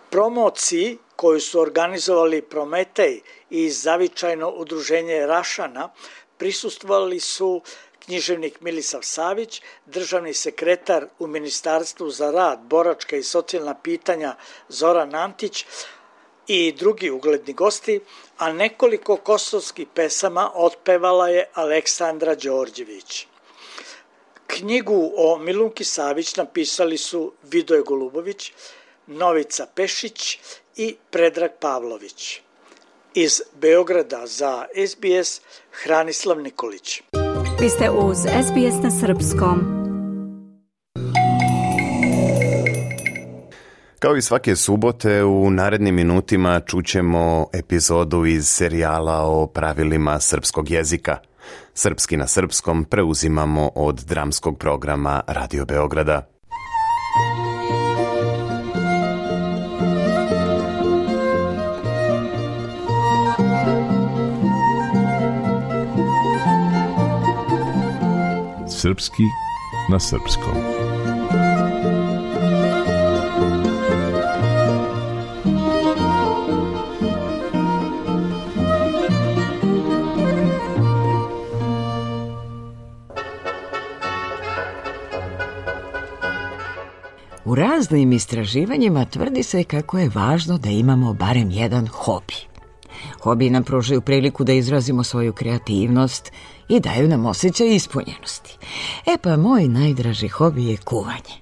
Promociji 0.10 0.98
koju 1.16 1.40
su 1.40 1.60
organizovali 1.60 2.42
Prometej 2.42 3.22
i 3.50 3.70
zavičajno 3.70 4.50
udruženje 4.50 5.26
Rašana 5.26 5.90
prisustvovali 6.38 7.20
su 7.20 7.62
književnik 8.06 8.62
Milisav 8.62 9.02
Savić, 9.04 9.62
državni 9.86 10.34
sekretar 10.34 11.08
u 11.20 11.28
Ministarstvu 11.28 12.10
za 12.10 12.32
rad, 12.32 12.60
boračka 12.60 13.16
i 13.16 13.24
socijalna 13.24 13.76
pitanja 13.76 14.36
Zoran 14.70 15.16
Antić 15.16 15.66
i 16.48 16.72
drugi 16.72 17.10
ugledni 17.10 17.54
gosti, 17.54 18.00
a 18.38 18.54
nekoliko 18.54 19.16
kosovskih 19.16 19.88
pesama 19.94 20.52
otpevala 20.54 21.30
je 21.30 21.50
Aleksandra 21.54 22.36
Đorđević. 22.36 23.28
Knjigu 24.48 25.12
o 25.18 25.38
Milunki 25.38 25.84
Savić 25.84 26.36
napisali 26.36 26.98
su 26.98 27.32
Vidoje 27.44 27.82
Golubović, 27.82 28.52
Novica 29.08 29.68
Pešić 29.76 30.40
i 30.76 30.96
Predrag 31.12 31.52
Pavlović. 31.60 32.42
Iz 33.14 33.42
Beograda 33.54 34.28
za 34.28 34.66
SBS 34.88 35.42
Hranislav 35.72 36.42
Nikolić. 36.42 37.02
Vi 37.62 37.70
ste 37.70 37.90
uz 37.90 38.18
SBS 38.18 38.84
na 38.84 38.92
Srpskom. 38.92 39.77
Kao 44.00 44.16
i 44.16 44.22
svake 44.22 44.56
subote, 44.56 45.24
u 45.24 45.52
narednim 45.52 45.96
minutima 45.96 46.60
čućemo 46.60 47.48
epizodu 47.54 48.26
iz 48.26 48.48
serijala 48.48 49.22
o 49.22 49.48
pravilima 49.48 50.20
srpskog 50.20 50.70
jezika. 50.70 51.18
Srpski 51.74 52.18
na 52.18 52.28
srpskom 52.28 52.86
preuzimamo 52.86 53.72
od 53.76 53.96
dramskog 53.96 54.58
programa 54.58 55.22
Radio 55.28 55.66
Beograda. 55.66 56.28
Srpski 68.70 69.24
na 69.90 70.00
srpskom. 70.00 70.67
U 87.48 87.56
raznim 87.56 88.12
istraživanjima 88.12 89.06
tvrdi 89.06 89.44
se 89.44 89.64
kako 89.64 89.98
je 89.98 90.12
važno 90.16 90.58
da 90.58 90.70
imamo 90.70 91.14
barem 91.14 91.52
jedan 91.52 91.88
hobi. 91.88 92.34
Hobi 93.22 93.50
nam 93.50 93.64
pružaju 93.64 94.02
priliku 94.02 94.44
da 94.44 94.54
izrazimo 94.54 95.04
svoju 95.04 95.34
kreativnost 95.34 96.32
i 96.70 96.80
daju 96.80 97.08
nam 97.08 97.26
osjećaj 97.26 97.76
ispunjenosti. 97.76 98.58
E 99.06 99.18
pa 99.22 99.38
moj 99.38 99.68
najdraži 99.68 100.28
hobi 100.28 100.66
je 100.66 100.78
kuvanje. 100.78 101.36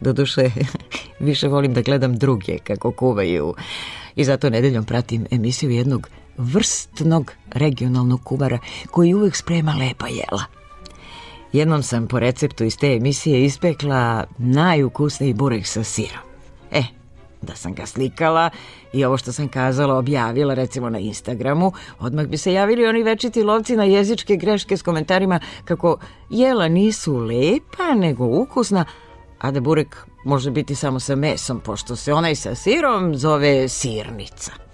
Doduše, 0.00 0.50
više 1.28 1.48
volim 1.48 1.74
da 1.74 1.80
gledam 1.82 2.16
druge 2.16 2.58
kako 2.58 2.92
kuvaju 2.92 3.54
i 4.16 4.24
zato 4.24 4.50
nedeljom 4.50 4.84
pratim 4.84 5.26
emisiju 5.30 5.70
jednog 5.70 6.08
vrstnog 6.36 7.32
regionalnog 7.50 8.24
kuvara 8.24 8.58
koji 8.90 9.14
uvek 9.14 9.36
sprema 9.36 9.74
lepa 9.74 10.06
jela. 10.08 10.65
Jednom 11.56 11.82
sam 11.82 12.06
po 12.06 12.18
receptu 12.18 12.64
iz 12.64 12.76
te 12.76 12.86
emisije 12.86 13.44
ispekla 13.44 14.24
najukusniji 14.38 15.34
burek 15.34 15.66
sa 15.66 15.84
sirom. 15.84 16.22
E, 16.70 16.82
da 17.42 17.54
sam 17.54 17.74
ga 17.74 17.86
slikala 17.86 18.50
i 18.92 19.04
ovo 19.04 19.16
što 19.16 19.32
sam 19.32 19.48
kazala 19.48 19.94
objavila 19.98 20.54
recimo 20.54 20.90
na 20.90 20.98
Instagramu, 20.98 21.72
odmah 21.98 22.26
bi 22.26 22.36
se 22.36 22.52
javili 22.52 22.86
oni 22.86 23.02
večiti 23.02 23.42
lovci 23.42 23.76
na 23.76 23.84
jezičke 23.84 24.36
greške 24.36 24.76
s 24.76 24.82
komentarima 24.82 25.40
kako 25.64 25.98
jela 26.30 26.68
nisu 26.68 27.16
lepa 27.16 27.94
nego 27.94 28.24
ukusna, 28.24 28.84
a 29.38 29.50
da 29.50 29.60
burek 29.60 29.96
može 30.24 30.50
biti 30.50 30.74
samo 30.74 31.00
sa 31.00 31.16
mesom, 31.16 31.60
pošto 31.60 31.96
se 31.96 32.12
onaj 32.12 32.34
sa 32.34 32.54
sirom 32.54 33.14
zove 33.14 33.68
sirnica. 33.68 34.65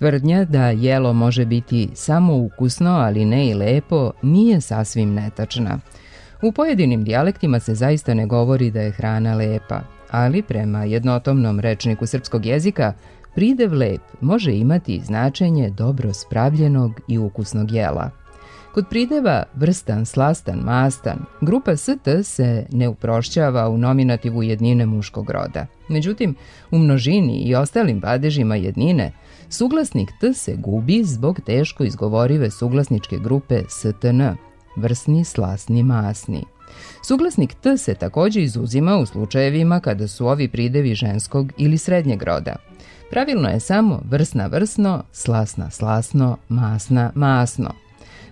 Tvrdnja 0.00 0.44
da 0.44 0.70
jelo 0.70 1.12
može 1.12 1.44
biti 1.44 1.88
samo 1.94 2.36
ukusno, 2.36 2.90
ali 2.90 3.24
ne 3.24 3.48
i 3.48 3.54
lepo, 3.54 4.12
nije 4.22 4.60
sasvim 4.60 5.14
netačna. 5.14 5.78
U 6.42 6.52
pojedinim 6.52 7.04
dijalektima 7.04 7.60
se 7.60 7.74
zaista 7.74 8.14
ne 8.14 8.26
govori 8.26 8.70
da 8.70 8.80
je 8.80 8.90
hrana 8.90 9.34
lepa, 9.34 9.80
ali 10.10 10.42
prema 10.42 10.84
jednotomnom 10.84 11.60
rečniku 11.60 12.06
srpskog 12.06 12.46
jezika, 12.46 12.92
pridev 13.34 13.72
lep 13.72 14.00
može 14.20 14.52
imati 14.52 15.00
značenje 15.04 15.70
dobro 15.70 16.12
spravljenog 16.12 17.00
i 17.08 17.18
ukusnog 17.18 17.70
jela. 17.70 18.10
Kod 18.74 18.84
prideva 18.90 19.42
vrstan, 19.54 20.06
slastan, 20.06 20.58
mastan, 20.58 21.18
grupa 21.40 21.76
st 21.76 22.08
se 22.22 22.66
ne 22.72 22.88
uprošćava 22.88 23.68
u 23.68 23.78
nominativu 23.78 24.42
jednine 24.42 24.86
muškog 24.86 25.30
roda. 25.30 25.66
Međutim, 25.88 26.34
u 26.70 26.78
množini 26.78 27.42
i 27.42 27.54
ostalim 27.54 28.00
padežima 28.00 28.56
jednine, 28.56 29.12
suglasnik 29.50 30.10
t 30.20 30.34
se 30.34 30.56
gubi 30.56 31.04
zbog 31.04 31.40
teško 31.46 31.84
izgovorive 31.84 32.50
suglasničke 32.50 33.18
grupe 33.18 33.62
stn, 33.68 34.22
vrsni, 34.76 35.24
slasni, 35.24 35.82
masni. 35.82 36.44
Suglasnik 37.06 37.54
t 37.54 37.76
se 37.76 37.94
takođe 37.94 38.42
izuzima 38.42 38.98
u 38.98 39.06
slučajevima 39.06 39.80
kada 39.80 40.08
su 40.08 40.26
ovi 40.26 40.48
pridevi 40.48 40.94
ženskog 40.94 41.52
ili 41.58 41.78
srednjeg 41.78 42.22
roda. 42.22 42.56
Pravilno 43.10 43.48
je 43.48 43.60
samo 43.60 44.00
vrsna 44.10 44.46
vrsno, 44.46 45.02
slasna 45.12 45.70
slasno, 45.70 46.36
masna 46.48 47.12
masno. 47.14 47.70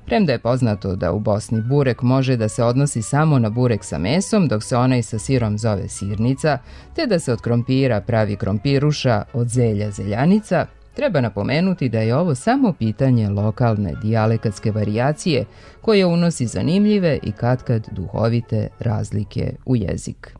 Premda 0.07 0.33
je 0.33 0.39
poznato 0.39 0.97
da 0.97 1.13
u 1.13 1.21
Bosni 1.21 1.61
burek 1.61 2.03
može 2.03 2.37
da 2.37 2.49
se 2.49 2.65
odnosi 2.65 3.03
samo 3.03 3.39
na 3.39 3.51
burek 3.51 3.85
sa 3.85 3.99
mesom, 3.99 4.49
dok 4.49 4.63
se 4.63 4.77
onaj 4.77 5.03
sa 5.03 5.19
sirom 5.19 5.59
zove 5.59 5.89
sirnica, 5.89 6.59
te 6.95 7.07
da 7.07 7.19
se 7.19 7.33
od 7.33 7.41
krompira 7.41 8.01
pravi 8.01 8.37
krompiruša, 8.37 9.23
od 9.33 9.49
zelja 9.49 9.91
zeljanica, 9.91 10.67
Treba 10.99 11.21
napomenuti 11.21 11.89
da 11.89 11.99
je 11.99 12.17
ovo 12.17 12.35
samo 12.35 12.73
pitanje 12.73 13.29
lokalne 13.29 13.95
dijalekatske 14.03 14.71
varijacije 14.71 15.45
koje 15.81 16.07
unosi 16.07 16.47
zanimljive 16.47 17.19
i 17.23 17.33
katkad 17.33 17.89
duhovite 17.91 18.69
razlike 18.79 19.55
u 19.67 19.77
jezik. 19.77 20.35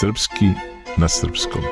Srpski 0.00 0.46
na 0.96 1.08
srpskom. 1.08 1.62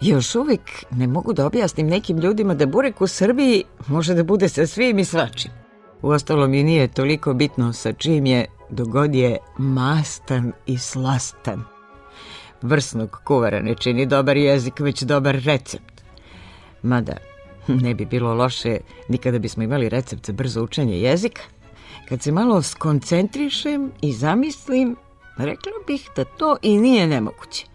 Još 0.00 0.34
uvijek 0.34 0.84
ne 0.90 1.06
mogu 1.06 1.32
da 1.32 1.46
objasnim 1.46 1.86
nekim 1.86 2.18
ljudima 2.18 2.54
da 2.54 2.66
burek 2.66 3.00
u 3.00 3.06
Srbiji 3.06 3.64
može 3.86 4.14
da 4.14 4.24
bude 4.24 4.48
sa 4.48 4.66
svim 4.66 4.98
i 4.98 5.04
svačim. 5.04 5.63
Uostalom 6.04 6.54
i 6.54 6.62
nije 6.62 6.88
toliko 6.88 7.34
bitno 7.34 7.72
sa 7.72 7.92
čim 7.92 8.26
je 8.26 8.46
dogod 8.70 9.14
je 9.14 9.38
mastan 9.58 10.52
i 10.66 10.78
slastan. 10.78 11.64
Vrsnog 12.62 13.20
kuvara 13.24 13.60
ne 13.60 13.74
čini 13.74 14.06
dobar 14.06 14.36
jezik, 14.36 14.80
već 14.80 15.02
dobar 15.02 15.34
recept. 15.34 16.02
Mada, 16.82 17.16
ne 17.68 17.94
bi 17.94 18.04
bilo 18.04 18.34
loše 18.34 18.78
nikada 19.08 19.38
bismo 19.38 19.62
imali 19.62 19.88
recept 19.88 20.26
za 20.26 20.32
brzo 20.32 20.62
učenje 20.62 21.00
jezika. 21.00 21.42
Kad 22.08 22.22
se 22.22 22.32
malo 22.32 22.62
skoncentrišem 22.62 23.92
i 24.00 24.12
zamislim, 24.12 24.96
rekla 25.36 25.72
bih 25.86 26.08
da 26.16 26.24
to 26.24 26.56
i 26.62 26.78
nije 26.78 27.06
nemoguće. 27.06 27.66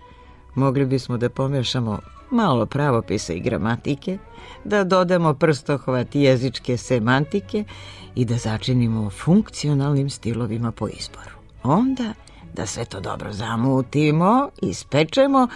Mogli 0.55 0.85
bismo 0.85 1.17
da 1.17 1.29
pomešamo 1.29 1.99
malo 2.31 2.65
pravopisa 2.65 3.33
i 3.33 3.39
gramatike, 3.39 4.17
da 4.63 4.83
dodamo 4.83 5.33
prstohvat 5.33 6.15
jezičke 6.15 6.77
semantike 6.77 7.63
i 8.15 8.25
da 8.25 8.37
začinimo 8.37 9.09
funkcionalnim 9.09 10.09
stilovima 10.09 10.71
po 10.71 10.87
izboru. 10.87 11.35
Onda 11.63 12.13
da 12.53 12.65
sve 12.65 12.85
to 12.85 12.99
dobro 12.99 13.33
zamutimo, 13.33 14.49
ispečemo 14.61 15.47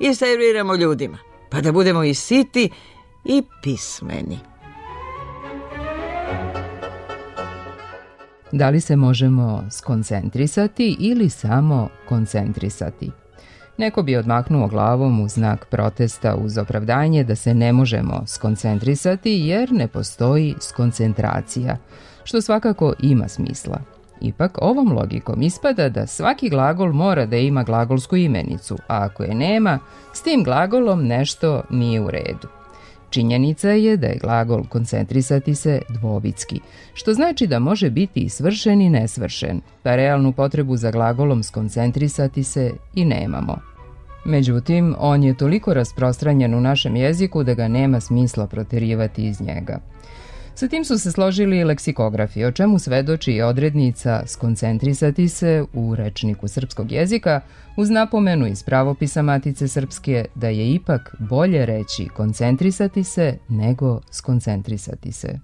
i 0.00 0.14
serviramo 0.14 0.74
ljudima, 0.74 1.18
pa 1.50 1.60
da 1.60 1.72
budemo 1.72 2.04
i 2.04 2.14
siti 2.14 2.70
i 3.24 3.42
pismeni. 3.62 4.38
Da 8.52 8.70
li 8.70 8.80
se 8.80 8.96
možemo 8.96 9.64
skoncentrisati 9.70 10.96
ili 10.98 11.30
samo 11.30 11.88
koncentrisati? 12.08 13.10
Neko 13.78 14.02
bi 14.02 14.16
odmahnuo 14.16 14.68
glavom 14.68 15.20
u 15.20 15.28
znak 15.28 15.66
protesta 15.66 16.36
uz 16.36 16.58
opravdanje 16.58 17.24
da 17.24 17.36
se 17.36 17.54
ne 17.54 17.72
možemo 17.72 18.22
skoncentrisati 18.26 19.32
jer 19.32 19.72
ne 19.72 19.88
postoji 19.88 20.54
skoncentracija, 20.60 21.76
što 22.24 22.40
svakako 22.40 22.94
ima 23.02 23.28
smisla. 23.28 23.80
Ipak 24.20 24.58
ovom 24.62 24.92
logikom 24.92 25.42
ispada 25.42 25.88
da 25.88 26.06
svaki 26.06 26.48
glagol 26.48 26.92
mora 26.92 27.26
da 27.26 27.36
ima 27.36 27.62
glagolsku 27.62 28.16
imenicu, 28.16 28.74
a 28.74 29.04
ako 29.04 29.22
je 29.22 29.34
nema, 29.34 29.78
s 30.12 30.22
tim 30.22 30.44
glagolom 30.44 31.06
nešto 31.06 31.62
nije 31.70 32.00
u 32.00 32.10
redu. 32.10 32.59
Činjenica 33.10 33.70
je 33.70 33.96
da 33.96 34.06
je 34.06 34.18
glagol 34.22 34.64
koncentrisati 34.64 35.54
se 35.54 35.82
dvobitski, 35.88 36.60
što 36.94 37.14
znači 37.14 37.46
da 37.46 37.58
može 37.58 37.90
biti 37.90 38.20
i 38.20 38.28
svršen 38.28 38.80
i 38.80 38.90
nesvršen, 38.90 39.60
pa 39.82 39.96
realnu 39.96 40.32
potrebu 40.32 40.76
za 40.76 40.90
glagolom 40.90 41.42
skoncentrisati 41.42 42.44
se 42.44 42.72
i 42.94 43.04
nemamo. 43.04 43.58
Međutim, 44.24 44.94
on 44.98 45.22
je 45.22 45.36
toliko 45.36 45.74
rasprostranjen 45.74 46.54
u 46.54 46.60
našem 46.60 46.96
jeziku 46.96 47.42
da 47.42 47.54
ga 47.54 47.68
nema 47.68 48.00
smisla 48.00 48.46
proterivati 48.46 49.26
iz 49.26 49.40
njega. 49.40 49.78
Sa 50.60 50.68
tim 50.68 50.84
su 50.84 50.98
se 50.98 51.12
složili 51.12 51.64
leksikografi, 51.64 52.44
o 52.44 52.52
čemu 52.52 52.78
svedoči 52.78 53.32
i 53.32 53.42
odrednica 53.42 54.22
skoncentrisati 54.26 55.28
se 55.28 55.64
u 55.72 55.94
rečniku 55.94 56.48
srpskog 56.48 56.92
jezika 56.92 57.40
uz 57.76 57.90
napomenu 57.90 58.46
iz 58.46 58.62
pravopisa 58.62 59.22
Matice 59.22 59.68
Srpske 59.68 60.24
da 60.34 60.48
je 60.48 60.72
ipak 60.72 61.16
bolje 61.18 61.66
reći 61.66 62.08
koncentrisati 62.16 63.04
se 63.04 63.38
nego 63.48 64.00
skoncentrisati 64.10 65.12
se. 65.12 65.38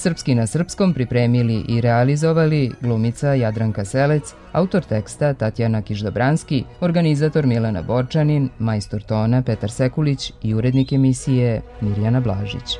Srpski 0.00 0.34
na 0.34 0.46
srpskom 0.46 0.94
pripremili 0.94 1.64
i 1.68 1.80
realizovali 1.80 2.72
glumica 2.80 3.34
Jadranka 3.34 3.84
Selec, 3.84 4.34
autor 4.52 4.84
teksta 4.84 5.34
Tatjana 5.34 5.82
Kiždobranski, 5.82 6.64
organizator 6.80 7.46
Milena 7.46 7.82
Borčanin, 7.82 8.48
majstor 8.58 9.02
tona 9.02 9.42
Petar 9.42 9.70
Sekulić 9.70 10.32
i 10.42 10.54
urednik 10.54 10.92
emisije 10.92 11.62
Mirjana 11.80 12.20
Blažić. 12.20 12.78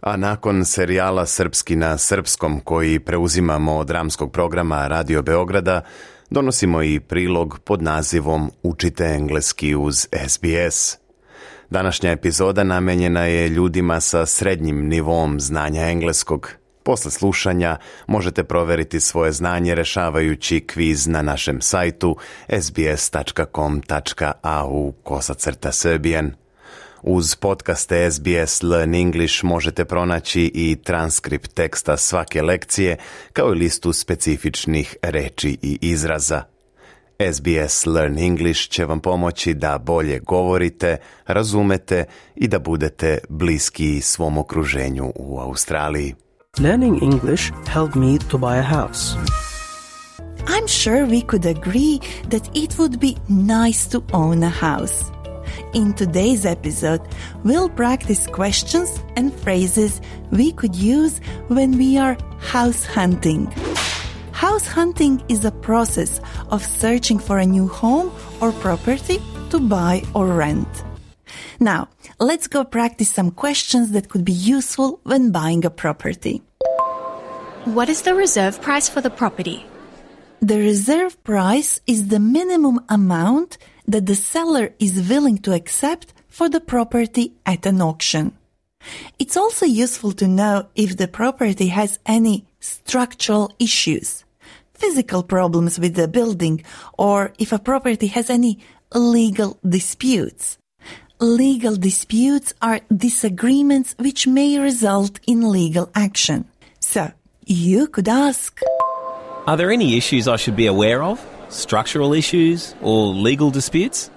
A 0.00 0.16
nakon 0.16 0.64
serijala 0.64 1.26
Srpski 1.26 1.76
na 1.76 1.98
srpskom 1.98 2.60
koji 2.60 3.00
preuzimamo 3.00 3.76
od 3.76 3.86
dramskog 3.86 4.32
programa 4.32 4.88
Radio 4.88 5.22
Beograda, 5.22 5.80
donosimo 6.30 6.82
i 6.82 7.00
prilog 7.00 7.58
pod 7.64 7.82
nazivom 7.82 8.50
Učite 8.62 9.04
engleski 9.04 9.74
uz 9.74 10.06
SBS. 10.28 11.07
Današnja 11.70 12.10
epizoda 12.10 12.64
namenjena 12.64 13.24
je 13.24 13.48
ljudima 13.48 14.00
sa 14.00 14.26
srednjim 14.26 14.88
nivom 14.88 15.40
znanja 15.40 15.82
engleskog. 15.82 16.52
Posle 16.82 17.10
slušanja 17.10 17.76
možete 18.06 18.44
proveriti 18.44 19.00
svoje 19.00 19.32
znanje 19.32 19.74
rešavajući 19.74 20.60
kviz 20.60 21.06
na 21.06 21.22
našem 21.22 21.60
sajtu 21.60 22.16
sbs.com.au 22.60 23.72
kosacrta 24.92 25.72
srbijan. 25.72 26.32
Uz 27.02 27.34
podcaste 27.34 28.10
SBS 28.10 28.62
Learn 28.62 28.94
English 28.94 29.44
možete 29.44 29.84
pronaći 29.84 30.50
i 30.54 30.76
transkript 30.84 31.54
teksta 31.54 31.96
svake 31.96 32.42
lekcije, 32.42 32.96
kao 33.32 33.52
i 33.52 33.58
listu 33.58 33.92
specifičnih 33.92 34.96
reči 35.02 35.58
i 35.62 35.78
izraza. 35.80 36.57
SBS 37.20 37.86
Learn 37.86 38.18
English 38.18 38.68
će 38.68 38.84
vam 38.84 39.00
pomoći 39.00 39.54
da 39.54 39.78
bolje 39.78 40.18
govorite, 40.18 40.96
razumete 41.26 42.04
i 42.36 42.48
da 42.48 42.58
budete 42.58 43.18
bliski 43.28 44.00
svom 44.00 44.38
okruženju 44.38 45.12
u 45.16 45.38
Australiji. 45.40 46.14
Learning 46.58 47.02
English 47.02 47.52
helped 47.66 47.96
me 47.96 48.18
to 48.30 48.38
buy 48.38 48.58
a 48.58 48.62
house. 48.62 49.16
I'm 50.46 50.68
sure 50.68 51.06
we 51.06 51.26
could 51.26 51.46
agree 51.46 51.98
that 52.30 52.50
it 52.54 52.78
would 52.78 52.98
be 53.00 53.14
nice 53.28 53.90
to 53.90 54.02
own 54.12 54.44
a 54.44 54.50
house. 54.50 55.04
In 55.74 55.92
today's 55.92 56.44
episode, 56.44 57.00
we'll 57.44 57.74
practice 57.76 58.26
questions 58.32 58.88
and 59.16 59.32
phrases 59.44 60.00
we 60.30 60.52
could 60.52 60.76
use 60.76 61.20
when 61.48 61.78
we 61.78 61.98
are 61.98 62.16
house 62.52 62.86
hunting. 62.94 63.48
House 64.38 64.68
hunting 64.68 65.20
is 65.28 65.44
a 65.44 65.50
process 65.50 66.20
of 66.50 66.64
searching 66.64 67.18
for 67.18 67.38
a 67.38 67.44
new 67.44 67.66
home 67.66 68.12
or 68.40 68.52
property 68.52 69.18
to 69.50 69.58
buy 69.58 70.04
or 70.14 70.28
rent. 70.28 70.68
Now, 71.58 71.88
let's 72.20 72.46
go 72.46 72.62
practice 72.62 73.10
some 73.10 73.32
questions 73.32 73.90
that 73.90 74.08
could 74.08 74.24
be 74.24 74.38
useful 74.56 75.00
when 75.02 75.32
buying 75.32 75.64
a 75.64 75.70
property. 75.70 76.40
What 77.64 77.88
is 77.88 78.02
the 78.02 78.14
reserve 78.14 78.62
price 78.62 78.88
for 78.88 79.00
the 79.00 79.10
property? 79.10 79.66
The 80.38 80.60
reserve 80.60 81.20
price 81.24 81.80
is 81.88 82.06
the 82.06 82.20
minimum 82.20 82.78
amount 82.88 83.58
that 83.88 84.06
the 84.06 84.14
seller 84.14 84.70
is 84.78 85.08
willing 85.10 85.38
to 85.38 85.52
accept 85.52 86.14
for 86.28 86.48
the 86.48 86.60
property 86.60 87.32
at 87.44 87.66
an 87.66 87.82
auction. 87.82 88.38
It's 89.18 89.36
also 89.36 89.66
useful 89.66 90.12
to 90.12 90.28
know 90.28 90.68
if 90.76 90.96
the 90.96 91.08
property 91.08 91.66
has 91.74 91.98
any 92.06 92.46
structural 92.60 93.52
issues 93.58 94.24
physical 94.78 95.22
problems 95.22 95.78
with 95.78 95.94
the 95.94 96.08
building 96.08 96.62
or 96.96 97.32
if 97.38 97.52
a 97.52 97.58
property 97.58 98.06
has 98.06 98.30
any 98.30 98.58
legal 98.94 99.58
disputes. 99.68 100.58
Legal 101.20 101.74
disputes 101.76 102.54
are 102.62 102.80
disagreements 102.94 103.94
which 103.98 104.26
may 104.26 104.58
result 104.58 105.18
in 105.26 105.50
legal 105.50 105.90
action. 105.94 106.46
So, 106.80 107.10
you 107.44 107.88
could 107.88 108.08
ask 108.08 108.60
Are 109.46 109.56
there 109.56 109.72
any 109.72 109.96
issues 109.96 110.28
I 110.28 110.36
should 110.36 110.54
be 110.54 110.66
aware 110.66 111.02
of? 111.02 111.18
Structural 111.48 112.12
issues 112.12 112.74
or 112.80 113.08
legal 113.08 113.50
disputes? 113.50 114.10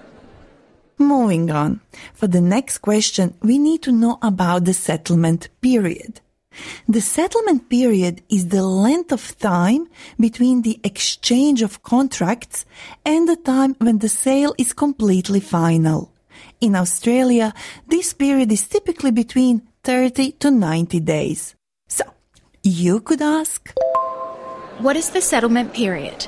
Moving 0.99 1.49
on. 1.49 1.81
For 2.13 2.27
the 2.27 2.41
next 2.41 2.79
question, 2.79 3.33
we 3.41 3.57
need 3.57 3.81
to 3.83 3.91
know 3.91 4.19
about 4.21 4.65
the 4.65 4.73
settlement 4.73 5.49
period. 5.59 6.21
The 6.87 7.01
settlement 7.01 7.69
period 7.69 8.21
is 8.29 8.47
the 8.49 8.63
length 8.63 9.11
of 9.11 9.37
time 9.37 9.87
between 10.19 10.61
the 10.61 10.79
exchange 10.83 11.61
of 11.61 11.83
contracts 11.83 12.65
and 13.05 13.27
the 13.27 13.37
time 13.37 13.75
when 13.79 13.99
the 13.99 14.09
sale 14.09 14.53
is 14.57 14.73
completely 14.73 15.39
final. 15.39 16.11
In 16.59 16.75
Australia, 16.75 17.53
this 17.87 18.13
period 18.13 18.51
is 18.51 18.67
typically 18.67 19.11
between 19.11 19.61
30 19.83 20.33
to 20.33 20.51
90 20.51 20.99
days. 20.99 21.55
So, 21.87 22.03
you 22.63 22.99
could 22.99 23.21
ask 23.21 23.73
What 24.79 24.95
is 24.95 25.09
the 25.09 25.21
settlement 25.21 25.73
period? 25.73 26.27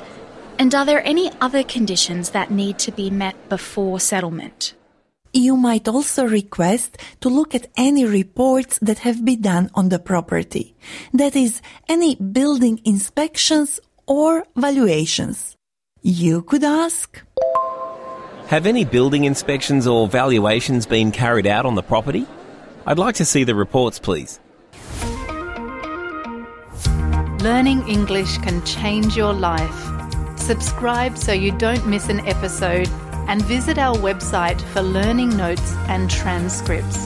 And 0.58 0.74
are 0.74 0.86
there 0.86 1.04
any 1.04 1.30
other 1.40 1.64
conditions 1.64 2.30
that 2.30 2.50
need 2.50 2.78
to 2.80 2.92
be 2.92 3.10
met 3.10 3.48
before 3.48 3.98
settlement? 3.98 4.74
You 5.36 5.56
might 5.56 5.88
also 5.88 6.24
request 6.24 6.96
to 7.20 7.28
look 7.28 7.56
at 7.56 7.66
any 7.76 8.04
reports 8.04 8.78
that 8.78 9.00
have 9.00 9.24
been 9.24 9.42
done 9.42 9.68
on 9.74 9.88
the 9.88 9.98
property. 9.98 10.76
That 11.12 11.34
is, 11.34 11.60
any 11.88 12.14
building 12.14 12.80
inspections 12.84 13.80
or 14.06 14.46
valuations. 14.54 15.56
You 16.02 16.42
could 16.42 16.62
ask 16.62 17.20
Have 18.46 18.64
any 18.64 18.84
building 18.84 19.24
inspections 19.24 19.88
or 19.88 20.06
valuations 20.06 20.86
been 20.86 21.10
carried 21.10 21.48
out 21.48 21.66
on 21.66 21.74
the 21.74 21.82
property? 21.82 22.26
I'd 22.86 23.00
like 23.00 23.16
to 23.16 23.24
see 23.24 23.42
the 23.42 23.56
reports, 23.56 23.98
please. 23.98 24.38
Learning 27.40 27.82
English 27.88 28.38
can 28.38 28.64
change 28.64 29.16
your 29.16 29.32
life. 29.32 30.38
Subscribe 30.38 31.18
so 31.18 31.32
you 31.32 31.50
don't 31.58 31.84
miss 31.88 32.08
an 32.08 32.20
episode 32.20 32.88
and 33.28 33.42
visit 33.42 33.78
our 33.78 33.96
website 33.96 34.60
for 34.72 34.82
learning 34.82 35.36
notes 35.36 35.74
and 35.88 36.10
transcripts. 36.10 36.98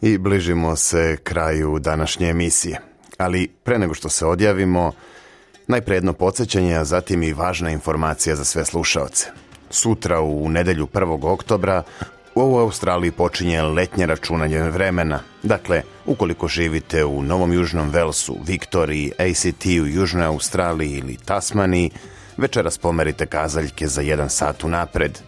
I 0.00 0.18
bližimo 0.18 0.76
se 0.76 1.16
kraju 1.24 1.78
današnje 1.78 2.28
emisije. 2.28 2.80
Ali 3.18 3.48
pre 3.48 3.78
nego 3.78 3.94
što 3.94 4.08
se 4.08 4.26
odjavimo, 4.26 4.92
najpre 5.66 5.94
jedno 5.94 6.12
podsjećanje, 6.12 6.74
a 6.74 6.84
zatim 6.84 7.22
i 7.22 7.32
važna 7.32 7.70
informacija 7.70 8.36
za 8.36 8.44
sve 8.44 8.64
slušaoce. 8.64 9.26
Sutra 9.70 10.20
u 10.20 10.48
nedelju 10.48 10.86
1. 10.86 11.32
oktobra 11.32 11.82
u 12.34 12.58
Australiji 12.58 13.10
počinje 13.10 13.62
letnje 13.62 14.06
računanje 14.06 14.62
vremena. 14.62 15.20
Dakle, 15.42 15.82
ukoliko 16.06 16.48
živite 16.48 17.04
u 17.04 17.22
Novom 17.22 17.52
Južnom 17.52 17.90
Velsu, 17.90 18.36
Viktoriji, 18.46 19.12
ACT 19.18 19.66
u 19.66 19.86
Južnoj 19.86 20.24
Australiji 20.24 20.90
ili 20.90 21.16
Tasmaniji, 21.16 21.90
večeras 22.36 22.78
pomerite 22.78 23.26
kazaljke 23.26 23.88
za 23.88 24.00
jedan 24.00 24.30
sat 24.30 24.64
unapred. 24.64 25.18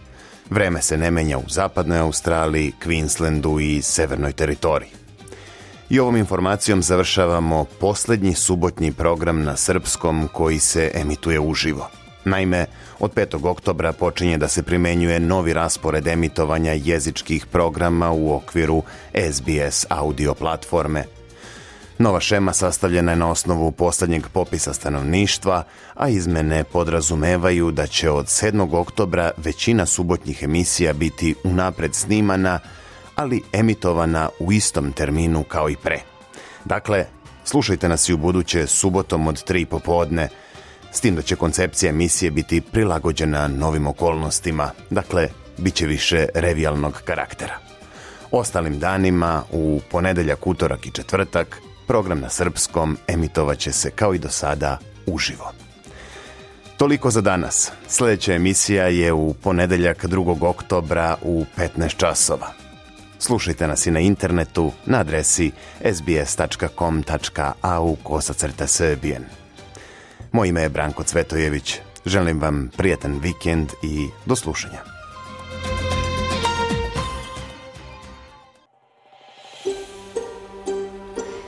Vreme 0.49 0.81
se 0.81 0.97
ne 0.97 1.11
menja 1.11 1.37
u 1.37 1.49
zapadnoj 1.49 1.99
Australiji, 1.99 2.73
Queenslandu 2.85 3.61
i 3.61 3.81
severnoj 3.81 4.31
teritoriji. 4.31 4.89
I 5.89 5.99
ovom 5.99 6.15
informacijom 6.15 6.83
završavamo 6.83 7.65
poslednji 7.79 8.33
subotnji 8.33 8.91
program 8.91 9.43
na 9.43 9.55
srpskom 9.55 10.29
koji 10.33 10.59
se 10.59 10.91
emituje 10.95 11.39
uživo. 11.39 11.89
Naime, 12.25 12.65
od 12.99 13.13
5. 13.13 13.47
oktobra 13.47 13.91
počinje 13.91 14.37
da 14.37 14.47
se 14.47 14.63
primenjuje 14.63 15.19
novi 15.19 15.53
raspored 15.53 16.07
emitovanja 16.07 16.71
jezičkih 16.71 17.45
programa 17.45 18.11
u 18.11 18.35
okviru 18.35 18.83
SBS 19.31 19.85
audio 19.89 20.33
platforme. 20.33 21.14
Nova 21.97 22.19
šema 22.19 22.53
sastavljena 22.53 23.11
je 23.11 23.15
na 23.15 23.29
osnovu 23.29 23.71
poslednjeg 23.71 24.27
popisa 24.33 24.73
stanovništva, 24.73 25.63
a 25.93 26.09
izmene 26.09 26.63
podrazumevaju 26.63 27.71
da 27.71 27.87
će 27.87 28.09
od 28.09 28.25
7. 28.25 28.79
oktobra 28.79 29.31
većina 29.37 29.85
subotnjih 29.85 30.43
emisija 30.43 30.93
biti 30.93 31.35
unapred 31.43 31.95
snimana, 31.95 32.59
ali 33.15 33.41
emitovana 33.53 34.29
u 34.39 34.51
istom 34.51 34.91
terminu 34.91 35.43
kao 35.43 35.69
i 35.69 35.75
pre. 35.75 35.99
Dakle, 36.65 37.05
slušajte 37.43 37.89
nas 37.89 38.09
i 38.09 38.13
u 38.13 38.17
buduće 38.17 38.67
subotom 38.67 39.27
od 39.27 39.43
3 39.49 39.65
popodne, 39.65 40.29
s 40.91 41.01
tim 41.01 41.15
da 41.15 41.21
će 41.21 41.35
koncepcija 41.35 41.89
emisije 41.89 42.31
biti 42.31 42.61
prilagođena 42.61 43.47
novim 43.47 43.87
okolnostima, 43.87 44.71
dakle, 44.89 45.29
bit 45.57 45.73
će 45.73 45.87
više 45.87 46.27
revijalnog 46.33 47.01
karaktera. 47.05 47.57
Ostalim 48.31 48.79
danima, 48.79 49.43
u 49.51 49.81
ponedeljak, 49.91 50.47
utorak 50.47 50.85
i 50.85 50.91
četvrtak, 50.91 51.61
program 51.87 52.19
na 52.19 52.29
srpskom 52.29 52.97
emitovaće 53.07 53.71
se 53.71 53.91
kao 53.91 54.13
i 54.13 54.19
do 54.19 54.29
sada 54.29 54.77
uživo. 55.05 55.51
Toliko 56.77 57.09
za 57.09 57.21
danas. 57.21 57.71
Sljedeća 57.87 58.33
emisija 58.33 58.87
je 58.87 59.13
u 59.13 59.33
ponedeljak 59.33 60.05
2. 60.05 60.47
oktobra 60.47 61.17
u 61.21 61.45
15 61.57 61.95
časova. 61.97 62.47
Slušajte 63.19 63.67
nas 63.67 63.85
i 63.85 63.91
na 63.91 63.99
internetu 63.99 64.71
na 64.85 64.99
adresi 64.99 65.51
sbs.com.au 65.93 67.15
kosacrta 68.03 68.67
srbijen. 68.67 69.23
Moje 70.31 70.49
ime 70.49 70.61
je 70.61 70.69
Branko 70.69 71.03
Cvetojević. 71.03 71.79
Želim 72.05 72.41
vam 72.41 72.69
prijetan 72.77 73.19
vikend 73.19 73.69
i 73.83 74.07
do 74.25 74.35
slušanja. 74.35 74.94